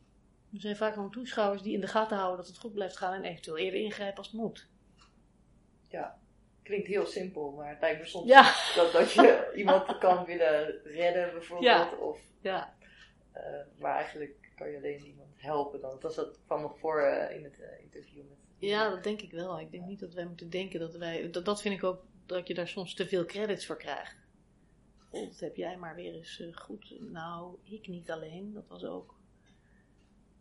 Er 0.52 0.60
zijn 0.60 0.76
vaak 0.76 0.94
gewoon 0.94 1.10
toeschouwers 1.10 1.62
die 1.62 1.74
in 1.74 1.80
de 1.80 1.86
gaten 1.86 2.16
houden 2.16 2.36
dat 2.36 2.46
het 2.46 2.58
goed 2.58 2.72
blijft 2.72 2.96
gaan 2.96 3.12
en 3.12 3.24
eventueel 3.24 3.58
eerder 3.58 3.80
ingrijpen 3.80 4.18
als 4.18 4.26
het 4.26 4.36
moet. 4.36 4.68
Ja, 5.88 6.18
klinkt 6.62 6.86
heel 6.86 7.06
simpel, 7.06 7.50
maar 7.50 7.68
het 7.68 7.80
lijkt 7.80 8.00
me 8.00 8.06
soms 8.06 8.28
ja. 8.28 8.54
dat, 8.74 8.92
dat 8.92 9.12
je 9.12 9.52
iemand 9.54 9.98
kan 9.98 10.24
willen 10.24 10.82
redden 10.84 11.32
bijvoorbeeld. 11.32 11.98
Of, 11.98 12.20
ja. 12.40 12.74
Uh, 13.36 13.42
maar 13.78 13.94
eigenlijk 13.94 14.49
kan 14.60 14.70
je 14.70 14.76
alleen 14.76 15.04
iemand 15.04 15.28
helpen 15.36 15.80
dan. 15.80 15.96
Dat, 16.00 16.14
dat 16.14 16.38
kwam 16.46 16.60
nog 16.60 16.78
voor 16.78 17.00
uh, 17.00 17.36
in 17.36 17.44
het 17.44 17.58
uh, 17.58 17.80
interview 17.82 18.22
met... 18.28 18.38
Ja, 18.58 18.90
dat 18.90 19.04
denk 19.04 19.20
ik 19.22 19.30
wel. 19.30 19.60
Ik 19.60 19.70
denk 19.70 19.84
niet 19.84 20.00
dat 20.00 20.14
wij 20.14 20.26
moeten 20.26 20.50
denken 20.50 20.80
dat 20.80 20.94
wij... 20.94 21.30
Dat, 21.30 21.44
dat 21.44 21.60
vind 21.60 21.74
ik 21.74 21.84
ook 21.84 22.04
dat 22.26 22.48
je 22.48 22.54
daar 22.54 22.68
soms 22.68 22.94
te 22.94 23.08
veel 23.08 23.24
credits 23.24 23.66
voor 23.66 23.76
krijgt. 23.76 24.16
Oh, 25.10 25.28
dat 25.28 25.40
heb 25.40 25.56
jij 25.56 25.76
maar 25.76 25.94
weer 25.94 26.14
eens 26.14 26.42
goed. 26.52 27.00
Nou, 27.00 27.56
ik 27.62 27.88
niet 27.88 28.10
alleen. 28.10 28.52
Dat 28.52 28.68
was 28.68 28.84
ook 28.84 29.14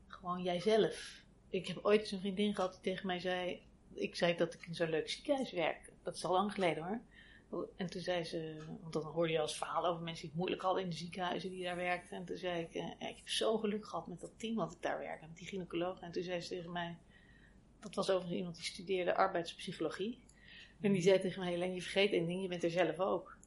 gewoon 0.08 0.44
jijzelf. 0.44 1.24
Ik 1.50 1.68
heb 1.68 1.80
ooit 1.82 2.12
een 2.12 2.20
vriendin 2.20 2.56
gehad 2.56 2.72
die 2.72 2.82
tegen 2.82 3.08
mij 3.08 3.20
zei... 3.20 3.62
Ik 3.94 4.16
zei 4.16 4.36
dat 4.36 4.54
ik 4.54 4.68
in 4.68 4.76
zo'n 4.76 4.90
leuk 4.90 5.10
ziekenhuis 5.10 5.52
werkte. 5.52 5.92
Dat 6.04 6.16
is 6.16 6.26
al 6.26 6.32
lang 6.32 6.54
geleden 6.54 6.84
hoor. 6.84 7.02
En 7.76 7.90
toen 7.90 8.02
zei 8.02 8.24
ze, 8.24 8.58
want 8.82 8.94
dan 8.94 9.04
hoorde 9.04 9.32
je 9.32 9.40
als 9.40 9.58
verhaal 9.58 9.86
over 9.86 10.04
mensen 10.04 10.22
die 10.22 10.30
het 10.30 10.40
moeilijk 10.40 10.62
hadden 10.62 10.84
in 10.84 10.90
de 10.90 10.96
ziekenhuizen 10.96 11.50
die 11.50 11.64
daar 11.64 11.76
werkten. 11.76 12.18
En 12.18 12.26
toen 12.26 12.38
zei 12.38 12.62
ik, 12.62 12.74
eh, 12.74 13.10
ik 13.10 13.18
heb 13.18 13.30
zo 13.30 13.58
geluk 13.58 13.86
gehad 13.86 14.08
met 14.08 14.20
dat 14.20 14.40
team 14.40 14.56
wat 14.56 14.72
ik 14.72 14.82
daar 14.82 15.00
werkte, 15.00 15.28
met 15.28 15.38
die 15.38 15.48
gynaecoloog. 15.48 16.00
En 16.00 16.12
toen 16.12 16.24
zei 16.24 16.42
ze 16.42 16.50
tegen 16.50 16.72
mij, 16.72 16.98
dat 17.80 17.96
was 17.96 18.10
overigens 18.10 18.38
iemand 18.38 18.56
die 18.56 18.66
studeerde 18.66 19.16
arbeidspsychologie. 19.16 20.20
En 20.82 20.92
die 20.92 21.02
zei 21.02 21.20
tegen 21.20 21.40
mij, 21.40 21.52
Helene, 21.52 21.74
je 21.74 21.82
vergeet 21.82 22.12
één 22.12 22.26
ding, 22.26 22.42
je 22.42 22.48
bent 22.48 22.64
er 22.64 22.70
zelf 22.70 23.00
ook. 23.00 23.38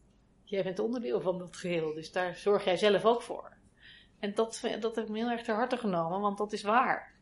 Jij 0.45 0.63
bent 0.63 0.79
onderdeel 0.79 1.21
van 1.21 1.39
dat 1.39 1.57
geheel, 1.57 1.95
dus 1.95 2.13
daar 2.13 2.37
zorg 2.37 2.65
jij 2.65 2.77
zelf 2.77 3.05
ook 3.05 3.23
voor. 3.23 3.57
En 4.19 4.35
dat, 4.35 4.61
dat 4.81 4.97
heb 4.97 5.05
ik 5.05 5.11
me 5.11 5.19
heel 5.19 5.31
erg 5.31 5.43
ter 5.43 5.55
harte 5.55 5.77
genomen, 5.77 6.21
want 6.21 6.39
dat 6.39 6.53
is 6.53 6.63
waar. 6.63 7.15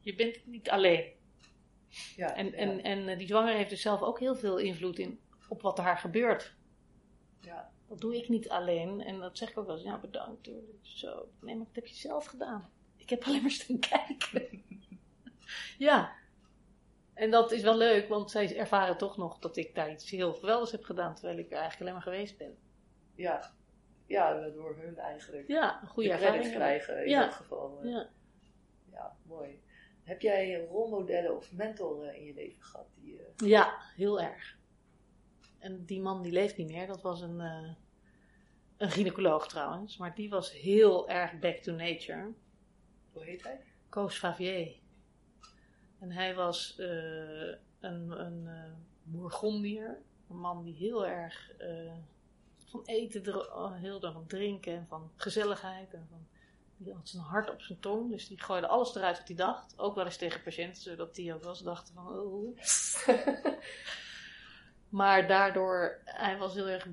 Je 0.00 0.14
bent 0.14 0.46
niet 0.46 0.70
alleen. 0.70 1.12
Ja, 2.16 2.36
en, 2.36 2.54
en, 2.54 2.82
en 2.82 3.08
eh, 3.08 3.18
die 3.18 3.26
zwanger 3.26 3.54
heeft 3.54 3.70
dus 3.70 3.82
zelf 3.82 4.02
ook 4.02 4.18
heel 4.18 4.34
veel 4.34 4.58
invloed 4.58 4.98
in, 4.98 5.20
op 5.52 5.62
wat 5.62 5.78
er 5.78 5.84
haar 5.84 5.98
gebeurt. 5.98 6.54
Ja. 7.40 7.70
Dat 7.88 8.00
doe 8.00 8.16
ik 8.16 8.28
niet 8.28 8.48
alleen. 8.48 9.00
En 9.00 9.20
dat 9.20 9.38
zeg 9.38 9.50
ik 9.50 9.58
ook 9.58 9.66
wel 9.66 9.74
eens. 9.74 9.84
Ja, 9.84 9.98
bedankt. 9.98 10.50
Zo. 10.82 11.28
Nee, 11.40 11.56
maar 11.56 11.66
dat 11.66 11.74
heb 11.74 11.86
je 11.86 11.94
zelf 11.94 12.24
gedaan. 12.26 12.70
Ik 12.96 13.10
heb 13.10 13.24
alleen 13.24 13.42
maar 13.42 13.50
staan 13.50 13.78
kijken. 13.78 14.62
ja. 15.88 16.12
En 17.14 17.30
dat 17.30 17.52
is 17.52 17.62
wel 17.62 17.76
leuk, 17.76 18.08
want 18.08 18.30
zij 18.30 18.56
ervaren 18.56 18.96
toch 18.96 19.16
nog 19.16 19.38
dat 19.38 19.56
ik 19.56 19.74
daar 19.74 19.90
iets 19.90 20.10
heel 20.10 20.34
geweldigs 20.34 20.72
heb 20.72 20.84
gedaan. 20.84 21.14
Terwijl 21.14 21.38
ik 21.38 21.46
er 21.46 21.58
eigenlijk 21.58 21.80
alleen 21.80 21.92
maar 21.92 22.02
geweest 22.02 22.38
ben. 22.38 22.58
Ja. 23.14 23.52
Ja, 24.06 24.48
door 24.48 24.76
hun 24.76 24.98
eigenlijk. 24.98 25.48
Ja, 25.48 25.82
een 25.82 25.88
goede 25.88 26.10
ervaring 26.10 26.52
krijgen 26.52 27.04
in 27.04 27.10
ja. 27.10 27.24
dat 27.24 27.34
geval. 27.34 27.78
Eh. 27.82 27.90
Ja. 27.90 28.08
ja, 28.92 29.16
mooi. 29.22 29.62
Heb 30.02 30.20
jij 30.20 30.64
rolmodellen 30.64 31.36
of 31.36 31.52
mentoren 31.52 32.16
in 32.16 32.24
je 32.24 32.34
leven 32.34 32.62
gehad? 32.62 32.86
Die, 32.94 33.14
uh... 33.14 33.48
Ja, 33.48 33.78
heel 33.96 34.20
erg. 34.20 34.60
En 35.62 35.84
die 35.84 36.00
man 36.00 36.22
die 36.22 36.32
leeft 36.32 36.56
niet 36.56 36.66
meer, 36.66 36.86
dat 36.86 37.02
was 37.02 37.20
een, 37.20 37.40
uh, 37.40 37.72
een 38.76 38.90
gynaecoloog 38.90 39.48
trouwens, 39.48 39.96
maar 39.96 40.14
die 40.14 40.30
was 40.30 40.52
heel 40.52 41.08
erg 41.08 41.38
back 41.38 41.56
to 41.56 41.72
nature. 41.72 42.32
Hoe 43.12 43.24
heet 43.24 43.42
hij? 43.42 43.60
Koos 43.88 44.18
Favier. 44.18 44.74
En 45.98 46.10
hij 46.10 46.34
was 46.34 46.76
uh, 46.78 47.54
een, 47.80 48.10
een 48.20 48.48
Bourgondier, 49.02 49.98
een 50.28 50.38
man 50.38 50.62
die 50.62 50.74
heel 50.74 51.06
erg 51.06 51.50
van 52.66 52.82
eten, 52.84 53.54
oh, 53.56 53.74
heel 53.74 54.02
erg 54.02 54.12
van 54.12 54.26
drinken 54.26 54.74
en 54.74 54.86
van 54.88 55.10
gezelligheid 55.16 55.94
en 55.94 56.06
van 56.10 56.26
die 56.82 56.94
had 56.94 57.08
zijn 57.08 57.22
hart 57.22 57.50
op 57.50 57.62
zijn 57.62 57.80
tong, 57.80 58.10
dus 58.10 58.28
die 58.28 58.42
gooide 58.42 58.66
alles 58.66 58.94
eruit 58.94 59.18
wat 59.18 59.26
hij 59.26 59.36
dacht. 59.36 59.78
Ook 59.78 59.94
wel 59.94 60.04
eens 60.04 60.16
tegen 60.16 60.42
patiënten, 60.42 60.82
zodat 60.82 61.14
die 61.14 61.34
ook 61.34 61.40
wel 61.40 61.50
eens 61.50 61.62
dachten 61.62 61.94
van, 61.94 62.08
oh. 62.08 62.58
maar 64.92 65.26
daardoor, 65.26 66.00
hij 66.04 66.38
was 66.38 66.54
heel 66.54 66.68
erg, 66.68 66.86
uh, 66.86 66.92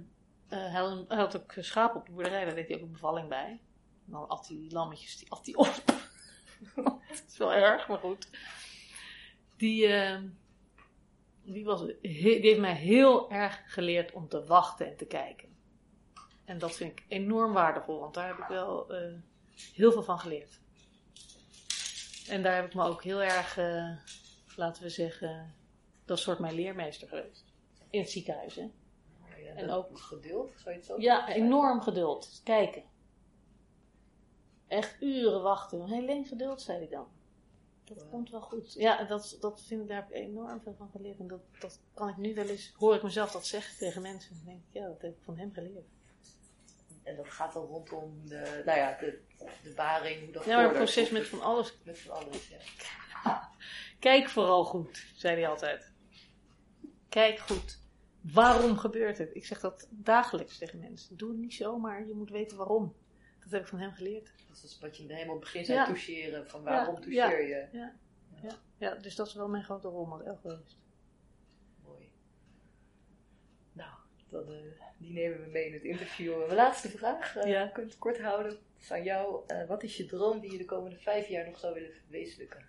hij, 0.49 1.05
had, 1.07 1.37
ook 1.37 1.53
schapen 1.57 1.99
op 1.99 2.05
de 2.05 2.11
boerderij, 2.11 2.45
daar 2.45 2.55
deed 2.55 2.67
hij 2.67 2.77
ook 2.77 2.83
een 2.83 2.91
bevalling 2.91 3.29
bij. 3.29 3.61
En 4.05 4.11
dan 4.11 4.27
at 4.27 4.47
hij 4.47 4.57
die 4.57 4.71
lammetjes, 4.71 5.17
die 5.17 5.31
at 5.31 5.45
hij 5.45 5.55
op. 5.55 5.83
dat 6.75 7.23
is 7.27 7.37
wel 7.37 7.53
erg, 7.53 7.87
maar 7.87 7.97
goed. 7.97 8.29
Die, 9.57 9.87
uh, 9.87 10.19
die, 11.43 11.65
was, 11.65 11.85
die 12.01 12.39
heeft 12.41 12.59
mij 12.59 12.75
heel 12.75 13.31
erg 13.31 13.61
geleerd 13.65 14.11
om 14.11 14.27
te 14.27 14.45
wachten 14.45 14.87
en 14.87 14.97
te 14.97 15.05
kijken. 15.05 15.57
En 16.45 16.57
dat 16.57 16.75
vind 16.75 16.91
ik 16.91 17.05
enorm 17.07 17.53
waardevol, 17.53 17.99
want 17.99 18.13
daar 18.13 18.27
heb 18.27 18.37
ik 18.37 18.47
wel... 18.47 18.95
Uh, 18.95 19.13
heel 19.73 19.91
veel 19.91 20.03
van 20.03 20.19
geleerd. 20.19 20.59
En 22.27 22.43
daar 22.43 22.55
heb 22.55 22.65
ik 22.65 22.73
me 22.73 22.83
ook 22.83 23.03
heel 23.03 23.21
erg, 23.21 23.57
uh, 23.57 23.91
laten 24.55 24.83
we 24.83 24.89
zeggen, 24.89 25.55
dat 26.05 26.19
soort 26.19 26.39
mijn 26.39 26.55
leermeester 26.55 27.07
geweest. 27.07 27.48
In 27.89 27.99
het 27.99 28.09
ziekenhuis, 28.09 28.55
hè. 28.55 28.71
Ja, 29.37 29.55
en 29.55 29.69
ook 29.69 29.99
geduld, 29.99 30.51
zou 30.55 30.69
je 30.69 30.75
het 30.75 30.85
zo 30.85 30.99
Ja, 30.99 31.27
enorm 31.27 31.81
geduld. 31.81 32.41
Kijken. 32.43 32.83
Echt 34.67 35.01
uren 35.01 35.41
wachten. 35.41 35.87
Heel 35.87 36.05
lang 36.05 36.27
geduld, 36.27 36.61
zei 36.61 36.77
hij 36.77 36.87
dan. 36.87 37.07
Dat 37.83 38.09
komt 38.09 38.29
wel 38.29 38.41
goed. 38.41 38.73
Ja, 38.73 39.03
dat, 39.03 39.37
dat 39.39 39.61
vind 39.61 39.81
ik, 39.81 39.87
daar 39.87 39.97
heb 39.97 40.09
ik 40.09 40.15
enorm 40.15 40.61
veel 40.61 40.75
van 40.77 40.89
geleerd. 40.89 41.19
En 41.19 41.27
dat, 41.27 41.41
dat 41.59 41.79
kan 41.93 42.09
ik 42.09 42.17
nu 42.17 42.35
wel 42.35 42.45
eens, 42.45 42.73
hoor 42.77 42.95
ik 42.95 43.03
mezelf 43.03 43.31
dat 43.31 43.45
zeggen 43.45 43.77
tegen 43.77 44.01
mensen. 44.01 44.35
Dan 44.35 44.45
denk 44.45 44.57
ik, 44.57 44.81
ja, 44.81 44.87
dat 44.87 45.01
heb 45.01 45.11
ik 45.11 45.23
van 45.23 45.37
hem 45.37 45.53
geleerd. 45.53 45.85
En 47.03 47.15
dat 47.15 47.29
gaat 47.29 47.53
dan 47.53 47.65
rondom 47.65 48.27
de, 48.27 48.61
nou 48.65 48.77
ja, 48.77 48.97
de, 48.99 49.19
de 49.63 49.73
baring, 49.75 50.23
hoe 50.23 50.31
dat 50.31 50.45
Ja, 50.45 50.55
maar 50.55 50.63
het 50.63 50.73
proces 50.73 51.09
met 51.09 51.27
van 51.27 51.41
alles. 51.41 51.77
Met 51.83 51.99
van 51.99 52.15
alles, 52.15 52.47
ja. 52.47 52.57
Kijk 53.99 54.29
vooral 54.29 54.63
goed, 54.63 55.05
zei 55.15 55.35
hij 55.35 55.49
altijd. 55.49 55.88
Kijk 57.09 57.39
goed. 57.39 57.79
Waarom 58.21 58.77
gebeurt 58.77 59.17
het? 59.17 59.35
Ik 59.35 59.45
zeg 59.45 59.59
dat 59.59 59.87
dagelijks 59.89 60.57
tegen 60.57 60.79
mensen. 60.79 61.17
Doe 61.17 61.29
het 61.29 61.37
niet 61.37 61.53
zomaar, 61.53 62.07
je 62.07 62.13
moet 62.13 62.29
weten 62.29 62.57
waarom. 62.57 62.95
Dat 63.39 63.51
heb 63.51 63.61
ik 63.61 63.67
van 63.67 63.79
hem 63.79 63.91
geleerd. 63.91 64.33
Dat 64.47 64.63
is 64.63 64.77
wat 64.81 64.97
je 64.97 65.13
helemaal 65.13 65.35
het 65.35 65.43
begin 65.43 65.65
zei, 65.65 65.77
ja. 65.77 65.85
toucheren. 65.85 66.47
Van 66.47 66.63
waarom 66.63 66.95
ja, 66.95 67.01
toucheer 67.01 67.47
je? 67.47 67.77
Ja. 67.77 67.95
Ja. 68.41 68.59
Ja. 68.77 68.95
dus 68.95 69.15
dat 69.15 69.27
is 69.27 69.33
wel 69.33 69.49
mijn 69.49 69.63
grote 69.63 69.87
rolmodel 69.87 70.35
geweest. 70.35 70.77
Mooi. 71.83 72.11
Nou, 73.71 73.91
dat, 74.29 74.49
uh, 74.49 74.55
die 74.97 75.11
nemen 75.11 75.41
we 75.41 75.49
mee 75.49 75.65
in 75.65 75.73
het 75.73 75.83
interview. 75.83 76.37
Mijn 76.37 76.55
laatste 76.55 76.89
vraag, 76.89 77.35
uh, 77.35 77.43
ja. 77.43 77.67
kunt 77.67 77.89
het 77.89 77.99
kort 77.99 78.21
houden, 78.21 78.59
van 78.77 79.03
jou. 79.03 79.43
Uh, 79.47 79.67
wat 79.67 79.83
is 79.83 79.97
je 79.97 80.05
droom 80.05 80.39
die 80.39 80.51
je 80.51 80.57
de 80.57 80.65
komende 80.65 80.97
vijf 80.97 81.27
jaar 81.27 81.45
nog 81.45 81.59
zou 81.59 81.73
willen 81.73 81.93
verwezenlijken? 81.93 82.67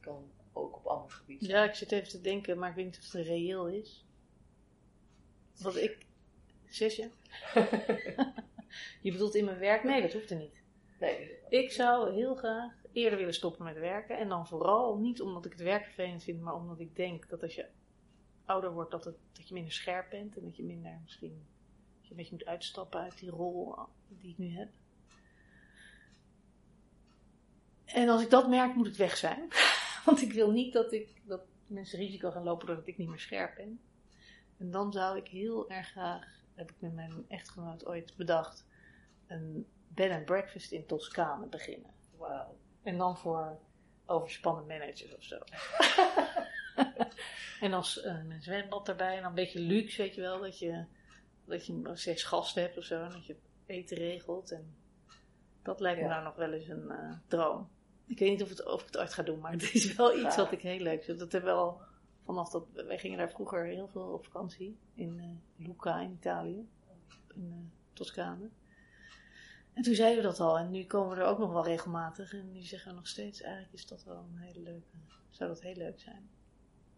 Kan 0.00 0.32
ook 0.52 0.80
Ja, 1.38 1.64
ik 1.64 1.74
zit 1.74 1.92
even 1.92 2.08
te 2.08 2.20
denken, 2.20 2.58
maar 2.58 2.68
ik 2.68 2.74
weet 2.74 2.84
niet 2.84 2.98
of 2.98 3.12
het 3.12 3.26
reëel 3.26 3.68
is. 3.68 4.04
Wat 5.58 5.76
ik... 5.76 6.06
Zes 6.68 6.96
jaar? 6.96 7.10
je 9.02 9.12
bedoelt 9.12 9.34
in 9.34 9.44
mijn 9.44 9.58
werk? 9.58 9.84
Nee, 9.84 10.02
dat 10.02 10.12
hoeft 10.12 10.30
er 10.30 10.36
niet. 10.36 10.62
Nee. 11.00 11.30
Ik 11.48 11.72
zou 11.72 12.12
heel 12.12 12.34
graag 12.34 12.72
eerder 12.92 13.18
willen 13.18 13.34
stoppen 13.34 13.64
met 13.64 13.78
werken. 13.78 14.18
En 14.18 14.28
dan 14.28 14.46
vooral 14.46 14.98
niet 14.98 15.20
omdat 15.20 15.44
ik 15.44 15.52
het 15.52 15.60
werk 15.60 15.84
vervelend 15.84 16.22
vind, 16.22 16.40
maar 16.40 16.54
omdat 16.54 16.80
ik 16.80 16.96
denk 16.96 17.28
dat 17.28 17.42
als 17.42 17.54
je 17.54 17.66
ouder 18.44 18.72
wordt, 18.72 18.90
dat, 18.90 19.04
het, 19.04 19.16
dat 19.32 19.48
je 19.48 19.54
minder 19.54 19.72
scherp 19.72 20.10
bent. 20.10 20.36
En 20.36 20.44
dat 20.44 20.56
je 20.56 20.62
minder 20.62 21.00
misschien 21.02 21.46
dat 21.98 22.04
je 22.04 22.10
een 22.10 22.16
beetje 22.16 22.34
moet 22.34 22.46
uitstappen 22.46 23.00
uit 23.00 23.18
die 23.18 23.30
rol 23.30 23.74
die 24.08 24.30
ik 24.30 24.38
nu 24.38 24.56
heb. 24.56 24.68
En 27.84 28.08
als 28.08 28.22
ik 28.22 28.30
dat 28.30 28.48
merk, 28.48 28.74
moet 28.74 28.86
het 28.86 28.96
weg 28.96 29.16
zijn. 29.16 29.48
Want 30.06 30.22
ik 30.22 30.32
wil 30.32 30.50
niet 30.50 30.72
dat, 30.72 30.92
ik, 30.92 31.20
dat 31.24 31.42
mensen 31.66 31.98
risico 31.98 32.30
gaan 32.30 32.42
lopen 32.42 32.66
doordat 32.66 32.86
ik 32.86 32.96
niet 32.96 33.08
meer 33.08 33.18
scherp 33.18 33.54
ben. 33.56 33.80
En 34.58 34.70
dan 34.70 34.92
zou 34.92 35.16
ik 35.16 35.28
heel 35.28 35.70
erg 35.70 35.88
graag, 35.88 36.42
heb 36.54 36.70
ik 36.70 36.76
met 36.78 36.94
mijn 36.94 37.24
echtgenoot 37.28 37.86
ooit 37.86 38.16
bedacht, 38.16 38.66
een 39.26 39.66
bed 39.88 40.10
and 40.10 40.24
breakfast 40.24 40.72
in 40.72 40.86
Toscane 40.86 41.46
beginnen. 41.46 41.90
Wauw. 42.16 42.56
En 42.82 42.98
dan 42.98 43.18
voor 43.18 43.58
overspannen 44.06 44.66
managers 44.66 45.16
of 45.16 45.22
zo. 45.22 45.38
en 47.66 47.72
als 47.72 48.04
uh, 48.04 48.04
een 48.04 48.42
zwembad 48.42 48.88
erbij 48.88 49.14
en 49.16 49.20
dan 49.20 49.28
een 49.28 49.34
beetje 49.34 49.60
luxe, 49.60 50.02
weet 50.02 50.14
je 50.14 50.20
wel, 50.20 50.40
dat 50.40 50.58
je, 50.58 50.84
dat 51.44 51.66
je 51.66 51.90
zes 51.94 52.22
gasten 52.22 52.62
hebt 52.62 52.78
of 52.78 52.84
zo, 52.84 53.02
en 53.02 53.10
dat 53.10 53.26
je 53.26 53.36
eten 53.66 53.96
regelt. 53.96 54.50
En 54.50 54.76
dat 55.62 55.80
lijkt 55.80 56.00
me 56.00 56.06
Ja. 56.06 56.10
nou 56.12 56.24
nog 56.24 56.36
wel 56.36 56.52
eens 56.52 56.68
een 56.68 56.90
eh, 56.90 57.12
droom. 57.26 57.68
Ik 58.10 58.18
weet 58.18 58.30
niet 58.30 58.42
of, 58.42 58.48
het, 58.48 58.66
of 58.66 58.80
ik 58.80 58.86
het 58.86 58.98
ooit 58.98 59.14
ga 59.14 59.22
doen, 59.22 59.38
maar 59.38 59.52
het 59.52 59.74
is 59.74 59.94
wel 59.94 60.18
iets 60.18 60.36
Ja. 60.36 60.42
wat 60.42 60.52
ik 60.52 60.60
heel 60.60 60.78
leuk 60.80 61.04
vind. 61.04 61.18
Dat 61.18 61.32
hebben 61.32 61.52
we 61.54 61.58
al 61.58 61.80
vanaf 62.24 62.50
dat, 62.50 62.64
wij 62.72 62.98
gingen 62.98 63.18
daar 63.18 63.30
vroeger 63.30 63.64
heel 63.64 63.88
veel 63.88 64.02
op 64.02 64.24
vakantie 64.24 64.78
in 64.94 65.18
eh, 65.18 65.66
Lucca 65.66 66.00
in 66.00 66.10
Italië, 66.12 66.68
in 67.34 67.48
eh, 67.50 67.56
Toscane. 67.92 68.48
En 69.72 69.82
toen 69.82 69.94
zeiden 69.94 70.22
we 70.22 70.28
dat 70.28 70.40
al 70.40 70.58
en 70.58 70.70
nu 70.70 70.84
komen 70.84 71.16
we 71.16 71.22
er 71.22 71.28
ook 71.28 71.38
nog 71.38 71.52
wel 71.52 71.64
regelmatig 71.64 72.32
en 72.32 72.52
nu 72.52 72.62
zeggen 72.62 72.90
we 72.90 72.96
nog 72.96 73.06
steeds, 73.08 73.40
eigenlijk 73.40 73.72
is 73.74 73.86
dat 73.86 74.04
wel 74.04 74.26
een 74.32 74.38
hele 74.38 74.60
leuke, 74.60 74.96
zou 75.30 75.50
dat 75.50 75.62
heel 75.62 75.76
leuk 75.76 76.00
zijn. 76.00 76.30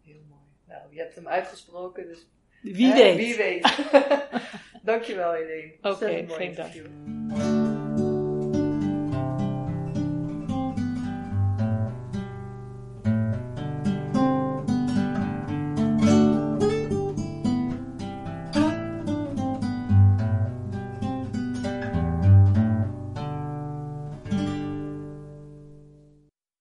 Heel 0.01 0.21
mooi. 0.29 0.41
Nou, 0.67 0.93
je 0.93 0.99
hebt 0.99 1.15
hem 1.15 1.27
uitgesproken, 1.27 2.07
dus 2.07 2.27
Wie 2.61 2.87
hè, 2.87 2.93
weet. 2.93 3.15
Wie 3.15 3.35
weet. 3.35 3.77
Dankjewel, 4.83 5.31
Helene. 5.31 5.73
Oké, 5.81 6.05
mooi 6.05 6.27
geen 6.27 6.55
dank. 6.55 7.62